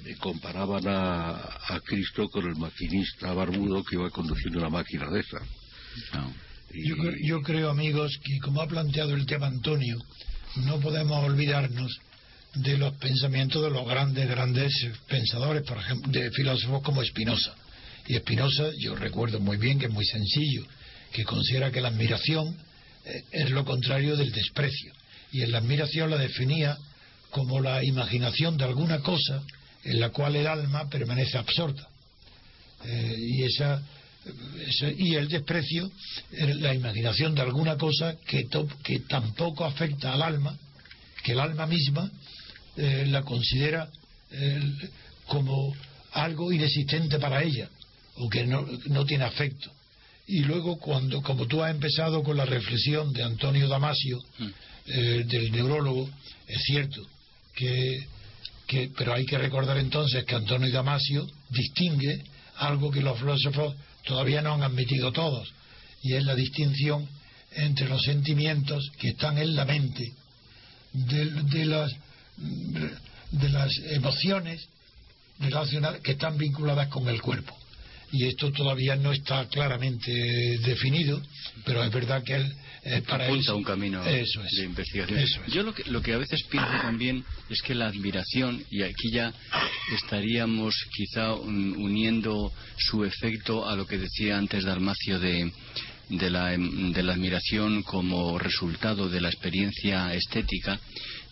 eh, 0.04 0.16
comparaban 0.18 0.87
a, 0.87 1.30
a 1.68 1.80
Cristo 1.85 2.28
con 2.28 2.46
el 2.46 2.56
maquinista 2.56 3.33
barbudo 3.33 3.83
que 3.85 3.96
iba 3.96 4.11
conduciendo 4.11 4.59
una 4.59 4.68
máquina 4.68 5.09
de 5.11 5.20
esa. 5.20 5.38
No. 6.14 6.35
Y... 6.72 6.88
Yo, 6.88 6.96
yo 7.22 7.42
creo, 7.42 7.70
amigos, 7.70 8.18
que 8.22 8.38
como 8.40 8.61
ha 8.61 8.68
planteado 8.68 9.14
el 9.14 9.26
tema 9.26 9.46
Antonio, 9.46 9.98
no 10.66 10.80
podemos 10.80 11.24
olvidarnos 11.24 11.98
de 12.54 12.76
los 12.78 12.94
pensamientos 12.94 13.62
de 13.62 13.70
los 13.70 13.86
grandes, 13.86 14.28
grandes 14.28 14.72
pensadores, 15.08 15.62
por 15.62 15.78
ejemplo, 15.78 16.10
de 16.10 16.30
filósofos 16.30 16.82
como 16.82 17.04
Spinoza. 17.04 17.54
Y 18.06 18.16
Spinoza, 18.16 18.70
yo 18.78 18.94
recuerdo 18.94 19.40
muy 19.40 19.56
bien 19.56 19.78
que 19.78 19.86
es 19.86 19.92
muy 19.92 20.04
sencillo, 20.04 20.66
que 21.12 21.24
considera 21.24 21.70
que 21.70 21.80
la 21.80 21.88
admiración 21.88 22.56
eh, 23.04 23.22
es 23.30 23.50
lo 23.50 23.64
contrario 23.64 24.16
del 24.16 24.32
desprecio. 24.32 24.92
Y 25.32 25.42
en 25.42 25.52
la 25.52 25.58
admiración 25.58 26.10
la 26.10 26.18
definía 26.18 26.76
como 27.30 27.60
la 27.60 27.84
imaginación 27.84 28.56
de 28.56 28.64
alguna 28.64 29.00
cosa 29.00 29.42
en 29.84 30.00
la 30.00 30.10
cual 30.10 30.36
el 30.36 30.46
alma 30.46 30.88
permanece 30.88 31.38
absorta. 31.38 31.88
Eh, 32.84 33.16
y 33.18 33.42
esa, 33.44 33.82
y 34.96 35.14
el 35.14 35.28
desprecio 35.28 35.90
es 36.32 36.56
la 36.56 36.74
imaginación 36.74 37.34
de 37.34 37.42
alguna 37.42 37.76
cosa 37.76 38.16
que, 38.26 38.44
to, 38.44 38.66
que 38.82 39.00
tampoco 39.00 39.64
afecta 39.64 40.12
al 40.12 40.22
alma, 40.22 40.56
que 41.22 41.32
el 41.32 41.40
alma 41.40 41.66
misma 41.66 42.10
eh, 42.82 43.04
la 43.08 43.22
considera 43.22 43.90
eh, 44.30 44.72
como 45.26 45.76
algo 46.12 46.50
inexistente 46.50 47.18
para 47.18 47.42
ella 47.42 47.68
o 48.16 48.28
que 48.30 48.46
no, 48.46 48.66
no, 48.86 49.04
tiene 49.04 49.24
afecto. 49.24 49.70
Y 50.26 50.40
luego, 50.44 50.78
cuando, 50.78 51.20
como 51.20 51.46
tú 51.46 51.62
has 51.62 51.72
empezado 51.72 52.22
con 52.22 52.38
la 52.38 52.46
reflexión 52.46 53.12
de 53.12 53.22
Antonio 53.22 53.68
Damasio, 53.68 54.18
eh, 54.86 55.24
del 55.26 55.52
neurólogo, 55.52 56.08
es 56.46 56.62
cierto 56.62 57.06
que, 57.54 58.06
que, 58.66 58.90
pero 58.96 59.12
hay 59.12 59.26
que 59.26 59.36
recordar 59.36 59.76
entonces 59.76 60.24
que 60.24 60.34
Antonio 60.34 60.72
Damasio 60.72 61.26
distingue 61.50 62.22
algo 62.56 62.90
que 62.90 63.02
los 63.02 63.18
filósofos 63.18 63.74
todavía 64.06 64.40
no 64.40 64.54
han 64.54 64.62
admitido 64.62 65.12
todos, 65.12 65.52
y 66.02 66.14
es 66.14 66.24
la 66.24 66.34
distinción 66.34 67.06
entre 67.52 67.90
los 67.90 68.02
sentimientos 68.02 68.90
que 68.98 69.10
están 69.10 69.36
en 69.36 69.54
la 69.54 69.66
mente, 69.66 70.14
de, 70.94 71.24
de 71.42 71.64
las, 71.66 71.92
de 73.33 73.48
las 73.48 73.72
emociones 73.90 74.68
relacionadas 75.38 76.00
que 76.00 76.12
están 76.12 76.37
vinculadas 76.38 76.88
con 76.88 77.09
el 77.09 77.20
cuerpo. 77.20 77.57
Y 78.12 78.26
esto 78.26 78.50
todavía 78.50 78.96
no 78.96 79.12
está 79.12 79.46
claramente 79.48 80.11
definido, 80.64 81.22
pero 81.64 81.85
es 81.85 81.92
verdad 81.92 82.24
que 82.24 82.35
él 82.35 82.53
eh, 82.83 83.03
para 83.07 83.24
apunta 83.26 83.42
eso- 83.42 83.57
un 83.57 83.62
camino 83.62 84.05
eso 84.05 84.42
es, 84.42 84.53
de 84.57 84.64
investigación. 84.64 85.18
eso 85.20 85.40
es. 85.46 85.53
Yo 85.53 85.62
lo 85.62 85.72
que, 85.72 85.85
lo 85.85 86.03
que 86.03 86.14
a 86.14 86.18
veces 86.18 86.42
pienso 86.50 86.72
también 86.83 87.24
es 87.48 87.62
que 87.62 87.74
la 87.74 87.87
admiración, 87.87 88.64
y 88.70 88.83
aquí 88.83 89.11
ya 89.12 89.33
estaríamos 89.94 90.74
quizá 90.96 91.35
un- 91.35 91.76
uniendo 91.76 92.53
su 92.79 93.05
efecto 93.05 93.68
a 93.68 93.76
lo 93.76 93.87
que 93.87 93.98
decía 93.98 94.38
antes 94.38 94.64
Dalmacio 94.64 95.20
de, 95.20 95.53
de, 96.09 96.31
la, 96.31 96.48
de 96.57 97.03
la 97.03 97.12
admiración 97.12 97.83
como 97.85 98.38
resultado 98.38 99.09
de 99.09 99.20
la 99.20 99.29
experiencia 99.29 100.12
estética, 100.14 100.81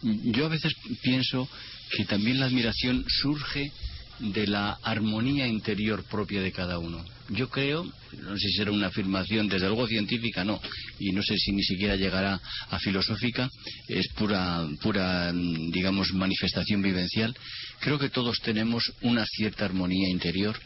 yo 0.03 0.47
a 0.47 0.51
veces 0.51 0.75
pienso 1.03 1.49
que 1.97 2.05
también 2.05 2.41
la 2.41 2.47
admiración 2.47 3.05
surge 3.09 3.73
de 4.19 4.47
la 4.47 4.79
armonía 4.83 5.47
interior 5.47 6.05
propia 6.05 6.43
de 6.43 6.53
cada 6.53 6.79
uno. 6.79 7.05
Yo 7.31 7.49
creo, 7.49 7.85
no 7.85 8.37
sé 8.37 8.49
si 8.49 8.53
será 8.55 8.73
una 8.73 8.89
afirmación, 8.89 9.49
desde 9.49 9.67
luego 9.67 9.87
científica 9.87 10.45
no, 10.45 10.61
y 10.99 11.13
no 11.13 11.23
sé 11.23 11.37
si 11.37 11.53
ni 11.53 11.63
siquiera 11.63 11.95
llegará 11.95 12.41
a 12.71 12.79
filosófica, 12.79 13.49
es 13.87 14.09
pura, 14.15 14.67
pura, 14.81 15.33
mm, 15.33 15.71
digamos, 15.71 16.13
manifestación 16.15 16.83
vivencial. 16.83 17.37
Creo 17.81 17.99
que 17.99 18.09
todos 18.09 18.41
tenemos 18.41 18.93
una 19.03 19.25
cierta 19.27 19.67
armonía 19.67 20.09
interior, 20.09 20.59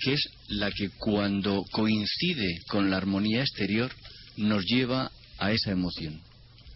que 0.00 0.14
es 0.14 0.28
la 0.48 0.70
que 0.70 0.90
cuando 0.90 1.64
coincide 1.70 2.60
con 2.68 2.90
la 2.90 2.96
armonía 2.96 3.40
exterior 3.40 3.92
nos 4.36 4.64
lleva 4.64 5.10
a 5.38 5.52
esa 5.52 5.70
emoción. 5.70 6.20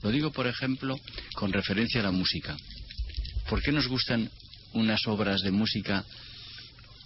Lo 0.05 0.11
digo, 0.11 0.31
por 0.31 0.47
ejemplo, 0.47 1.01
con 1.35 1.51
referencia 1.51 2.01
a 2.01 2.05
la 2.05 2.11
música. 2.11 2.55
¿Por 3.49 3.63
qué 3.63 3.73
nos 3.73 3.89
gustan 3.89 4.31
unas 4.75 5.07
obras 5.07 5.41
de 5.41 5.51
música 5.51 6.05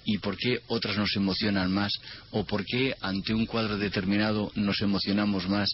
y 0.04 0.18
por 0.18 0.36
qué 0.36 0.62
otras 0.66 0.96
nos 0.96 1.14
emocionan 1.14 1.72
más? 1.72 1.92
¿O 2.32 2.44
por 2.44 2.64
qué 2.64 2.96
ante 3.00 3.32
un 3.32 3.46
cuadro 3.46 3.78
determinado 3.78 4.50
nos 4.56 4.80
emocionamos 4.80 5.48
más? 5.48 5.70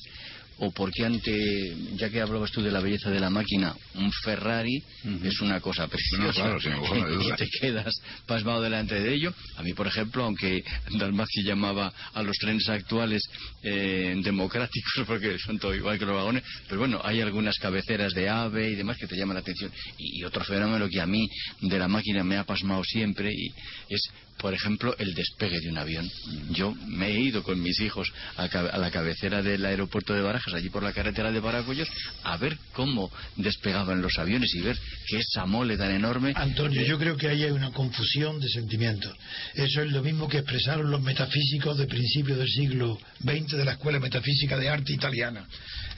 ¿O 0.59 0.71
por 0.71 0.93
qué 0.93 1.05
ante, 1.05 1.77
ya 1.97 2.11
que 2.11 2.21
hablabas 2.21 2.51
tú 2.53 2.63
de 2.63 2.71
la 2.71 2.81
belleza 2.81 3.11
de 3.11 3.21
la 3.21 3.31
máquina, 3.31 3.75
un 3.95 4.11
Ferrari 4.25 4.83
es 5.23 5.41
una 5.41 5.61
cosa 5.61 5.89
preciosa? 5.89 6.43
claro, 6.43 6.61
sin 6.61 6.73
ninguna 6.73 7.25
y 7.25 7.37
te 7.37 7.49
quedas 7.61 7.95
pasmado 8.27 8.63
delante 8.63 9.01
de 9.01 9.15
ello. 9.15 9.35
A 9.57 9.63
mí, 9.63 9.75
por 9.75 9.87
ejemplo, 9.87 10.25
aunque 10.25 10.63
Dalmacio 10.93 11.43
llamaba 11.45 11.93
a 12.13 12.23
los 12.23 12.37
trenes 12.37 12.69
actuales 12.69 13.23
eh, 13.63 14.15
democráticos, 14.23 14.93
porque 15.07 15.39
son 15.39 15.59
todo 15.59 15.75
igual 15.75 15.99
que 15.99 16.05
los 16.05 16.15
vagones, 16.15 16.45
pero 16.69 16.81
bueno, 16.81 17.01
hay 17.03 17.21
algunas 17.21 17.59
cabeceras 17.59 18.13
de 18.15 18.29
ave 18.29 18.71
y 18.71 18.75
demás 18.77 18.97
que 18.97 19.07
te 19.07 19.17
llaman 19.17 19.35
la 19.35 19.41
atención. 19.41 19.73
Y, 19.99 20.21
y 20.21 20.25
otro 20.25 20.45
fenómeno 20.45 20.89
que 20.89 21.01
a 21.01 21.07
mí 21.07 21.29
de 21.61 21.79
la 21.79 21.89
máquina 21.89 22.23
me 22.23 22.37
ha 22.37 22.45
pasmado 22.45 22.83
siempre 22.85 23.33
y 23.33 23.53
es, 23.89 24.03
por 24.39 24.53
ejemplo, 24.53 24.95
el 24.99 25.15
despegue 25.15 25.61
de 25.61 25.71
un 25.71 25.79
avión. 25.79 26.09
Yo 26.51 26.75
me 26.87 27.09
he 27.09 27.21
ido 27.21 27.43
con 27.43 27.61
mis 27.63 27.81
hijos 27.81 28.13
a, 28.37 28.45
a 28.45 28.79
la 28.79 28.91
cabecera 28.91 29.43
del 29.43 29.65
aeropuerto 29.65 30.13
de 30.13 30.23
Barajas, 30.23 30.44
allí 30.53 30.69
por 30.69 30.83
la 30.83 30.93
carretera 30.93 31.31
de 31.33 31.41
Paracuellos, 31.41 31.89
a 32.25 32.37
ver 32.37 32.59
cómo 32.73 33.11
despegaban 33.37 34.03
los 34.03 34.19
aviones 34.19 34.53
y 34.55 34.61
ver 34.61 34.77
qué 35.09 35.19
esa 35.19 35.47
mole 35.47 35.77
tan 35.77 35.93
enorme. 35.93 36.33
Antonio, 36.37 36.83
yo 36.83 36.99
creo 36.99 37.17
que 37.17 37.29
ahí 37.29 37.45
hay 37.45 37.51
una 37.53 37.71
confusión 37.71 38.41
de 38.41 38.49
sentimientos. 38.49 39.17
Eso 39.55 39.83
es 39.83 39.91
lo 39.93 40.03
mismo 40.03 40.29
que 40.29 40.39
expresaron 40.39 40.91
los 40.91 41.01
metafísicos 41.03 41.79
de 41.79 41.87
principios 41.87 42.39
del 42.39 42.49
siglo 42.49 42.99
XX 43.23 43.53
de 43.57 43.65
la 43.65 43.73
Escuela 43.73 44.01
Metafísica 44.01 44.59
de 44.59 44.69
Arte 44.69 44.93
Italiana, 44.93 45.47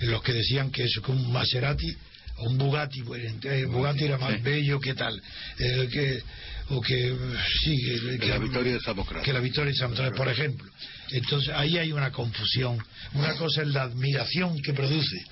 en 0.01 0.11
los 0.11 0.23
que 0.23 0.33
decían 0.35 0.71
que 0.71 0.85
eso, 0.85 1.03
que 1.03 1.11
un 1.11 1.33
Maserati 1.33 1.97
o 2.39 2.51
un 2.51 2.59
Bugatti, 2.59 3.03
pues, 3.03 3.33
el 3.45 3.67
Bugatti 3.67 4.05
era 4.05 4.19
más 4.19 4.35
Sí. 4.35 4.41
bello 4.43 4.79
que 4.79 4.95
tal, 4.95 5.21
eh, 5.59 5.89
que, 5.91 6.23
o 6.69 6.81
que, 6.83 7.17
sí, 7.65 7.79
que, 7.79 8.19
Que 8.19 8.27
la 8.29 8.39
victoria 8.39 8.73
de 8.75 9.23
que 9.23 9.33
la 9.33 9.41
victoria 9.41 9.73
de 9.73 9.79
Samotracia, 9.79 10.15
por 10.15 10.29
ejemplo. 10.29 10.71
Entonces 11.11 11.55
ahí 11.55 11.79
hay 11.79 11.93
una 11.93 12.11
confusión. 12.11 12.79
Una 13.15 13.35
cosa 13.35 13.63
es 13.63 13.69
la 13.69 13.83
admiración 13.83 14.61
que 14.63 14.73
produce 14.73 15.25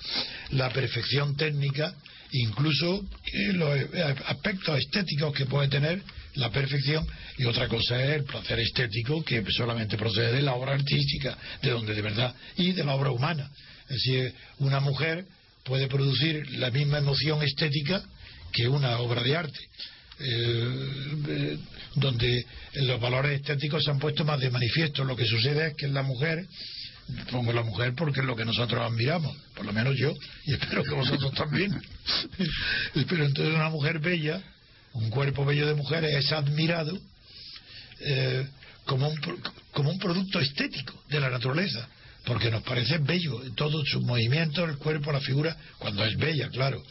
la 0.51 0.69
perfección 0.71 1.35
técnica, 1.35 1.93
incluso 2.31 3.05
los 3.53 3.79
aspectos 4.25 4.79
estéticos 4.79 5.33
que 5.33 5.45
puede 5.45 5.67
tener 5.67 6.01
la 6.35 6.51
perfección, 6.51 7.07
y 7.37 7.45
otra 7.45 7.67
cosa 7.67 8.01
es 8.03 8.17
el 8.17 8.23
placer 8.25 8.59
estético 8.59 9.23
que 9.23 9.43
solamente 9.51 9.97
procede 9.97 10.33
de 10.33 10.41
la 10.41 10.53
obra 10.53 10.73
artística, 10.73 11.37
de 11.61 11.69
donde 11.69 11.93
de 11.93 12.01
verdad, 12.01 12.35
y 12.57 12.73
de 12.73 12.83
la 12.83 12.95
obra 12.95 13.11
humana. 13.11 13.49
Es 13.87 14.03
decir, 14.03 14.33
una 14.59 14.79
mujer 14.79 15.25
puede 15.63 15.87
producir 15.87 16.49
la 16.51 16.71
misma 16.71 16.97
emoción 16.97 17.41
estética 17.41 18.03
que 18.51 18.67
una 18.67 18.97
obra 18.99 19.21
de 19.23 19.35
arte. 19.35 19.59
Eh, 20.19 21.13
eh, 21.27 21.57
donde 21.95 22.45
los 22.73 23.01
valores 23.01 23.41
estéticos 23.41 23.83
se 23.83 23.91
han 23.91 23.99
puesto 23.99 24.23
más 24.23 24.39
de 24.39 24.49
manifiesto. 24.49 25.03
Lo 25.03 25.15
que 25.15 25.25
sucede 25.25 25.67
es 25.67 25.75
que 25.75 25.85
en 25.87 25.93
la 25.93 26.03
mujer, 26.03 26.45
pongo 27.31 27.51
la 27.51 27.63
mujer 27.63 27.93
porque 27.95 28.21
es 28.21 28.25
lo 28.25 28.35
que 28.35 28.45
nosotros 28.45 28.81
admiramos, 28.81 29.35
por 29.55 29.65
lo 29.65 29.73
menos 29.73 29.95
yo, 29.97 30.13
y 30.45 30.53
espero 30.53 30.83
que 30.83 30.93
vosotros 30.93 31.33
también. 31.35 31.81
Pero 32.93 33.25
entonces 33.25 33.55
una 33.55 33.69
mujer 33.69 33.99
bella, 33.99 34.41
un 34.93 35.09
cuerpo 35.09 35.43
bello 35.43 35.67
de 35.67 35.75
mujer 35.75 36.05
es 36.05 36.31
admirado 36.31 36.97
eh, 37.99 38.47
como, 38.85 39.09
un, 39.09 39.17
como 39.71 39.89
un 39.89 39.99
producto 39.99 40.39
estético 40.39 40.93
de 41.09 41.19
la 41.19 41.29
naturaleza, 41.29 41.87
porque 42.23 42.49
nos 42.49 42.63
parece 42.63 42.99
bello 42.99 43.41
todos 43.55 43.87
sus 43.89 44.01
movimientos, 44.01 44.69
el 44.69 44.77
cuerpo, 44.77 45.11
la 45.11 45.19
figura, 45.19 45.55
cuando 45.77 46.05
es 46.05 46.15
bella, 46.17 46.49
claro. 46.49 46.81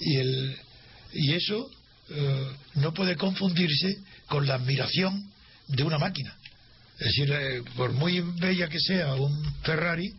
Y, 0.00 0.16
el, 0.16 0.56
y 1.14 1.32
eso 1.32 1.70
eh, 2.10 2.46
no 2.74 2.92
puede 2.92 3.16
confundirse 3.16 3.98
con 4.28 4.46
la 4.46 4.54
admiración 4.54 5.30
de 5.68 5.82
una 5.82 5.98
máquina. 5.98 6.34
Es 6.98 7.06
decir, 7.06 7.32
eh, 7.32 7.62
por 7.76 7.92
muy 7.92 8.20
bella 8.20 8.68
que 8.68 8.78
sea 8.78 9.14
un 9.14 9.54
Ferrari, 9.62 10.12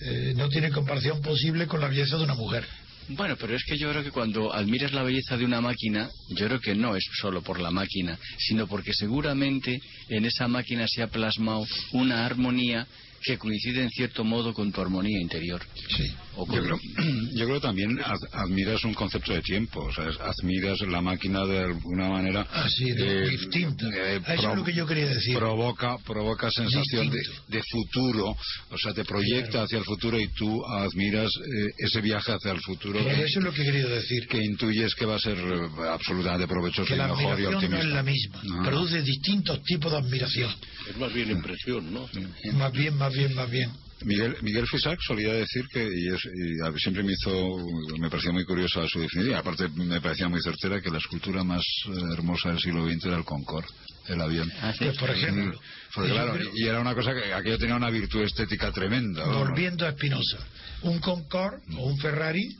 eh, 0.00 0.32
no 0.36 0.48
tiene 0.48 0.70
comparación 0.70 1.22
posible 1.22 1.66
con 1.66 1.80
la 1.80 1.88
belleza 1.88 2.16
de 2.16 2.24
una 2.24 2.34
mujer. 2.34 2.64
Bueno, 3.08 3.36
pero 3.40 3.56
es 3.56 3.64
que 3.64 3.78
yo 3.78 3.90
creo 3.90 4.04
que 4.04 4.10
cuando 4.10 4.52
admiras 4.52 4.92
la 4.92 5.02
belleza 5.02 5.38
de 5.38 5.44
una 5.44 5.62
máquina, 5.62 6.10
yo 6.28 6.46
creo 6.46 6.60
que 6.60 6.74
no 6.74 6.94
es 6.94 7.04
solo 7.20 7.40
por 7.40 7.58
la 7.58 7.70
máquina, 7.70 8.18
sino 8.38 8.66
porque 8.66 8.92
seguramente 8.92 9.80
en 10.10 10.26
esa 10.26 10.46
máquina 10.46 10.86
se 10.86 11.02
ha 11.02 11.06
plasmado 11.06 11.64
una 11.92 12.26
armonía 12.26 12.86
que 13.22 13.36
coincide 13.38 13.82
en 13.82 13.90
cierto 13.90 14.24
modo 14.24 14.52
con 14.54 14.70
tu 14.72 14.80
armonía 14.80 15.20
interior. 15.20 15.60
Sí. 15.96 16.04
O 16.36 16.46
Yo 16.46 16.62
con- 16.62 16.64
creo, 16.64 16.78
yo 17.34 17.46
creo 17.46 17.60
también 17.60 17.98
ad- 18.00 18.16
admiras 18.32 18.84
un 18.84 18.94
concepto 18.94 19.32
de 19.32 19.42
tiempo, 19.42 19.80
o 19.84 19.92
sea, 19.92 20.08
es- 20.08 20.18
admiras 20.20 20.80
la 20.82 21.00
máquina 21.00 21.44
de 21.44 21.58
alguna 21.58 22.08
manera 22.08 22.46
Ah, 22.52 22.68
sí, 22.68 22.92
de- 22.92 23.24
eh, 23.24 23.28
distinta. 23.30 23.86
eh, 23.92 24.20
Eso 24.26 24.50
es 24.52 24.56
lo 24.56 24.64
que 24.64 24.72
yo 24.74 24.86
quería 24.86 25.06
decir. 25.06 25.36
Provoca, 25.36 25.96
provoca 26.06 26.50
sensación 26.50 27.10
de, 27.10 27.20
de 27.48 27.62
futuro, 27.70 28.36
o 28.70 28.78
sea, 28.78 28.92
te 28.94 29.04
proyecta 29.04 29.50
Claro. 29.50 29.64
hacia 29.64 29.78
el 29.78 29.84
futuro 29.84 30.18
y 30.20 30.28
tú 30.28 30.64
admiras 30.66 31.30
eh, 31.36 31.66
ese 31.78 32.00
viaje 32.00 32.32
hacia 32.32 32.52
el 32.52 32.60
futuro 32.60 33.00
Pero 33.02 33.16
que, 33.16 33.24
eso 33.24 33.38
es 33.40 33.44
lo 33.44 33.52
que 33.52 33.62
he 33.62 33.64
querido 33.64 33.88
decir. 33.88 34.26
que 34.28 34.42
intuyes 34.44 34.94
que 34.94 35.06
va 35.06 35.16
a 35.16 35.18
ser 35.18 35.36
eh, 35.38 35.68
absolutamente 35.90 36.46
provechoso 36.46 36.84
que 36.86 36.94
y 36.94 36.98
la 36.98 37.08
mejor 37.08 37.40
y 37.40 37.44
admiración 37.46 37.52
no 37.52 37.58
optimista. 37.58 37.88
es 37.88 37.94
la 37.94 38.02
misma. 38.02 38.40
No. 38.44 38.62
Produce 38.62 39.02
distintos 39.02 39.62
tipos 39.64 39.90
de 39.92 39.98
admiración. 39.98 40.54
Es 40.88 40.96
más 40.96 41.12
bien 41.12 41.30
impresión, 41.30 41.92
¿no? 41.92 42.08
Más 42.54 42.72
bien, 42.72 42.94
más 42.96 43.07
bien, 43.12 43.34
más 43.34 43.50
bien. 43.50 43.70
Miguel, 44.04 44.36
Miguel 44.42 44.66
Fisac 44.68 44.98
solía 45.00 45.32
decir 45.32 45.66
que, 45.72 45.82
y, 45.82 46.06
es- 46.08 46.24
y 46.24 46.60
a- 46.64 46.72
siempre 46.78 47.02
me 47.02 47.12
hizo, 47.12 47.56
me 47.98 48.08
parecía 48.08 48.30
muy 48.30 48.44
curiosa 48.44 48.86
su 48.86 49.00
definición, 49.00 49.34
y 49.34 49.38
aparte 49.38 49.68
me 49.70 50.00
parecía 50.00 50.28
muy 50.28 50.40
certera 50.40 50.80
que 50.80 50.90
la 50.90 50.98
escultura 50.98 51.42
más 51.42 51.64
eh, 51.86 52.12
hermosa 52.12 52.50
del 52.50 52.60
siglo 52.60 52.88
XX 52.88 53.06
era 53.06 53.16
el 53.16 53.24
Concorde, 53.24 53.66
el 54.06 54.20
avión. 54.20 54.52
Ah, 54.62 54.72
sí. 54.72 54.84
Pues, 54.84 54.98
por 54.98 55.10
ejemplo, 55.10 55.58
Mm, 55.58 55.94
porque, 55.94 56.10
claro, 56.10 56.38
y 56.54 56.66
era 56.66 56.80
una 56.80 56.94
cosa 56.94 57.12
que 57.12 57.32
aquello 57.34 57.58
tenía 57.58 57.74
una 57.74 57.90
virtud 57.90 58.22
estética 58.22 58.70
tremenda. 58.70 59.26
¿no? 59.26 59.38
volviendo 59.40 59.84
a 59.86 59.90
Spinoza, 59.92 60.38
un 60.82 61.00
Concorde 61.00 61.58
o 61.76 61.86
un 61.86 61.98
Ferrari 61.98 62.56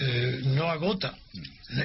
eh, 0.00 0.40
no 0.44 0.68
agota 0.70 1.14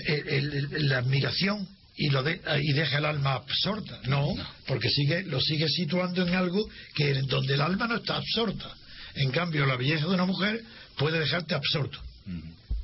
el- 0.08 0.28
el- 0.28 0.54
el- 0.74 0.90
la 0.90 0.98
admiración 1.00 1.68
y 1.96 2.10
lo 2.10 2.24
de- 2.24 2.42
y 2.62 2.74
deja 2.74 2.98
el 2.98 3.06
alma 3.06 3.34
absorta, 3.34 4.00
no, 4.06 4.28
porque 4.68 4.90
sigue 4.90 5.24
lo 5.24 5.40
sigue 5.40 5.68
situando 5.70 6.26
en 6.28 6.34
algo 6.36 6.68
que 6.96 7.12
en 7.12 7.28
donde 7.28 7.54
el 7.54 7.62
alma 7.62 7.88
no 7.88 7.96
está 7.98 8.18
absorta. 8.18 8.74
En 9.16 9.30
cambio, 9.32 9.66
la 9.66 9.76
belleza 9.78 10.08
de 10.08 10.14
una 10.16 10.26
mujer 10.26 10.64
puede 10.98 11.20
dejarte 11.20 11.54
absorto. 11.54 12.00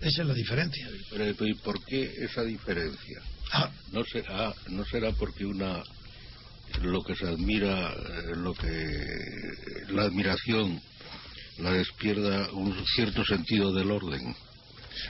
Esa 0.02 0.22
es 0.22 0.28
la 0.28 0.34
diferencia. 0.34 0.88
Pero, 1.10 1.48
¿y 1.48 1.54
por 1.56 1.84
qué 1.86 2.14
esa 2.20 2.44
diferencia? 2.44 3.22
Ah, 3.52 3.70
no 3.92 4.04
será 4.06 4.54
no 4.68 4.86
será 4.86 5.12
porque 5.14 5.44
una 5.46 5.82
lo 6.84 7.02
que 7.04 7.16
se 7.16 7.28
admira 7.28 7.92
eh, 7.92 8.36
lo 8.36 8.54
que 8.54 8.88
la 9.90 10.04
admiración 10.04 10.80
la 11.58 11.72
despierta 11.72 12.52
un 12.54 12.86
cierto 12.96 13.26
sentido 13.26 13.74
del 13.74 13.90
orden 13.90 14.36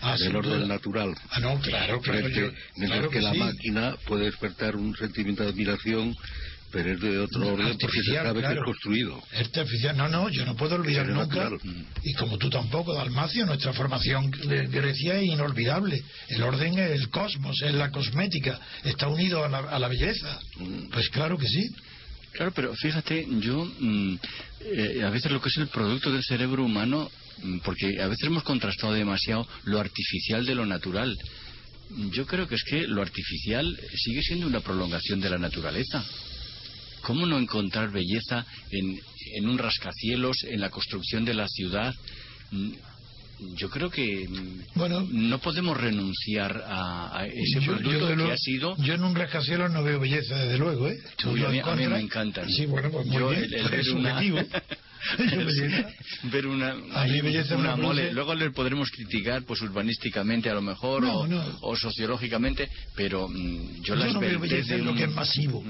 ah, 0.02 0.12
del 0.18 0.28
sin 0.28 0.36
orde 0.36 0.56
duda. 0.58 0.68
natural 0.68 1.16
Ah, 1.32 1.40
no, 1.40 1.60
claro, 1.60 2.00
claro. 2.02 2.20
Frente- 2.20 2.40
yo- 2.40 2.52
mientras 2.78 3.00
claro 3.00 3.10
que, 3.10 3.18
que 3.20 3.24
la 3.24 3.32
sí. 3.34 3.38
máquina 3.40 3.96
puede 4.08 4.26
despertar 4.26 4.76
un 4.76 4.96
sentimiento 4.96 5.44
de 5.44 5.50
admiración 5.50 6.16
Pero 6.72 6.94
es 6.94 7.00
de 7.02 7.18
otro 7.18 7.40
No, 7.40 7.48
orden 7.54 7.66
porque 7.66 7.80
se 7.80 7.86
artificial, 7.88 8.26
sabe 8.28 8.36
que 8.36 8.46
claro. 8.46 8.62
es 8.62 8.66
construido. 8.66 9.24
Artificial, 9.36 9.98
no, 9.98 10.08
no, 10.08 10.30
yo 10.30 10.46
no 10.46 10.56
puedo 10.56 10.76
olvidar 10.76 11.08
Pero 11.08 11.18
nunca, 11.18 11.50
natural. 11.50 11.86
y 12.04 12.14
como 12.14 12.38
tú 12.38 12.48
tampoco, 12.52 12.94
Dalmacio, 12.94 13.44
nuestra 13.48 13.74
formación 13.74 14.30
de 14.30 14.68
Grecia 14.68 15.16
es 15.16 15.24
inolvidable. 15.24 16.00
El 16.28 16.44
orden 16.44 16.78
es 16.78 16.92
el 16.92 17.10
cosmos, 17.10 17.60
es 17.64 17.74
la 17.74 17.90
cosmética, 17.90 18.60
está 18.84 19.08
unido 19.08 19.44
a 19.44 19.50
la, 19.50 19.58
a 19.62 19.80
la 19.80 19.88
belleza. 19.88 20.40
Mm. 20.58 20.90
Pues 20.92 21.10
claro 21.10 21.40
que 21.40 21.48
sí. 21.48 21.72
Claro, 22.34 22.52
pero 22.54 22.76
fíjate, 22.76 23.26
yo 23.40 23.66
mm, 23.80 24.16
eh, 24.62 25.02
a 25.04 25.10
veces 25.10 25.32
lo 25.32 25.42
que 25.42 25.50
es 25.50 25.58
el 25.58 25.70
producto 25.70 26.12
del 26.12 26.24
cerebro 26.24 26.64
humano, 26.64 27.10
porque 27.64 28.02
a 28.02 28.08
veces 28.08 28.28
hemos 28.28 28.44
contrastado 28.44 28.94
demasiado 28.94 29.48
lo 29.66 29.80
artificial 29.80 30.46
de 30.46 30.56
lo 30.56 30.66
natural. 30.66 31.18
Yo 32.12 32.26
creo 32.26 32.48
que 32.48 32.56
es 32.56 32.64
que 32.64 32.88
lo 32.88 33.02
artificial 33.02 33.66
sigue 33.96 34.22
siendo 34.22 34.48
una 34.48 34.60
prolongación 34.60 35.20
de 35.20 35.30
la 35.30 35.38
naturaleza. 35.38 36.04
¿Cómo 37.02 37.26
no 37.26 37.40
encontrar 37.40 37.92
belleza 37.92 38.46
en, 38.72 39.00
en 39.36 39.50
un 39.50 39.58
rascacielos, 39.58 40.44
en 40.44 40.60
la 40.60 40.70
construcción 40.70 41.26
de 41.26 41.34
la 41.34 41.48
ciudad? 41.48 41.94
Mm, 42.52 42.72
Yo 43.56 43.70
creo 43.70 43.90
que 43.90 44.28
mm, 44.28 44.78
Bueno, 44.78 45.08
no 45.10 45.40
podemos 45.40 45.78
renunciar 45.78 46.62
a, 46.68 47.20
a 47.20 47.26
ese 47.26 47.62
yo, 47.62 47.78
producto 47.78 48.14
yo 48.16 48.26
que 48.28 48.32
ha 48.34 48.38
sido 48.38 48.76
yo 48.84 48.94
en 48.96 49.04
un 49.04 49.16
rascacielos 49.16 49.72
no 49.72 49.82
veo 49.82 49.98
belleza, 50.00 50.36
desde 50.38 50.58
luego, 50.58 50.90
¿eh? 50.90 50.98
Uy, 51.26 51.44
a, 51.46 51.50
mí, 51.50 51.60
a 51.60 51.76
mí 51.76 51.84
encuentras. 51.86 51.90
me 51.90 52.00
encantan. 52.02 52.50
Sí, 52.52 52.66
bueno, 52.66 52.92
pues 52.92 53.08
muy 53.08 53.16
Yo, 53.18 53.30
bien, 53.30 53.44
el- 53.46 53.54
el 53.56 53.74
es 53.74 53.88
una- 53.88 54.10
subjetivo. 54.22 54.40
Ver 56.24 56.48
una, 56.48 56.72
A 56.94 57.06
mí 57.06 57.22
belleza 57.22 57.56
me 57.56 57.62
una 57.62 57.76
produce- 57.76 57.82
mole. 57.88 58.14
Luego 58.14 58.36
le 58.36 58.52
podremos 58.52 58.90
criticar 58.92 59.44
pues 59.44 59.62
urbanísticamente 59.62 60.50
a 60.50 60.54
lo 60.54 60.62
mejor 60.62 61.04
No, 61.04 61.20
o, 61.20 61.28
no. 61.28 61.58
o 61.62 61.76
sociológicamente, 61.76 62.70
pero 62.96 63.28
mm, 63.28 63.76
yo, 63.82 63.84
Yo, 63.84 63.96
la 63.96 64.08
no 64.14 64.20
veo 64.20 64.40
belleza 64.40 64.76
en 64.76 64.86
lo 64.86 64.92
un- 64.92 64.98
que 64.98 65.04
es 65.06 65.12
masivo. 65.12 65.64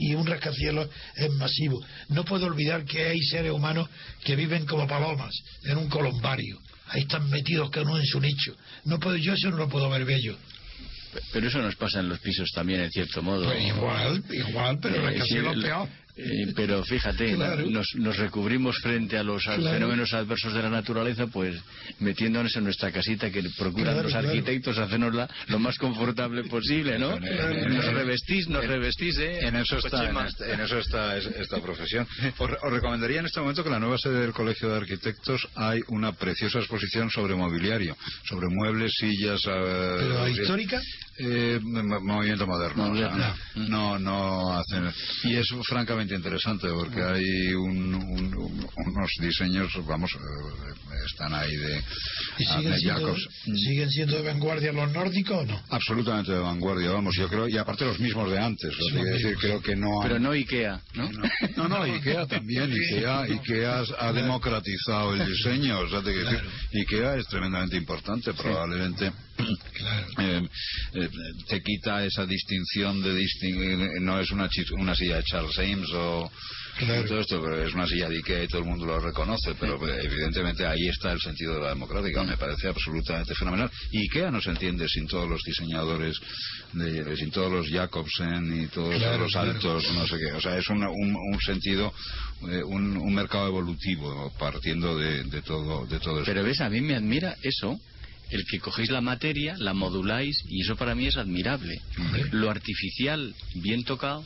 Y 0.00 0.14
un 0.14 0.26
rascacielos 0.26 0.88
es 1.16 1.30
masivo. 1.32 1.84
No 2.10 2.24
puedo 2.24 2.46
olvidar 2.46 2.84
que 2.84 3.06
hay 3.06 3.20
seres 3.20 3.50
humanos 3.50 3.88
que 4.24 4.36
viven 4.36 4.64
como 4.64 4.86
palomas 4.86 5.34
en 5.64 5.76
un 5.76 5.88
colombario. 5.88 6.58
Ahí 6.90 7.02
están 7.02 7.28
metidos 7.28 7.68
cada 7.70 7.84
uno 7.84 7.98
en 7.98 8.06
su 8.06 8.20
nicho. 8.20 8.56
No 8.84 9.00
puedo, 9.00 9.16
yo 9.16 9.32
eso 9.34 9.50
no 9.50 9.56
lo 9.56 9.68
puedo 9.68 9.90
ver 9.90 10.04
bello. 10.04 10.38
Pero 11.32 11.48
eso 11.48 11.58
nos 11.60 11.74
pasa 11.74 11.98
en 12.00 12.08
los 12.08 12.20
pisos 12.20 12.48
también, 12.54 12.80
en 12.80 12.90
cierto 12.92 13.22
modo. 13.22 13.46
Pues 13.46 13.64
igual, 13.66 14.22
igual, 14.30 14.78
pero 14.80 14.94
el 14.94 15.00
Eh, 15.00 15.04
rascacielos 15.06 15.54
sí, 15.56 15.62
peor. 15.62 15.88
Eh, 16.18 16.52
pero 16.54 16.82
fíjate, 16.84 17.34
Claro. 17.38 17.64
nos, 17.70 17.86
nos 17.94 18.16
recubrimos 18.16 18.76
frente 18.82 19.16
a 19.16 19.22
los 19.22 19.42
Claro. 19.44 19.62
fenómenos 19.70 20.12
adversos 20.12 20.52
de 20.52 20.62
la 20.62 20.70
naturaleza, 20.70 21.26
pues 21.28 21.56
metiéndonos 22.00 22.54
en 22.56 22.64
nuestra 22.64 22.90
casita 22.92 23.30
que 23.30 23.42
procuran 23.56 23.94
Claro, 23.94 24.02
los 24.02 24.12
claro. 24.12 24.28
arquitectos 24.28 24.78
hacernosla 24.78 25.28
lo 25.48 25.58
más 25.58 25.78
confortable 25.78 26.44
posible, 26.44 26.98
¿no? 26.98 27.16
Claro. 27.18 27.68
Nos 27.68 27.84
revestís, 27.86 28.48
nos 28.48 28.64
En- 28.64 28.70
revestís, 28.70 29.18
¿eh? 29.18 29.46
En 29.46 29.56
eso 29.56 29.78
está, 29.78 30.00
en, 30.02 30.06
Chema. 30.08 30.26
este- 30.26 30.52
en 30.52 30.60
eso 30.60 30.78
está 30.78 31.16
es- 31.16 31.26
esta 31.26 31.60
profesión. 31.60 32.06
Os, 32.38 32.50
os 32.62 32.72
recomendaría 32.72 33.20
en 33.20 33.26
este 33.26 33.40
momento 33.40 33.62
que 33.62 33.68
en 33.68 33.74
la 33.74 33.80
nueva 33.80 33.98
sede 33.98 34.20
del 34.20 34.32
Colegio 34.32 34.68
de 34.70 34.76
Arquitectos 34.78 35.46
hay 35.54 35.80
una 35.88 36.12
preciosa 36.12 36.58
exposición 36.58 37.10
sobre 37.10 37.34
mobiliario, 37.34 37.96
sobre 38.24 38.48
muebles, 38.48 38.92
sillas. 38.98 39.40
eh, 39.46 39.96
¿Pero 39.98 40.26
eh, 40.26 40.30
histórica? 40.32 40.80
eh, 41.18 41.58
mo- 41.62 42.00
movimiento 42.00 42.46
moderno. 42.46 42.90
o 42.92 42.96
sea, 42.96 43.08
Moderno. 43.10 43.34
no, 43.68 43.98
no 43.98 44.58
hacen. 44.58 44.90
Y 45.24 45.36
es 45.36 45.48
francamente 45.68 46.07
interesante 46.14 46.68
porque 46.68 47.02
hay 47.02 47.52
un- 47.54 47.94
un- 47.94 48.34
un- 48.36 48.68
unos 48.86 49.10
diseños, 49.20 49.72
vamos, 49.86 50.10
eh, 50.14 50.74
están 51.10 51.32
ahí 51.34 51.54
de 51.56 51.78
¿Y 52.38 52.44
siguen 52.44 52.66
Ahmed 52.72 52.78
siendo, 52.78 53.00
Jacobs. 53.00 53.28
siguen 53.64 53.90
siendo 53.90 54.16
de 54.16 54.22
vanguardia 54.22 54.72
los 54.72 54.92
nórdicos 54.92 55.36
o 55.42 55.46
no? 55.46 55.62
Absolutamente 55.70 56.32
de 56.32 56.38
vanguardia, 56.38 56.90
vamos, 56.90 57.14
yo 57.16 57.28
creo, 57.28 57.48
y 57.48 57.56
aparte 57.56 57.84
los 57.84 57.98
mismos 57.98 58.30
de 58.30 58.38
antes, 58.38 58.74
quiero 58.90 59.04
decir, 59.04 59.36
creo 59.38 59.62
que 59.62 59.76
no 59.76 60.00
han- 60.02 60.08
Pero 60.08 60.20
no 60.20 60.30
Ikea, 60.32 60.80
¿no? 60.94 61.10
no, 61.56 61.68
no, 61.68 61.82
Ikea 61.82 62.26
también. 62.26 62.70
Ikea, 62.72 63.20
Ikea 63.22 63.82
ha 63.98 64.12
democratizado 64.12 65.14
el 65.14 65.26
diseño. 65.26 65.80
O 65.80 65.88
sea, 65.88 66.02
te 66.02 66.12
quiero 66.12 66.30
decir, 66.30 66.48
Ikea 66.74 67.16
es 67.16 67.26
tremendamente 67.28 67.76
importante. 67.76 68.32
Probablemente 68.34 69.12
Claro. 69.72 70.06
eh, 70.18 70.48
eh, 70.94 71.08
te 71.48 71.62
quita 71.62 72.04
esa 72.04 72.26
distinción 72.26 73.00
de 73.02 73.14
distin- 73.14 74.00
no 74.00 74.18
es 74.20 74.30
una, 74.32 74.48
una 74.72 74.94
silla 74.94 75.16
de 75.16 75.22
Charles 75.22 75.58
Ames 75.58 75.88
o 75.94 76.30
Claro. 76.78 77.04
todo 77.06 77.18
esto, 77.20 77.42
pero 77.42 77.60
es 77.60 77.74
una 77.74 77.88
silla 77.88 78.08
de 78.08 78.18
Ikea 78.18 78.44
y 78.44 78.48
todo 78.48 78.60
el 78.62 78.68
mundo 78.68 78.86
lo 78.86 79.00
reconoce. 79.00 79.52
Pero 79.58 79.78
evidentemente 80.00 80.64
ahí 80.64 80.86
está 80.88 81.10
el 81.12 81.20
sentido 81.20 81.54
de 81.54 81.60
la 81.62 81.68
democrática. 81.70 82.22
Me 82.22 82.36
parece 82.36 82.68
absolutamente 82.68 83.34
fenomenal. 83.34 83.68
Y 83.90 84.02
Ikea 84.02 84.30
no 84.30 84.40
se 84.40 84.50
entiende 84.50 84.88
sin 84.88 85.06
todos 85.08 85.28
los 85.28 85.40
diseñadores, 85.42 86.16
de- 86.74 87.16
sin 87.16 87.30
todos 87.32 87.50
los 87.52 87.68
Jacobsen 87.68 88.62
y 88.62 88.66
todos 88.68 88.94
Claro, 88.96 89.18
los 89.24 89.34
altos, 89.34 89.92
no 89.92 90.06
sé 90.06 90.18
qué. 90.18 90.32
O 90.32 90.40
sea, 90.40 90.56
es 90.56 90.68
una- 90.68 90.90
un, 90.90 91.16
un 91.16 91.40
sentido, 91.40 91.92
eh, 92.48 92.62
un, 92.62 92.96
un 92.96 93.14
mercado 93.14 93.48
evolutivo 93.48 94.32
partiendo 94.38 94.96
de, 94.98 95.24
de 95.24 95.42
todo, 95.42 95.84
de 95.86 95.98
todo 95.98 96.20
esto. 96.20 96.30
Pero 96.32 96.44
ves, 96.44 96.60
a 96.60 96.70
mí 96.70 96.80
me 96.80 96.94
admira 96.94 97.34
eso, 97.42 97.76
el 98.30 98.44
que 98.44 98.60
cogéis 98.60 98.90
la 98.90 99.00
materia, 99.00 99.56
la 99.58 99.74
moduláis, 99.74 100.42
y 100.48 100.62
eso 100.62 100.76
para 100.76 100.94
mí 100.94 101.06
es 101.06 101.16
admirable. 101.16 101.80
Hombre. 101.98 102.24
Lo 102.32 102.50
artificial, 102.50 103.34
bien 103.54 103.84
tocado, 103.84 104.24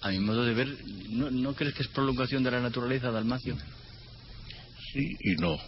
a 0.00 0.10
mi 0.10 0.18
modo 0.18 0.44
de 0.44 0.54
ver, 0.54 0.76
¿no, 1.10 1.30
¿no 1.30 1.54
crees 1.54 1.74
que 1.74 1.82
es 1.82 1.88
prolongación 1.88 2.42
de 2.42 2.50
la 2.50 2.60
naturaleza, 2.60 3.10
Dalmacio? 3.10 3.56
Sí 4.92 5.16
y 5.20 5.36
no. 5.36 5.58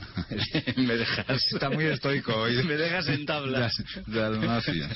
me 0.76 0.96
dejas. 0.96 1.52
Está 1.52 1.70
muy 1.70 1.84
estoico 1.84 2.34
hoy. 2.34 2.62
me 2.64 2.74
dejas 2.74 3.08
en 3.08 3.26
tablas. 3.26 3.72
Dalmacia. 4.06 4.88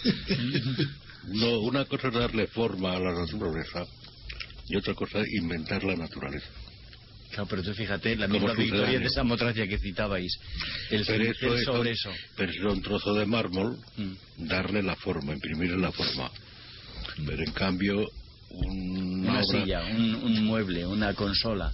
No, 1.28 1.60
una 1.60 1.84
cosa 1.84 2.08
es 2.08 2.14
darle 2.14 2.46
forma 2.48 2.92
a 2.92 3.00
la 3.00 3.12
naturaleza 3.12 3.84
y 4.66 4.76
otra 4.76 4.94
cosa 4.94 5.20
es 5.20 5.32
inventar 5.34 5.84
la 5.84 5.96
naturaleza. 5.96 6.46
Claro, 7.34 7.48
pero 7.48 7.62
tú 7.62 7.74
fíjate, 7.74 8.14
la 8.16 8.28
misma 8.28 8.54
victoria 8.54 8.98
de 9.00 9.10
Samotracia 9.10 9.66
que 9.66 9.78
citabais, 9.78 10.32
el 10.90 11.04
Pero 11.04 11.24
eso 11.24 11.58
sobre 11.64 11.90
eso. 11.90 12.10
Pero 12.36 12.52
es 12.52 12.58
un 12.60 12.80
trozo 12.82 13.12
de 13.14 13.26
mármol, 13.26 13.76
Mm. 13.96 14.46
darle 14.46 14.82
la 14.82 14.94
forma, 14.96 15.32
imprimirle 15.32 15.76
la 15.78 15.90
forma. 15.92 16.30
Pero 17.26 17.42
en 17.44 17.52
cambio, 17.52 18.08
una, 18.50 19.30
Una 19.32 19.40
obra 19.42 19.60
silla, 19.64 19.84
un, 19.84 20.14
un 20.14 20.44
mueble, 20.44 20.86
una 20.86 21.12
consola. 21.14 21.72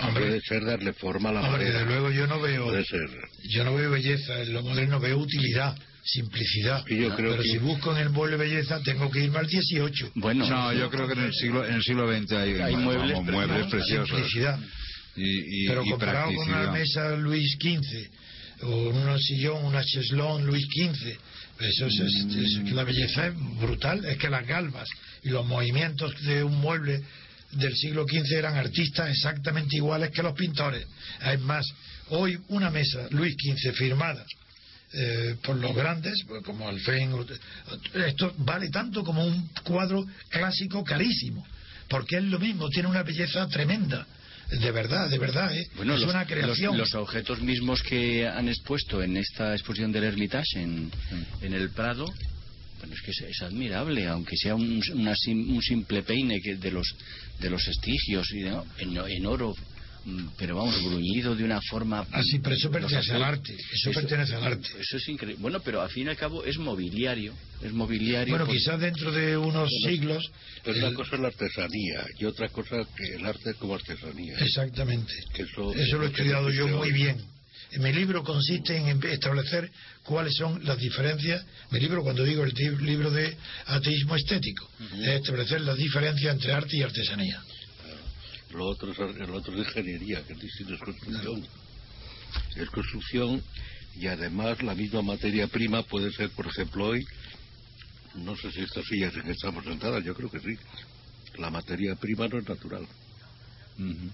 Hombre, 0.00 0.26
puede 0.26 0.40
ser 0.42 0.64
darle 0.64 0.92
forma 0.92 1.30
a 1.30 1.32
la 1.32 1.40
hombre, 1.40 1.64
desde 1.64 1.84
luego 1.86 2.10
yo 2.12 2.26
no 2.28 2.40
veo 2.40 2.66
Puede 2.66 2.84
ser. 2.84 3.08
yo 3.50 3.64
no 3.64 3.74
veo 3.74 3.90
belleza 3.90 4.42
en 4.42 4.52
lo 4.52 4.62
moderno, 4.62 5.00
veo 5.00 5.18
utilidad, 5.18 5.76
simplicidad. 6.10 6.84
Y 6.88 6.96
yo 7.02 7.14
creo 7.14 7.30
Pero 7.32 7.42
que- 7.42 7.48
si 7.50 7.58
busco 7.58 7.92
en 7.94 7.98
el 8.02 8.10
mueble 8.10 8.36
belleza, 8.36 8.80
tengo 8.82 9.10
que 9.10 9.24
irme 9.24 9.38
al 9.38 9.46
18. 9.46 10.10
Bueno, 10.14 10.48
No, 10.48 10.72
yo 10.72 10.88
creo 10.90 11.06
que 11.06 11.12
en 11.14 11.24
el 11.24 11.34
siglo, 11.34 11.66
en 11.66 11.74
el 11.74 11.82
siglo 11.82 12.08
XX 12.10 12.32
hay, 12.32 12.52
Hay 12.60 12.76
muebles 12.76 13.12
vamos, 13.12 13.32
muebles 13.32 13.66
preciosos. 13.66 14.08
Simplicidad. 14.08 14.58
Y, 15.16 15.64
y, 15.64 15.68
Pero 15.68 15.84
y 15.84 15.90
comparado 15.90 16.32
con 16.34 16.48
una 16.48 16.70
mesa 16.70 17.16
Luis 17.16 17.56
XV 17.60 18.08
o 18.62 18.88
un 18.90 19.18
sillón, 19.20 19.64
una 19.64 19.84
cheslón 19.84 20.46
Luis 20.46 20.64
XV, 20.66 21.16
pues 21.58 21.70
eso 21.74 21.86
es, 21.86 21.98
es- 22.00 22.34
es 22.36 22.58
que 22.64 22.70
la 22.70 22.84
belleza 22.84 23.26
es 23.26 23.34
brutal. 23.60 24.04
Es 24.04 24.16
que 24.16 24.30
las 24.30 24.46
galvas 24.46 24.88
y 25.24 25.28
los 25.30 25.44
movimientos 25.46 26.14
de 26.24 26.42
un 26.44 26.56
mueble 26.58 27.02
del 27.52 27.74
siglo 27.76 28.04
XV 28.08 28.32
eran 28.38 28.56
artistas 28.56 29.10
exactamente 29.10 29.76
iguales 29.76 30.10
que 30.10 30.22
los 30.22 30.34
pintores. 30.34 30.86
Es 31.24 31.40
más, 31.40 31.66
hoy 32.10 32.38
una 32.48 32.70
mesa 32.70 33.08
Luis 33.10 33.34
XV 33.34 33.72
firmada 33.74 34.24
eh, 34.92 35.36
por 35.42 35.56
los 35.56 35.74
grandes, 35.74 36.22
pues, 36.26 36.42
como 36.44 36.68
Alfén, 36.68 37.12
esto 38.06 38.34
vale 38.38 38.68
tanto 38.70 39.02
como 39.04 39.24
un 39.24 39.48
cuadro 39.64 40.04
clásico 40.28 40.82
carísimo, 40.84 41.46
porque 41.88 42.16
es 42.16 42.24
lo 42.24 42.38
mismo, 42.38 42.68
tiene 42.68 42.88
una 42.88 43.02
belleza 43.02 43.46
tremenda. 43.48 44.06
De 44.50 44.70
verdad, 44.70 45.10
de 45.10 45.18
verdad, 45.18 45.54
¿eh? 45.54 45.68
Bueno, 45.76 45.92
es 45.94 46.00
los, 46.00 46.08
una 46.10 46.24
creación. 46.26 46.76
Los, 46.78 46.92
los 46.92 47.02
objetos 47.02 47.42
mismos 47.42 47.82
que 47.82 48.26
han 48.26 48.48
expuesto 48.48 49.02
en 49.02 49.18
esta 49.18 49.52
exposición 49.52 49.92
del 49.92 50.04
Hermitage 50.04 50.62
en, 50.62 50.90
en 51.42 51.52
el 51.52 51.68
Prado, 51.68 52.06
bueno, 52.78 52.94
es 52.94 53.02
que 53.02 53.10
es, 53.10 53.20
es 53.28 53.42
admirable, 53.42 54.06
aunque 54.08 54.36
sea 54.38 54.54
un, 54.54 54.80
una 54.94 55.14
sim- 55.16 55.50
un 55.54 55.60
simple 55.60 56.02
peine 56.02 56.40
que 56.40 56.56
de 56.56 56.70
los 56.70 56.86
de 57.40 57.50
los 57.50 57.68
estigios 57.68 58.26
y 58.32 58.38
de- 58.40 58.58
en, 58.78 58.96
en 58.96 59.26
oro, 59.26 59.54
pero 60.38 60.56
vamos, 60.56 60.74
gruñido 60.82 61.34
de 61.36 61.44
una 61.44 61.60
forma. 61.60 62.06
Así, 62.12 62.38
pero 62.38 62.56
eso 62.56 62.70
pertenece 62.70 63.12
al 63.12 63.22
arte. 63.24 63.54
Eso, 63.72 63.90
pertenece 63.92 64.34
al 64.34 64.44
arte. 64.44 64.68
Eso 64.80 64.96
es 64.96 65.08
increíble. 65.08 65.40
Bueno, 65.42 65.60
pero 65.60 65.82
al 65.82 65.90
fin 65.90 66.06
y 66.06 66.10
al 66.10 66.16
cabo 66.16 66.44
es 66.44 66.56
mobiliario. 66.58 67.34
Es 67.62 67.72
mobiliario. 67.72 68.34
Bueno, 68.36 68.50
quizás 68.50 68.80
dentro 68.80 69.12
de 69.12 69.36
unos 69.36 69.70
siglos. 69.86 70.30
Pero 70.64 70.76
el- 70.78 70.84
una 70.84 70.94
cosa 70.94 71.16
es 71.16 71.20
la 71.22 71.28
artesanía 71.28 72.06
y 72.18 72.24
otra 72.24 72.48
cosa 72.48 72.76
que 72.96 73.14
el 73.16 73.26
arte 73.26 73.54
como 73.54 73.74
artesanía. 73.74 74.38
Exactamente. 74.38 75.12
Que 75.34 75.42
eso- 75.42 75.74
Eso 75.74 75.98
lo 75.98 76.04
he 76.04 76.08
estudiado 76.08 76.50
yo 76.50 76.68
muy 76.68 76.92
bien. 76.92 77.16
En 77.70 77.82
mi 77.82 77.92
libro 77.92 78.24
consiste 78.24 78.76
en 78.78 79.02
establecer 79.04 79.70
cuáles 80.02 80.34
son 80.36 80.64
las 80.64 80.78
diferencias. 80.78 81.44
Mi 81.70 81.78
libro, 81.80 82.02
cuando 82.02 82.24
digo 82.24 82.42
el 82.42 82.54
libro 82.82 83.10
de 83.10 83.36
ateísmo 83.66 84.16
estético, 84.16 84.66
es 85.02 85.08
establecer 85.08 85.60
las 85.60 85.76
diferencias 85.76 86.32
entre 86.34 86.52
arte 86.54 86.78
y 86.78 86.82
artesanía. 86.82 87.42
Lo 88.50 88.66
otro 88.66 88.92
es, 88.92 88.98
lo 88.98 89.36
otro 89.36 89.54
es 89.54 89.68
ingeniería, 89.68 90.22
que 90.24 90.32
es 90.32 90.40
distinto, 90.40 90.74
es 90.74 90.80
construcción. 90.80 91.46
Es 92.56 92.70
construcción 92.70 93.42
y 93.94 94.06
además 94.06 94.62
la 94.62 94.74
misma 94.74 95.02
materia 95.02 95.46
prima 95.48 95.82
puede 95.82 96.12
ser, 96.12 96.30
por 96.30 96.46
ejemplo, 96.46 96.86
hoy, 96.86 97.04
no 98.14 98.36
sé 98.36 98.50
si 98.52 98.60
estas 98.60 98.84
sillas 98.84 99.14
en 99.16 99.22
que 99.22 99.32
estamos 99.32 99.64
sentadas, 99.64 100.04
yo 100.04 100.14
creo 100.14 100.30
que 100.30 100.40
sí, 100.40 100.56
la 101.36 101.50
materia 101.50 101.94
prima 101.96 102.28
no 102.28 102.38
es 102.38 102.48
natural. 102.48 102.86
Ujú. 103.78 104.10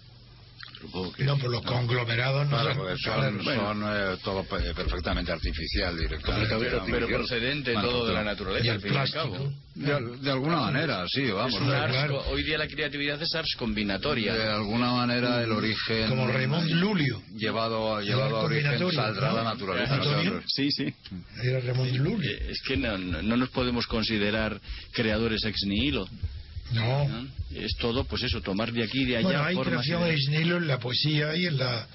Supongo 0.84 1.12
que 1.12 1.24
No, 1.24 1.38
por 1.38 1.50
los 1.50 1.62
conglomerados 1.62 2.44
no 2.48 2.58
Claro, 2.60 2.74
son- 2.74 2.98
son, 2.98 3.44
son, 3.44 3.82
eh, 3.86 4.16
todo 4.22 4.44
pe- 4.44 4.74
perfectamente 4.74 5.32
artificial 5.32 5.96
directamente. 5.96 6.54
Pero 6.58 6.84
Pero 6.86 7.08
procedente 7.08 7.72
Bueno, 7.72 7.88
todo 7.88 8.06
de 8.08 8.12
la 8.14 8.24
naturaleza, 8.24 8.66
y 8.66 8.68
al 8.68 8.74
el 8.76 8.82
fin 8.82 8.92
y 8.92 8.96
al 8.96 9.08
plástico. 9.10 9.32
cabo. 9.34 9.52
De, 9.74 10.16
de 10.18 10.30
alguna 10.30 10.56
manera, 10.60 11.04
sí, 11.08 11.24
vamos. 11.30 11.54
Es 11.54 11.60
un 11.60 11.68
de- 11.70 11.76
ars- 11.76 11.90
claro. 11.90 12.20
Hoy 12.30 12.42
día 12.44 12.58
la 12.58 12.68
creatividad 12.68 13.20
es 13.20 13.34
ars 13.34 13.54
combinatoria. 13.58 14.34
De 14.34 14.48
alguna 14.48 14.92
manera 14.92 15.42
el 15.42 15.50
origen 15.50 16.08
Como 16.08 16.28
Raymond 16.28 16.70
Lulio. 16.70 17.22
llevado, 17.34 18.00
llevado 18.02 18.36
a 18.36 18.44
origen 18.44 18.92
saldrá 18.92 19.30
¿no? 19.30 19.36
la 19.36 19.44
naturaleza. 19.44 19.94
Antonio. 19.94 20.42
Sí, 20.46 20.70
sí. 20.70 20.94
Era 21.42 21.60
Ramón 21.60 21.96
Lulio. 21.96 22.30
Eh, 22.30 22.48
Es 22.50 22.60
que 22.62 22.76
no, 22.76 22.96
no, 22.98 23.22
no 23.22 23.36
nos 23.36 23.48
podemos 23.50 23.86
considerar 23.86 24.60
creadores 24.92 25.44
ex 25.44 25.64
nihilo. 25.66 26.06
No. 26.72 27.08
¿no? 27.08 27.28
Es 27.54 27.76
todo, 27.76 28.04
pues 28.04 28.22
eso, 28.24 28.40
tomar 28.40 28.72
de 28.72 28.82
aquí 28.84 29.02
y 29.02 29.04
de 29.04 29.16
allá. 29.18 29.24
Bueno, 29.26 29.44
hay 29.44 29.56
creación 29.56 30.02
de- 30.04 30.14
ex 30.14 30.28
nihilo 30.28 30.56
en 30.56 30.66
la 30.66 30.78
poesía 30.78 31.36
y 31.36 31.46
en 31.46 31.58
la 31.58 31.86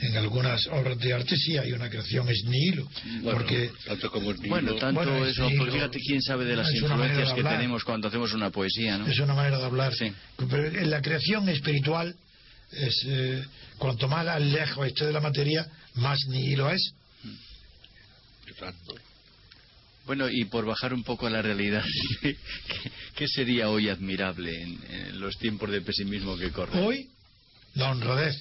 en 0.00 0.16
algunas 0.16 0.64
obras 0.68 0.96
de 1.00 1.12
arte 1.12 1.36
sí 1.36 1.58
hay 1.58 1.72
una 1.72 1.90
creación 1.90 2.28
ex 2.28 2.44
nihilo. 2.44 2.88
bueno, 3.22 3.32
porque 3.38 3.70
tanto 3.84 4.10
como 4.12 4.30
es 4.30 4.38
Bueno, 4.42 4.74
tanto 4.76 5.00
Bueno, 5.02 5.24
es 5.24 5.32
eso, 5.32 5.44
nihilo. 5.46 5.64
pues 5.64 5.74
fíjate 5.74 5.98
quién 5.98 6.22
sabe 6.22 6.44
de 6.44 6.54
las 6.54 6.68
Es 6.68 6.82
una 6.82 6.90
manera 6.90 7.06
influencias 7.14 7.28
de 7.30 7.34
que 7.34 7.40
hablar. 7.40 7.56
tenemos 7.60 7.82
cuando 7.84 8.06
hacemos 8.08 8.32
una 8.32 8.50
poesía, 8.50 8.96
¿no? 8.98 9.06
es 9.08 9.18
una 9.18 9.34
manera 9.34 9.58
de 9.58 9.64
hablar. 9.64 9.92
Sí. 9.94 10.12
Pero 10.36 10.66
en 10.66 10.90
la 10.90 11.02
creación 11.02 11.48
espiritual, 11.48 12.14
es, 12.70 13.02
eh, 13.08 13.44
cuanto 13.78 14.06
más 14.06 14.40
lejos 14.40 14.86
esté 14.86 15.06
de 15.06 15.12
la 15.12 15.20
materia, 15.20 15.66
más 15.94 16.18
nihilo 16.28 16.70
es. 16.70 16.92
Bueno, 20.08 20.28
y 20.28 20.46
por 20.46 20.64
bajar 20.64 20.92
un 20.94 21.04
poco 21.04 21.26
a 21.26 21.30
la 21.30 21.42
realidad, 21.42 21.84
¿qué, 22.22 22.36
qué 23.14 23.28
sería 23.28 23.68
hoy 23.70 23.88
admirable 23.90 24.60
en, 24.62 24.78
en 24.90 25.20
los 25.20 25.36
tiempos 25.38 25.70
de 25.70 25.82
pesimismo 25.82 26.36
que 26.36 26.50
corren? 26.50 26.82
Hoy, 26.82 27.08
la 27.74 27.90
honradez. 27.90 28.34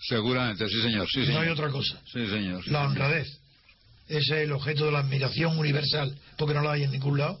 Seguramente, 0.00 0.68
sí 0.68 0.82
señor. 0.82 1.08
Sí, 1.10 1.20
No 1.20 1.26
señor. 1.26 1.42
hay 1.44 1.48
otra 1.50 1.70
cosa. 1.70 1.98
Sí 2.12 2.26
señor. 2.26 2.62
sí, 2.64 2.70
La 2.70 2.82
honradez. 2.86 3.28
Ese 4.08 4.18
es 4.18 4.30
el 4.44 4.52
objeto 4.52 4.84
de 4.86 4.92
la 4.92 4.98
admiración 4.98 5.56
universal, 5.58 6.14
porque 6.36 6.54
no 6.54 6.60
la 6.62 6.72
hay 6.72 6.82
en 6.82 6.90
ningún 6.90 7.18
lado. 7.18 7.38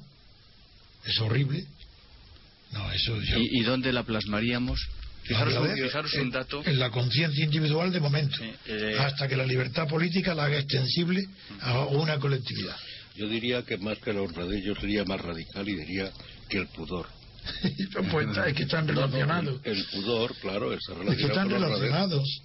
Es 1.04 1.18
horrible. 1.20 1.64
No, 2.72 2.90
eso 2.92 3.20
yo. 3.20 3.38
¿Y, 3.38 3.60
y 3.60 3.62
dónde 3.62 3.92
la 3.92 4.04
plasmaríamos? 4.04 4.80
Fijaros, 5.24 5.54
La 5.54 5.60
un, 5.60 5.66
honradez 5.66 5.84
fijaros 5.86 6.14
en- 6.14 6.20
un 6.22 6.30
dato. 6.30 6.62
En 6.64 6.78
la 6.78 6.90
conciencia 6.90 7.44
individual 7.44 7.92
de 7.92 8.00
momento. 8.00 8.36
Sí, 8.38 8.50
eh, 8.66 8.96
hasta 8.98 9.26
que 9.28 9.36
la 9.36 9.44
libertad 9.44 9.86
política 9.88 10.34
la 10.34 10.44
haga 10.44 10.58
extensible 10.58 11.26
a 11.60 11.84
una 11.86 12.18
colectividad. 12.18 12.76
Yo 13.16 13.28
diría 13.28 13.62
que 13.62 13.76
más 13.78 13.98
que 13.98 14.12
la 14.12 14.22
honradez, 14.22 14.62
yo 14.64 14.74
sería 14.74 15.04
más 15.04 15.20
radical 15.20 15.68
y 15.68 15.76
diría 15.76 16.10
que 16.48 16.58
el 16.58 16.66
pudor. 16.68 17.06
pues 18.10 18.26
es 18.46 18.54
que 18.54 18.62
están 18.64 18.86
relacionados. 18.88 19.60
El 19.64 19.84
pudor, 19.92 20.34
claro, 20.40 20.72
está 20.72 20.92
Es 20.92 20.98
que 20.98 21.04
relacionado 21.04 21.28
están 21.28 21.50
con 21.50 21.62
relacionados. 21.62 22.42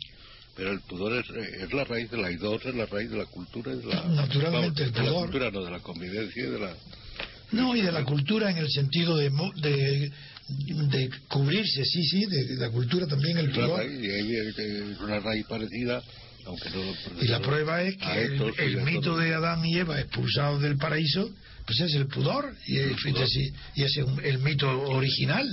Pero 0.56 0.72
el 0.72 0.80
pudor 0.82 1.14
es, 1.14 1.26
eh, 1.30 1.64
es 1.64 1.74
la 1.74 1.84
raíz 1.86 2.12
de 2.12 2.18
la 2.18 2.32
idós, 2.32 2.66
es 2.66 2.76
la 2.76 2.86
raíz 2.86 3.10
de 3.10 3.18
la 3.18 3.26
cultura. 3.26 3.74
De 3.76 3.86
la, 3.86 4.04
Naturalmente, 4.06 4.84
el 4.84 4.92
de 4.92 5.00
la 5.00 5.06
pudor. 5.10 5.22
cultura, 5.24 5.52
no, 5.52 5.64
de 5.64 5.72
la 5.72 5.80
convivencia 5.80 6.44
y 6.44 6.50
de 6.52 6.60
la... 6.60 6.74
No, 7.54 7.76
y 7.76 7.82
de 7.82 7.92
la 7.92 8.04
cultura 8.06 8.50
en 8.52 8.58
el 8.58 8.70
sentido 8.70 9.18
de, 9.18 9.30
de, 9.62 10.12
de 10.88 11.10
cubrirse, 11.28 11.84
sí, 11.86 12.04
sí, 12.04 12.26
de, 12.26 12.46
de 12.46 12.56
la 12.58 12.70
cultura 12.70 13.08
también 13.08 13.38
el 13.38 13.50
es 13.50 13.56
pudor. 13.56 13.80
raíz, 13.80 14.00
y 14.02 14.36
es 14.36 15.00
una 15.00 15.20
raíz 15.20 15.46
parecida, 15.48 16.02
aunque 16.46 16.70
no... 16.70 17.22
Y 17.22 17.28
la 17.28 17.40
prueba 17.40 17.82
es 17.84 17.98
que 17.98 18.24
el, 18.26 18.54
el 18.58 18.82
mito 18.84 19.18
de 19.18 19.34
Adán 19.34 19.66
y 19.66 19.78
Eva 19.78 20.00
expulsados 20.00 20.62
del 20.62 20.78
paraíso, 20.78 21.30
pues 21.66 21.80
es 21.82 21.94
el 21.96 22.08
pudor, 22.08 22.54
y, 22.68 22.78
es- 22.80 23.02
pudor. 23.04 23.28
y- 23.76 23.84
es 23.84 23.98
un- 23.98 24.24
el 24.24 24.40
mito 24.40 24.70
original. 24.90 25.48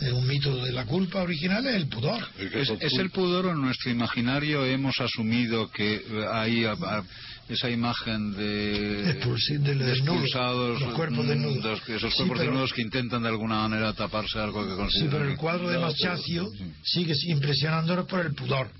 Es 0.00 0.10
un 0.12 0.26
mito 0.26 0.64
de 0.64 0.72
la 0.72 0.84
culpa 0.84 1.22
original 1.22 1.64
es 1.66 1.76
el 1.76 1.86
pudor. 1.86 2.26
¿Es, 2.38 2.70
es 2.80 2.92
el 2.94 3.10
pudor 3.10 3.46
o 3.46 3.50
en 3.52 3.60
nuestro 3.60 3.90
imaginario 3.90 4.64
hemos 4.64 5.00
asumido 5.00 5.70
que 5.70 6.02
hay 6.32 6.64
a- 6.64 6.72
a- 6.72 7.04
esa 7.48 7.68
imagen 7.70 8.32
de, 8.34 9.10
expulsados, 9.10 10.80
los 10.80 10.94
cuerpos 10.94 11.24
mm, 11.24 11.28
desnudos. 11.28 11.62
dos- 11.62 11.88
esos 11.88 12.12
Sí, 12.12 12.18
cuerpos 12.18 12.38
desnudos 12.40 12.72
que 12.72 12.82
intentan 12.82 13.22
de 13.22 13.28
alguna 13.28 13.68
manera 13.68 13.92
taparse 13.92 14.38
algo 14.38 14.64
que 14.64 14.70
Sí, 14.70 14.76
consideran 14.76 15.10
pero 15.12 15.30
el 15.30 15.36
cuadro 15.36 15.68
de 15.68 15.74
No, 15.76 15.82
Maschacio 15.82 16.48
pero- 16.50 16.64
sí. 16.64 16.72
sigue 16.84 17.14
impresionándonos 17.30 18.06
por 18.06 18.24
el 18.26 18.34
pudor. 18.34 18.70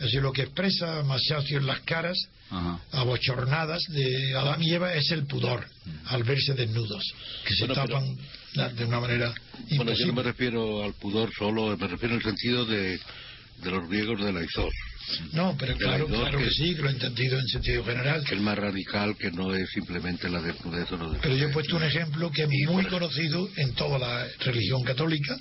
Es 0.00 0.06
decir, 0.06 0.22
lo 0.22 0.32
que 0.32 0.42
expresa 0.42 1.02
Maschacio 1.02 1.58
en 1.58 1.66
las 1.66 1.80
caras 1.80 2.16
Ajá. 2.50 2.80
abochornadas 2.92 3.82
de 3.90 4.34
Adán 4.34 4.62
y 4.62 4.72
Eva 4.72 4.94
es 4.94 5.10
el 5.10 5.26
pudor 5.26 5.66
al 6.06 6.24
verse 6.24 6.54
desnudos, 6.54 7.04
que 7.44 7.54
se 7.54 7.66
Bueno, 7.66 7.82
pero- 7.84 7.98
tapan 7.98 8.16
la- 8.54 8.68
de 8.70 8.84
una 8.86 8.98
manera 9.00 9.26
Bueno, 9.28 9.58
yo 9.68 9.76
no 9.76 9.84
me 9.84 9.90
imposible. 9.92 10.22
refiero 10.22 10.82
al 10.84 10.94
pudor 10.94 11.30
solo, 11.36 11.76
me 11.76 11.86
refiero 11.86 12.14
en 12.14 12.20
el 12.20 12.24
sentido 12.24 12.64
de, 12.64 12.98
de 13.62 13.70
los 13.70 13.88
griegos 13.88 14.24
de 14.24 14.32
la 14.32 14.42
Izos, 14.42 14.72
No, 15.32 15.54
pero 15.58 15.76
claro, 15.76 16.06
claro 16.06 16.38
que 16.38 16.44
que- 16.44 16.50
sí, 16.50 16.74
que 16.74 16.82
lo 16.82 16.88
he 16.88 16.92
entendido 16.92 17.38
en 17.38 17.46
sentido 17.48 17.84
general. 17.84 18.24
que 18.24 18.34
es 18.36 18.40
más 18.40 18.56
radical, 18.58 19.16
que 19.18 19.30
no 19.32 19.54
es 19.54 19.68
simplemente 19.70 20.28
la 20.30 20.40
desnudez 20.40 20.90
o 20.92 20.96
no 20.96 21.12
Pero 21.20 21.36
yo 21.36 21.48
he 21.48 21.52
puesto 21.52 21.76
un 21.76 21.82
ejemplo 21.84 22.30
que 22.30 22.44
es 22.44 22.48
muy 22.68 22.86
conocido 22.86 23.48
en 23.56 23.74
toda 23.74 23.98
la 23.98 24.26
religión 24.40 24.82
católica, 24.82 25.36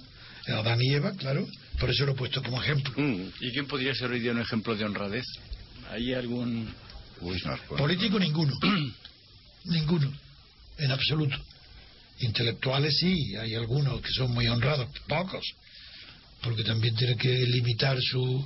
Adán 0.48 0.82
y 0.82 0.94
Eva, 0.96 1.14
claro, 1.18 1.48
por 1.80 1.90
eso 1.90 2.06
lo 2.06 2.12
he 2.14 2.16
puesto 2.16 2.42
como 2.44 2.62
ejemplo. 2.62 2.94
Mm. 2.98 3.30
¿Y 3.42 3.52
quién 3.52 3.66
podría 3.68 3.94
ser 3.96 4.12
hoy 4.12 4.20
día 4.20 4.32
un 4.32 4.42
ejemplo 4.42 4.76
de 4.76 4.86
honradez? 4.86 5.26
¿Hay 5.92 6.14
algún...? 6.14 6.70
Uy, 7.22 7.42
no, 7.46 7.58
pues- 7.68 7.82
Político 7.82 8.20
ninguno, 8.20 8.54
ninguno, 9.66 10.12
en 10.78 10.92
absoluto. 10.92 11.36
Intelectuales 12.20 12.98
sí, 12.98 13.36
hay 13.36 13.56
algunos 13.56 14.02
que 14.02 14.12
son 14.12 14.32
muy 14.32 14.48
honrados, 14.48 14.88
pocos, 15.08 15.46
porque 16.42 16.64
también 16.64 16.96
tiene 16.96 17.16
que 17.16 17.30
limitar 17.46 17.98
su, 18.02 18.46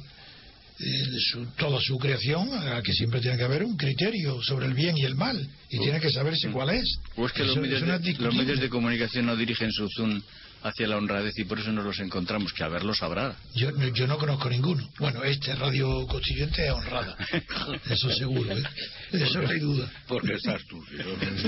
eh, 0.80 1.20
su- 1.32 1.46
toda 1.58 1.80
su 1.82 1.98
creación 1.98 2.50
a 2.54 2.82
que 2.82 2.94
siempre 2.94 3.20
tiene 3.20 3.38
que 3.38 3.44
haber 3.44 3.64
un 3.64 3.76
criterio 3.78 4.42
sobre 4.44 4.68
el 4.68 4.74
bien 4.74 4.96
y 4.98 5.04
el 5.04 5.16
mal 5.16 5.48
y 5.70 5.80
tiene 5.80 6.00
que 6.00 6.12
saberse 6.12 6.50
cuál 6.52 6.70
es. 6.72 6.98
¿O 7.16 7.26
es 7.26 7.32
que 7.34 7.44
los 7.44 7.58
medios, 7.58 7.82
de, 7.82 8.14
los 8.14 8.36
medios 8.36 8.60
de 8.60 8.70
comunicación 8.70 9.26
no 9.26 9.36
dirigen 9.36 9.72
su 9.72 9.88
zoom 9.90 10.22
hacia 10.64 10.88
la 10.88 10.98
honradez 10.98 11.38
y 11.38 11.44
por 11.46 11.60
eso 11.60 11.72
nos 11.72 11.86
los 11.86 12.00
encontramos? 12.00 12.54
Que 12.54 12.64
a 12.64 12.68
verlos 12.70 13.04
habrá. 13.04 13.36
Yo, 13.56 13.72
no- 13.72 13.88
yo 13.90 14.08
no 14.08 14.18
conozco 14.18 14.50
ninguno. 14.50 14.90
Bueno, 15.00 15.24
este 15.24 15.54
Radio 15.56 16.08
Constituyente 16.08 16.66
es 16.66 16.72
honrada. 16.72 17.16
Eso 17.90 18.10
seguro, 18.12 18.52
¿eh? 18.58 18.64
Eso 19.12 19.42
no 19.42 19.50
hay 19.50 19.60
duda. 19.60 19.92
Porque 20.08 20.34
estás 20.34 20.62
tú, 20.68 20.78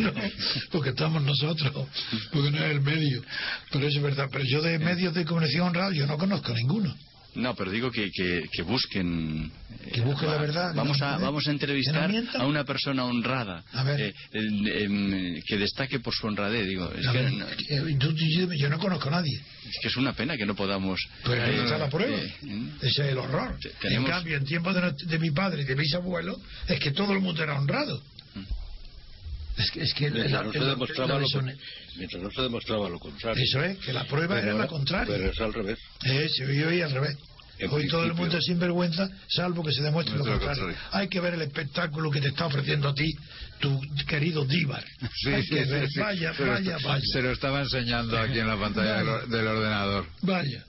no, 0.02 0.12
porque 0.72 0.90
estamos 0.90 1.24
nosotros, 1.24 1.88
porque 2.32 2.52
no 2.52 2.58
es 2.58 2.72
el 2.72 2.82
medio. 2.82 3.24
Pero 3.72 3.88
eso 3.88 3.98
es 3.98 4.04
verdad. 4.04 4.30
Pero 4.32 4.44
yo 4.46 4.62
de 4.62 4.78
medios 4.80 5.14
de 5.14 5.26
comunicación 5.26 5.68
honrada 5.68 5.92
yo 5.94 6.06
no 6.08 6.18
conozco 6.18 6.54
ninguno. 6.54 6.96
No, 7.36 7.54
pero 7.56 7.70
digo 7.72 7.92
que, 7.92 8.10
que, 8.12 8.44
que 8.52 8.62
busquen... 8.64 9.52
eh, 9.86 9.92
Que 9.94 10.02
busquen 10.02 10.30
la 10.30 10.38
verdad, 10.38 10.74
Vamos 10.74 11.02
a, 11.02 11.18
vamos 11.18 11.48
a 11.48 11.52
entrevistar 11.52 12.10
a 12.38 12.46
una 12.46 12.64
persona 12.64 13.06
honrada. 13.06 13.64
A 13.74 13.84
ver. 13.84 14.14
eh, 14.32 15.42
que 15.46 15.58
destaque 15.58 16.00
por 16.00 16.14
su 16.14 16.28
honradez. 16.28 16.68
Digo, 16.68 16.92
es 16.92 17.06
que, 17.08 17.14
ver, 17.18 17.32
no- 17.34 17.46
eh, 17.48 17.98
tú- 18.00 18.14
yo, 18.16 18.52
yo 18.54 18.70
no 18.70 18.80
conozco 18.80 19.10
a 19.10 19.12
nadie. 19.12 19.38
es 19.68 19.78
que 19.82 19.88
es 19.90 19.98
una 19.98 20.14
pena 20.14 20.38
que 20.38 20.46
no 20.46 20.56
podamos... 20.56 21.00
Pues 21.24 21.42
ahí 21.42 21.56
eh, 21.56 21.64
está 21.64 21.78
la 21.78 21.90
prueba. 21.90 22.18
eh, 22.18 22.34
¿eh? 22.44 22.70
Ese 22.82 22.88
es 23.06 23.12
el 23.12 23.18
horror. 23.18 23.58
Tenemos- 23.82 24.10
En 24.10 24.16
cambio, 24.16 24.38
en 24.38 24.46
tiempos 24.46 24.76
de, 24.76 24.94
de 25.08 25.20
mi 25.20 25.32
padre 25.32 25.62
y 25.64 25.66
de 25.66 25.76
mis 25.76 25.94
abuelos, 25.94 26.38
es 26.68 26.80
que 26.80 26.92
todo 26.92 27.14
el 27.14 27.20
mundo 27.20 27.44
era 27.44 27.56
honrado. 27.60 28.02
Es 29.58 29.72
que, 29.72 29.82
es 29.84 29.94
que 29.94 30.12
Mientras 30.12 30.32
la- 30.32 30.44
no 30.44 30.52
se 30.52 30.60
demostraba 30.60 31.20
lo, 31.20 31.26
deshone- 31.26 31.58
mientras 31.98 32.24
no 32.24 32.30
se 32.32 32.42
demostraba 32.42 32.90
lo 32.90 33.00
contrario. 33.00 33.42
Eso 33.44 33.64
es, 33.64 33.78
que 33.80 33.94
la 33.94 34.04
prueba 34.06 34.36
Pero 34.36 34.48
era 34.50 34.58
la 34.58 34.68
contraria. 34.68 35.16
Pero 35.16 35.32
es 35.32 35.40
al 35.40 35.54
revés. 35.54 35.80
Eh, 36.04 36.28
se 36.30 36.46
oye 36.46 36.66
hoy 36.66 36.82
al 36.82 36.92
revés. 36.92 37.18
En 37.58 37.70
Hoy 37.72 37.88
todo 37.88 38.04
el 38.04 38.14
mundo 38.14 38.38
es 38.38 38.44
sinvergüenza, 38.44 39.08
salvo 39.30 39.64
que 39.64 39.72
se 39.72 39.82
demuestre 39.82 40.18
lo 40.18 40.26
contrario. 40.26 40.64
contrario. 40.66 40.78
Hay 40.92 41.08
que 41.08 41.22
ver 41.22 41.36
el 41.36 41.42
espectáculo 41.42 42.12
que 42.12 42.20
te 42.20 42.28
está 42.28 42.48
ofreciendo 42.48 42.90
a 42.90 42.94
ti 42.94 43.10
tu 43.62 43.80
querido 44.06 44.44
Díbar. 44.44 44.84
Sí, 45.24 45.30
Hay 45.30 45.44
sí, 45.44 45.50
que 45.56 45.64
sí, 45.66 45.72
ver, 45.72 45.88
sí. 45.90 46.00
vaya, 46.02 46.34
vaya, 46.38 46.78
vaya. 46.84 47.02
Se 47.14 47.22
lo 47.22 47.32
estaba 47.32 47.62
enseñando 47.62 48.20
aquí 48.20 48.40
en 48.40 48.48
la 48.48 48.58
pantalla 48.60 49.26
del 49.28 49.48
ordenador. 49.48 50.06
Vaya. 50.24 50.66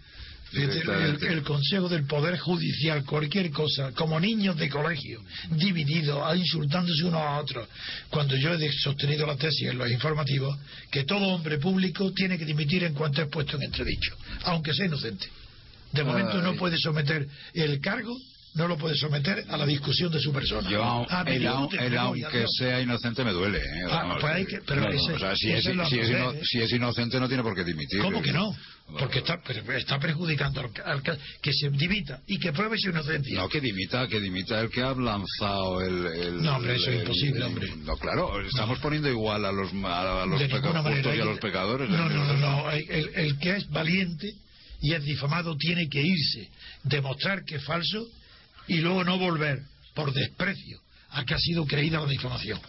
El, 0.56 1.42
Consejo 1.42 1.88
del 1.88 2.04
Poder 2.06 2.38
Judicial, 2.38 3.04
cualquier 3.04 3.50
cosa, 3.50 3.92
como 3.92 4.18
niños 4.18 4.56
de 4.56 4.68
colegio, 4.68 5.20
divididos, 5.50 6.20
a- 6.24 6.34
insultándose 6.36 7.04
unos 7.04 7.20
a 7.20 7.38
otros. 7.38 7.68
Cuando 8.10 8.36
yo 8.36 8.54
he 8.54 8.72
sostenido 8.72 9.26
la 9.26 9.36
tesis 9.36 9.68
en 9.68 9.78
los 9.78 9.90
informativos, 9.90 10.56
que 10.90 11.04
todo 11.04 11.26
hombre 11.28 11.58
público 11.58 12.12
tiene 12.12 12.38
que 12.38 12.44
dimitir 12.44 12.84
en 12.84 12.94
cuanto 12.94 13.22
es 13.22 13.28
puesto 13.28 13.56
en 13.56 13.64
entredicho, 13.64 14.14
aunque 14.44 14.72
sea 14.74 14.86
inocente. 14.86 15.26
De 15.92 16.04
momento 16.04 16.40
no 16.42 16.54
puede 16.56 16.76
someter 16.78 17.26
el 17.54 17.80
cargo 17.80 18.16
no 18.54 18.66
lo 18.68 18.78
puede 18.78 18.96
someter 18.96 19.44
a 19.50 19.56
la 19.58 19.66
discusión 19.66 20.10
de 20.10 20.18
su 20.18 20.32
persona. 20.32 20.70
Yo, 20.70 20.82
Ah, 21.10 21.22
el, 21.26 21.46
aunque 21.46 22.46
sea 22.58 22.80
inocente 22.80 23.22
me 23.22 23.32
duele. 23.32 23.58
¿eh? 23.58 23.62
Ah, 23.84 23.96
Vamos, 23.98 24.16
pues 24.22 24.32
hay 24.34 24.46
que- 24.46 24.60
pero 24.62 24.80
claro, 24.80 24.96
ese- 24.96 25.12
o 25.12 25.18
sea, 25.18 25.36
si, 25.36 25.50
es, 25.52 25.62
si 25.62 25.68
¿eh? 26.60 26.66
si 26.66 26.76
inocente 26.76 27.20
no 27.20 27.28
tiene 27.28 27.42
por 27.42 27.54
qué 27.54 27.64
dimitir. 27.64 28.00
¿Cómo 28.00 28.22
que 28.22 28.32
no? 28.32 28.56
Porque 28.98 29.18
está, 29.18 29.40
está 29.76 29.98
perjudicando 29.98 30.60
al, 30.60 30.70
al 30.84 31.02
que 31.42 31.52
se 31.52 31.70
dimita 31.70 32.20
y 32.26 32.38
que 32.38 32.52
pruebe 32.52 32.78
su 32.78 32.90
inocencia. 32.90 33.36
No, 33.36 33.48
que 33.48 33.60
dimita, 33.60 34.06
que 34.06 34.20
dimita 34.20 34.60
el 34.60 34.70
que 34.70 34.80
ha 34.80 34.94
lanzado 34.94 35.80
el... 35.82 36.06
el- 36.06 36.42
No, 36.42 36.56
hombre, 36.56 36.76
eso 36.76 36.90
es 36.90 37.00
imposible, 37.02 37.38
el- 37.38 37.42
hombre. 37.42 37.76
No, 37.78 37.96
claro, 37.96 38.40
estamos 38.46 38.78
poniendo 38.78 39.08
igual 39.10 39.44
a 39.44 39.50
los, 39.52 39.72
a, 39.84 40.22
a 40.22 40.26
los 40.26 40.38
de 40.38 40.46
peca- 40.48 40.60
ninguna 40.60 40.82
manera. 40.82 41.02
justos 41.02 41.16
y 41.16 41.20
a 41.20 41.24
los 41.24 41.38
pecadores. 41.40 41.90
No, 41.90 42.08
no, 42.08 42.24
no, 42.24 42.36
no. 42.36 42.70
El, 42.70 43.10
el 43.14 43.38
que 43.38 43.56
es 43.56 43.68
valiente 43.70 44.32
y 44.80 44.92
es 44.94 45.02
difamado 45.04 45.56
tiene 45.56 45.88
que 45.88 46.02
irse, 46.02 46.48
demostrar 46.84 47.44
que 47.44 47.56
es 47.56 47.64
falso 47.64 48.06
y 48.68 48.76
luego 48.76 49.02
no 49.02 49.18
volver 49.18 49.62
por 49.94 50.12
desprecio 50.12 50.80
a 51.10 51.24
que 51.24 51.34
ha 51.34 51.38
sido 51.38 51.66
creída 51.66 52.00
la 52.00 52.06
difamación. 52.06 52.60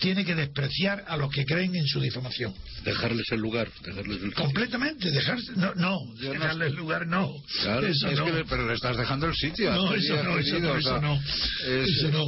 Tiene 0.00 0.24
que 0.24 0.34
despreciar 0.34 1.04
a 1.08 1.16
los 1.16 1.30
que 1.32 1.44
creen 1.44 1.74
en 1.74 1.86
su 1.86 2.00
difamación. 2.00 2.54
Dejarles 2.84 3.26
el 3.32 3.40
lugar, 3.40 3.68
dejarles 3.82 4.22
el 4.22 4.34
Completamente, 4.34 5.10
dejarse. 5.10 5.52
No, 5.56 5.74
no, 5.74 5.98
Yo 6.16 6.28
no- 6.28 6.40
dejarle 6.40 6.66
el 6.66 6.74
lugar, 6.74 7.06
no. 7.06 7.32
Claro, 7.62 7.86
eso 7.86 8.08
Es 8.08 8.18
no. 8.18 8.24
que 8.26 8.32
le- 8.32 8.44
pero 8.44 8.66
le 8.68 8.74
estás 8.74 8.96
dejando 8.96 9.26
el 9.26 9.34
sitio. 9.34 9.72
No, 9.72 9.94
eso 9.94 10.22
no, 10.22 10.38
eso 10.38 10.58
no, 10.60 10.76
eso 10.76 11.00
no. 11.00 11.14
es- 11.14 11.88
Eso 11.88 12.08
no. 12.10 12.24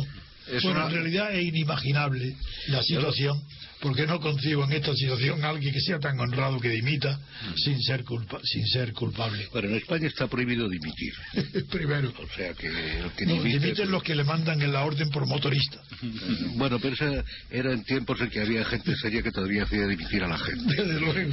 es 0.50 0.62
bueno, 0.62 0.80
una- 0.80 0.86
en 0.88 0.92
realidad 0.94 1.34
es 1.34 1.44
inimaginable 1.44 2.36
la 2.68 2.82
situación, 2.82 3.38
porque 3.80 4.06
no 4.06 4.20
concibo 4.20 4.64
en 4.64 4.72
esta 4.72 4.94
situación 4.94 5.44
a 5.44 5.50
alguien 5.50 5.72
que 5.72 5.80
sea 5.80 5.98
tan 5.98 6.18
honrado 6.18 6.58
que 6.60 6.68
dimita 6.68 7.20
sin 7.56 7.80
ser 7.82 8.04
culpa, 8.04 8.40
sin 8.42 8.66
ser 8.66 8.92
culpable. 8.92 9.48
Bueno, 9.52 9.68
en 9.68 9.76
España 9.76 10.06
está 10.08 10.26
prohibido 10.26 10.68
dimitir. 10.68 11.12
Primero. 11.70 12.12
O 12.18 12.34
sea 12.34 12.54
que 12.54 12.66
el 12.66 13.10
que 13.12 13.26
No, 13.26 13.34
dimite, 13.34 13.58
dimiten 13.58 13.90
los 13.90 14.02
que 14.02 14.14
le 14.14 14.24
mandan 14.24 14.60
en 14.62 14.72
la 14.72 14.84
orden 14.84 15.08
por 15.10 15.26
motorista. 15.26 15.80
Bueno, 16.58 16.78
pero 16.80 16.94
esa 16.94 17.24
era 17.50 17.72
en 17.72 17.84
tiempos 17.84 18.20
en 18.20 18.30
que 18.30 18.40
había 18.40 18.64
gente 18.64 18.94
seria 18.96 19.22
que 19.22 19.30
todavía 19.30 19.62
hacía 19.62 19.86
dimitir 19.86 20.22
a 20.24 20.28
la 20.28 20.38
gente. 20.38 20.74
Desde 20.74 21.00
luego. 21.00 21.32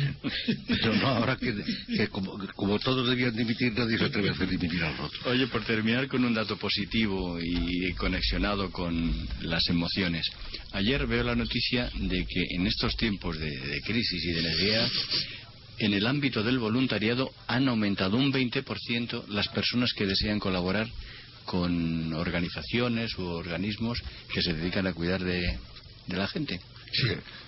Pero 0.67 0.95
no, 0.95 1.07
ahora 1.07 1.35
que, 1.35 1.53
que 1.87 2.07
como, 2.09 2.37
como 2.55 2.77
todos 2.79 3.09
debían 3.09 3.35
dimitir, 3.35 3.73
nadie 3.73 3.97
se 3.97 4.05
atreve 4.05 4.29
a 4.29 4.31
hacer 4.33 4.49
dimitir 4.49 4.83
al 4.83 4.99
otro. 4.99 5.31
Oye, 5.31 5.47
por 5.47 5.63
terminar 5.63 6.07
con 6.07 6.23
un 6.23 6.33
dato 6.33 6.57
positivo 6.57 7.39
y 7.41 7.91
conexionado 7.93 8.71
con 8.71 9.27
las 9.41 9.67
emociones. 9.69 10.25
Ayer 10.73 11.07
veo 11.07 11.23
la 11.23 11.35
noticia 11.35 11.89
de 11.95 12.25
que 12.25 12.34
en 12.35 12.67
estos 12.67 12.95
tiempos 12.97 13.39
de, 13.39 13.49
de 13.49 13.81
crisis 13.81 14.23
y 14.23 14.31
de 14.31 14.41
necesidad, 14.41 14.89
en 15.79 15.93
el 15.93 16.07
ámbito 16.07 16.43
del 16.43 16.59
voluntariado 16.59 17.31
han 17.47 17.67
aumentado 17.67 18.17
un 18.17 18.31
20% 18.31 19.27
las 19.27 19.47
personas 19.49 19.93
que 19.93 20.05
desean 20.05 20.39
colaborar 20.39 20.87
con 21.45 22.13
organizaciones 22.13 23.17
u 23.17 23.25
organismos 23.25 24.01
que 24.33 24.41
se 24.41 24.53
dedican 24.53 24.87
a 24.87 24.93
cuidar 24.93 25.23
de 25.23 25.57
la 26.07 26.27
gente. 26.27 26.59
Sí, 27.01 27.07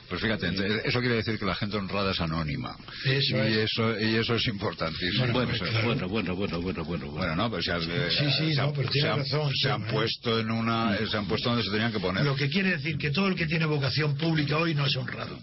pues 0.10 0.22
fíjate, 0.22 0.48
eso 0.86 1.00
quiere 1.00 1.16
decir 1.16 1.38
que 1.38 1.46
la 1.46 1.56
gente 1.56 1.78
honrada 1.78 2.12
es 2.12 2.20
anónima. 2.22 2.76
Eso 3.06 3.38
y, 3.38 3.40
es. 3.54 3.72
Eso, 3.72 4.00
y 4.00 4.16
eso 4.16 4.36
es 4.36 4.48
importantísimo. 4.48 5.28
Bueno, 5.34 5.50
Pues, 5.50 5.60
pues, 5.60 5.70
eh, 5.70 5.72
claro. 5.74 5.88
Bueno, 5.88 6.08
bueno, 6.10 6.36
bueno, 6.36 6.62
bueno, 6.62 6.84
bueno. 6.86 7.12
Bueno, 7.12 7.36
no, 7.36 7.50
pero 7.50 7.62
se 7.64 7.72
han, 7.72 7.82
eh, 7.84 8.10
Sí, 8.10 8.26
sí, 8.38 8.50
se 8.54 8.62
no, 8.62 8.64
han- 8.68 8.74
pero 8.74 8.92
se 8.92 9.08
han- 9.08 9.18
razón, 9.20 9.52
se 9.56 9.70
han 9.70 9.88
puesto 9.88 10.40
en 10.40 10.52
una, 10.52 10.96
eh, 10.96 11.08
se 11.10 11.18
han 11.18 11.28
puesto 11.28 11.50
donde 11.50 11.64
se 11.64 11.72
tenían 11.72 11.92
que 11.92 12.00
poner. 12.00 12.24
Lo 12.24 12.36
que 12.36 12.50
quiere 12.50 12.72
decir 12.72 12.98
que 12.98 13.12
todo 13.12 13.28
el 13.28 13.36
que 13.36 13.46
tiene 13.48 13.66
vocación 13.66 14.16
pública 14.18 14.58
hoy 14.58 14.74
no 14.76 14.86
es 14.86 14.96
honrado. 14.96 15.38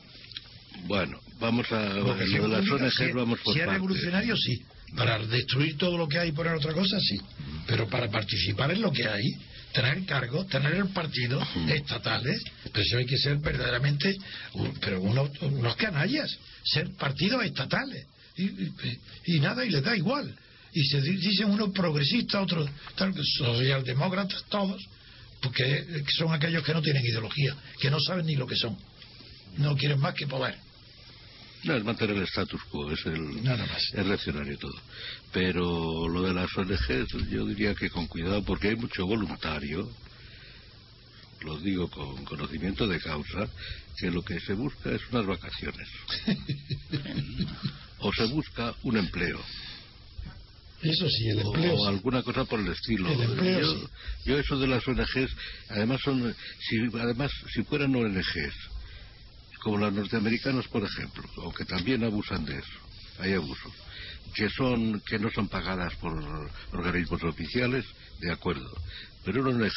Bueno, 0.86 1.18
vamos 1.40 1.70
a 1.72 1.80
lo 1.94 2.14
de 2.14 2.26
las 2.26 2.94
si, 2.94 3.08
vamos 3.12 3.40
por 3.40 3.54
si 3.54 3.60
es 3.60 3.66
revolucionario, 3.66 4.36
sí. 4.36 4.62
Para 4.96 5.18
destruir 5.18 5.76
todo 5.76 5.96
lo 5.98 6.06
que 6.06 6.18
hay 6.18 6.28
y 6.28 6.32
poner 6.32 6.54
otra 6.54 6.72
cosa, 6.72 6.98
sí. 7.00 7.16
Pero 7.66 7.88
para 7.88 8.08
participar 8.10 8.70
en 8.70 8.80
lo 8.82 8.92
que 8.92 9.08
hay, 9.08 9.24
tener 9.74 10.06
cargos, 10.06 10.46
tener 10.48 10.72
el 10.74 10.88
partido 10.88 11.42
estatales, 11.68 12.42
pues 12.72 12.86
eso 12.86 12.98
hay 12.98 13.06
que 13.06 13.18
ser 13.18 13.36
verdaderamente, 13.38 14.16
pero 14.80 15.00
unos, 15.02 15.30
unos 15.42 15.76
canallas, 15.76 16.30
ser 16.62 16.94
partidos 16.96 17.44
estatales. 17.44 18.06
Y, 18.36 18.44
y- 18.44 18.72
y 19.26 19.40
nada, 19.40 19.64
y 19.64 19.70
les 19.70 19.82
da 19.82 19.96
igual. 19.96 20.34
Y 20.72 20.84
se 20.86 21.00
di- 21.02 21.16
dicen 21.16 21.50
unos 21.50 21.70
progresistas, 21.70 22.42
otros 22.42 22.70
socialdemócratas, 23.36 24.44
todos, 24.48 24.82
porque 25.42 26.02
son 26.16 26.32
aquellos 26.32 26.64
que 26.64 26.72
no 26.72 26.80
tienen 26.82 27.04
ideología, 27.04 27.54
que 27.80 27.90
no 27.90 28.00
saben 28.00 28.26
ni 28.26 28.36
lo 28.36 28.46
que 28.46 28.56
son. 28.56 28.76
No 29.58 29.76
quieren 29.76 30.00
más 30.00 30.14
que 30.14 30.26
poder. 30.26 30.56
No, 31.64 31.76
es 31.76 31.84
mantener 31.84 32.16
el 32.16 32.24
status 32.24 32.62
quo, 32.64 32.92
es 32.92 33.04
el, 33.06 33.42
Nada 33.42 33.64
más. 33.66 33.82
es 33.94 34.06
reaccionario 34.06 34.58
todo. 34.58 34.80
Pero 35.32 36.08
lo 36.08 36.22
de 36.22 36.34
las 36.34 36.54
ONGs, 36.56 37.30
yo 37.30 37.46
diría 37.46 37.74
que 37.74 37.88
con 37.90 38.06
cuidado, 38.06 38.44
porque 38.44 38.68
hay 38.68 38.76
mucho 38.76 39.06
voluntario, 39.06 39.90
lo 41.40 41.58
digo 41.58 41.88
con 41.88 42.22
conocimiento 42.24 42.86
de 42.86 43.00
causa, 43.00 43.48
que 43.96 44.10
lo 44.10 44.22
que 44.22 44.40
se 44.40 44.52
busca 44.54 44.90
es 44.92 45.00
unas 45.10 45.26
vacaciones. 45.26 45.88
o 47.98 48.12
se 48.12 48.26
busca 48.26 48.74
un 48.82 48.98
empleo. 48.98 49.40
Eso 50.82 51.08
sí, 51.08 51.28
el 51.30 51.38
o, 51.38 51.54
empleo. 51.54 51.74
o 51.76 51.88
alguna 51.88 52.22
cosa 52.22 52.44
por 52.44 52.60
el 52.60 52.68
estilo. 52.68 53.10
El 53.10 53.22
empleo, 53.22 53.60
yo, 53.60 53.74
sí. 53.74 53.86
yo 54.26 54.38
eso 54.38 54.58
de 54.58 54.66
las 54.66 54.86
ONGs, 54.86 55.34
además 55.70 56.00
son, 56.04 56.34
si, 56.60 56.76
además 56.98 57.30
si 57.54 57.62
fueran 57.62 57.96
ONGs, 57.96 58.54
como 59.64 59.78
las 59.78 59.92
norteamericanas 59.92 60.68
por 60.68 60.84
ejemplo, 60.84 61.24
aunque 61.38 61.64
también 61.64 62.04
abusan 62.04 62.44
de 62.44 62.54
eso, 62.58 62.78
hay 63.18 63.32
abusos, 63.32 63.72
que 64.34 64.48
son 64.50 65.00
que 65.00 65.18
no 65.18 65.30
son 65.30 65.48
pagadas 65.48 65.94
por 65.96 66.12
organismos 66.72 67.22
oficiales, 67.24 67.84
de 68.20 68.30
acuerdo, 68.32 68.70
pero 69.24 69.40
una 69.42 69.64
ONG 69.64 69.72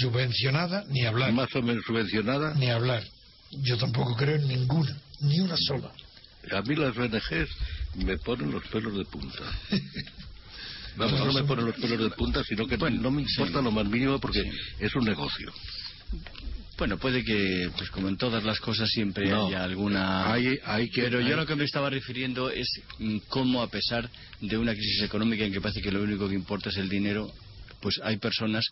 subvencionada 0.00 0.84
ni 0.88 1.04
hablar 1.04 1.32
más 1.32 1.48
o 1.56 1.62
menos 1.62 1.84
subvencionada, 1.84 2.54
ni 2.54 2.70
hablar 2.70 3.02
yo 3.50 3.76
tampoco 3.78 4.14
creo 4.16 4.36
en 4.36 4.46
ninguna 4.46 4.96
ni 5.20 5.40
una 5.40 5.56
sola 5.56 5.90
a 6.52 6.62
mí 6.62 6.76
las 6.76 6.96
ONGs 6.96 7.50
me 7.96 8.16
ponen 8.18 8.50
los 8.50 8.66
pelos 8.68 8.96
de 8.96 9.04
punta. 9.04 9.42
Vamos, 10.96 11.20
no 11.26 11.32
me 11.32 11.44
ponen 11.44 11.66
los 11.66 11.74
pelos 11.76 11.98
de 11.98 12.10
punta, 12.10 12.42
sino 12.44 12.66
que 12.66 12.76
Bueno, 12.76 13.00
no 13.02 13.10
me 13.10 13.22
importa 13.22 13.58
sí. 13.58 13.64
lo 13.64 13.70
más 13.70 13.86
mínimo 13.86 14.18
porque 14.18 14.42
Sí. 14.42 14.50
es 14.80 14.94
un 14.94 15.04
negocio. 15.04 15.52
Bueno, 16.80 16.96
puede 16.96 17.22
que, 17.22 17.70
pues 17.76 17.90
como 17.90 18.08
en 18.08 18.16
todas 18.16 18.42
las 18.42 18.58
cosas, 18.58 18.88
siempre 18.88 19.28
No. 19.28 19.48
haya 19.48 19.62
alguna... 19.62 20.32
Hay, 20.32 20.58
hay 20.64 20.88
que, 20.88 21.02
Pero 21.02 21.20
yo 21.20 21.36
lo 21.36 21.44
que 21.44 21.54
me 21.54 21.64
estaba 21.64 21.90
refiriendo 21.90 22.48
es 22.50 22.66
mm, 22.98 23.18
cómo, 23.28 23.60
a 23.60 23.68
pesar 23.68 24.08
de 24.40 24.56
una 24.56 24.72
crisis 24.72 25.02
económica 25.02 25.44
en 25.44 25.52
que 25.52 25.60
parece 25.60 25.82
que 25.82 25.92
lo 25.92 26.02
único 26.02 26.26
que 26.26 26.34
importa 26.34 26.70
es 26.70 26.78
el 26.78 26.88
dinero, 26.88 27.30
pues 27.82 28.00
hay 28.02 28.16
personas 28.16 28.64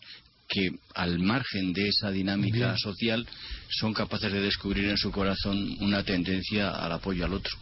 que, 0.47 0.71
al 0.95 1.19
margen 1.19 1.71
de 1.71 1.89
esa 1.89 2.09
dinámica 2.09 2.57
Bien. 2.57 2.77
social, 2.79 3.27
son 3.69 3.93
capaces 3.93 4.31
de 4.33 4.41
descubrir 4.41 4.85
en 4.85 4.97
su 4.97 5.11
corazón 5.11 5.77
una 5.79 6.01
tendencia 6.03 6.71
al 6.71 6.91
apoyo 6.91 7.25
al 7.25 7.33
otro. 7.33 7.55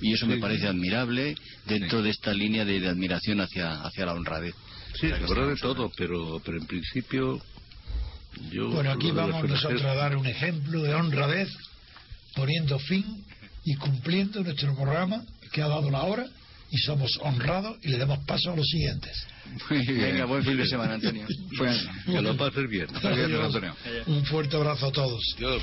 Y 0.00 0.14
eso 0.14 0.26
me 0.26 0.34
Sí. 0.34 0.40
parece 0.40 0.66
admirable 0.66 1.36
dentro 1.64 2.02
de 2.02 2.10
esta 2.10 2.34
línea 2.34 2.64
de, 2.64 2.80
de 2.80 2.88
admiración 2.88 3.40
hacia, 3.40 3.82
hacia 3.82 4.04
la 4.06 4.14
honradez. 4.14 4.56
Sí, 5.00 5.06
habrá 5.12 5.46
de 5.46 5.54
todo, 5.56 5.92
pero, 5.96 6.42
pero 6.44 6.58
en 6.58 6.66
principio 6.66 7.40
yo... 8.50 8.70
bueno 8.70 8.90
aquí 8.90 9.10
vamos 9.10 9.48
nosotros 9.48 9.82
a 9.82 9.94
dar 9.94 10.16
un 10.16 10.26
ejemplo 10.26 10.82
de 10.82 10.94
honradez 10.94 11.48
poniendo 12.34 12.78
fin 12.78 13.24
y 13.64 13.74
cumpliendo 13.76 14.42
nuestro 14.42 14.74
programa 14.74 15.24
que 15.52 15.62
ha 15.62 15.68
dado 15.68 15.90
la 15.90 16.02
hora 16.02 16.26
y 16.70 16.78
somos 16.78 17.18
honrados 17.22 17.76
y 17.82 17.88
le 17.88 17.98
damos 17.98 18.18
paso 18.26 18.52
a 18.52 18.56
los 18.56 18.66
siguientes 18.66 19.26
Venga, 19.70 20.24
buen 20.24 20.44
fin 20.44 20.56
de 20.56 20.66
semana, 20.66 20.94
Antonio. 20.94 21.26
Bueno, 21.56 21.78
Que 22.04 22.20
lo 22.20 22.36
pases 22.36 22.68
bien. 22.68 22.88
Antonio. 22.94 23.74
un 24.06 24.24
fuerte 24.24 24.56
abrazo 24.56 24.86
a 24.88 24.92
todos 24.92 25.22
Dios. 25.38 25.62